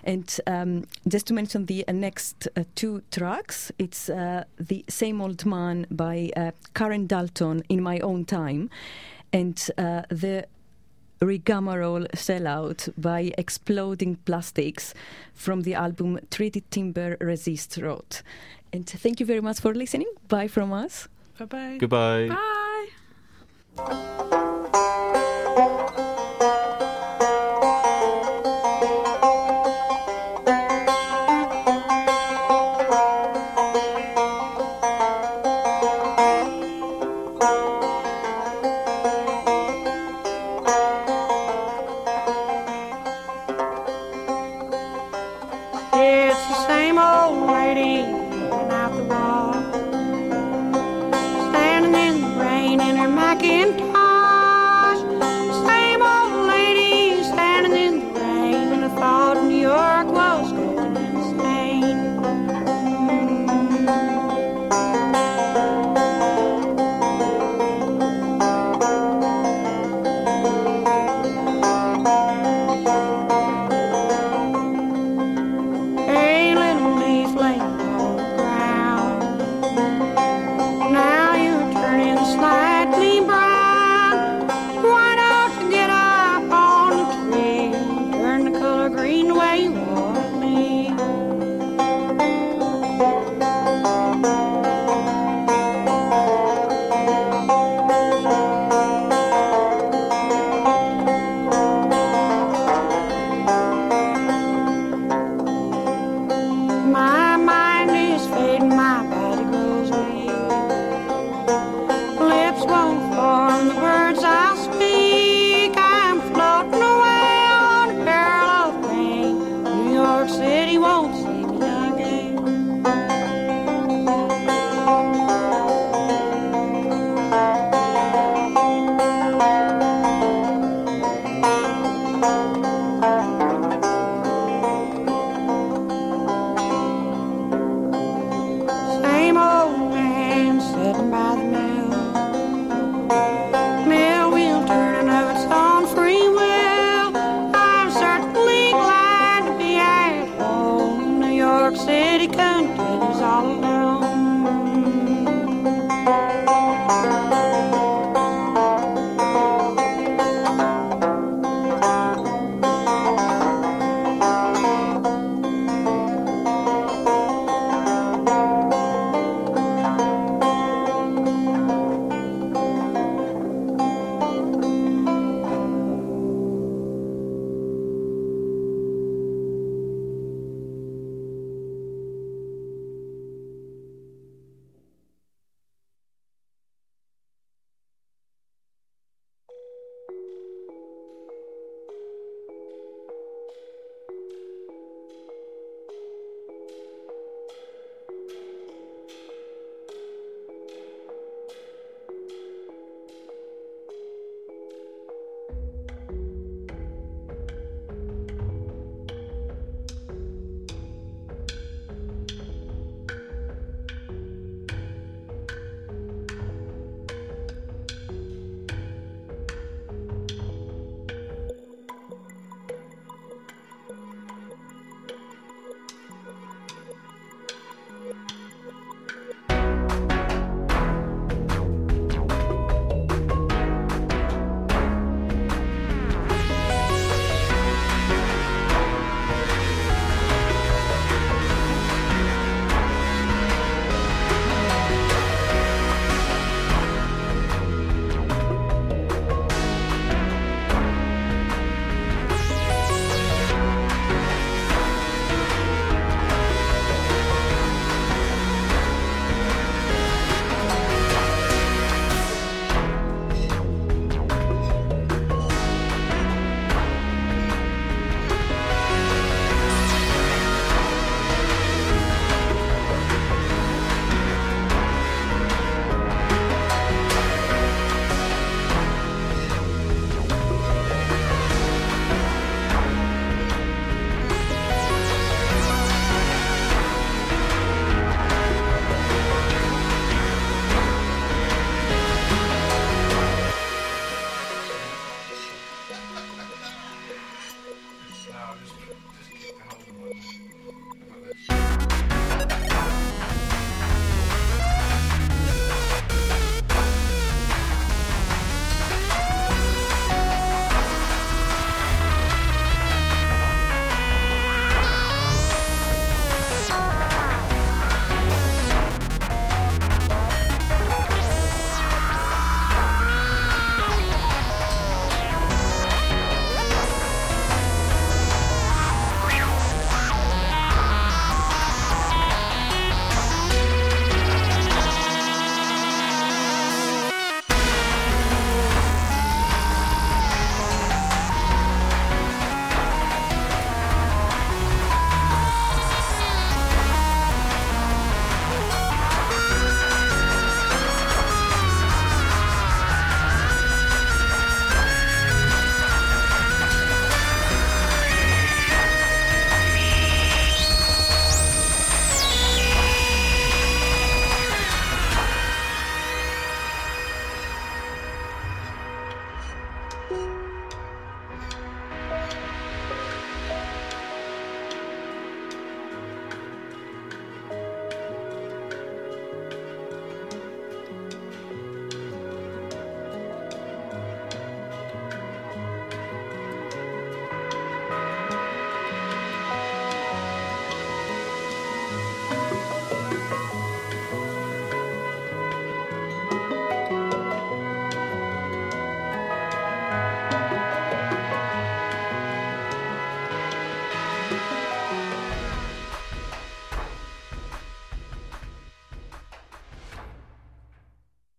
and 0.04 0.38
um, 0.46 0.84
just 1.08 1.26
to 1.26 1.32
mention 1.32 1.64
the 1.64 1.82
next 1.90 2.46
uh, 2.56 2.64
two 2.74 3.02
tracks 3.10 3.72
it's 3.78 4.10
uh, 4.10 4.44
the 4.58 4.84
same 4.86 5.22
old 5.22 5.46
man 5.46 5.86
by 5.90 6.30
uh, 6.36 6.50
karen 6.74 7.06
dalton 7.06 7.62
in 7.70 7.82
my 7.82 7.98
own 8.00 8.26
time 8.26 8.68
and 9.32 9.70
the 10.10 10.44
Rigmarole 11.22 12.06
Sellout 12.14 12.88
by 12.96 13.30
Exploding 13.36 14.16
Plastix 14.24 14.94
from 15.34 15.60
the 15.60 15.74
album 15.74 16.18
Treated 16.30 16.70
Timber 16.70 17.18
Resist 17.20 17.76
Rot. 17.76 18.22
And 18.72 18.86
thank 18.86 19.20
you 19.20 19.26
very 19.26 19.40
much 19.40 19.60
for 19.60 19.74
listening. 19.74 20.10
Bye 20.28 20.48
from 20.48 20.72
us. 20.72 21.08
Bye 21.38 21.44
bye. 21.46 21.76
Goodbye. 21.78 22.28
Bye. 23.76 24.46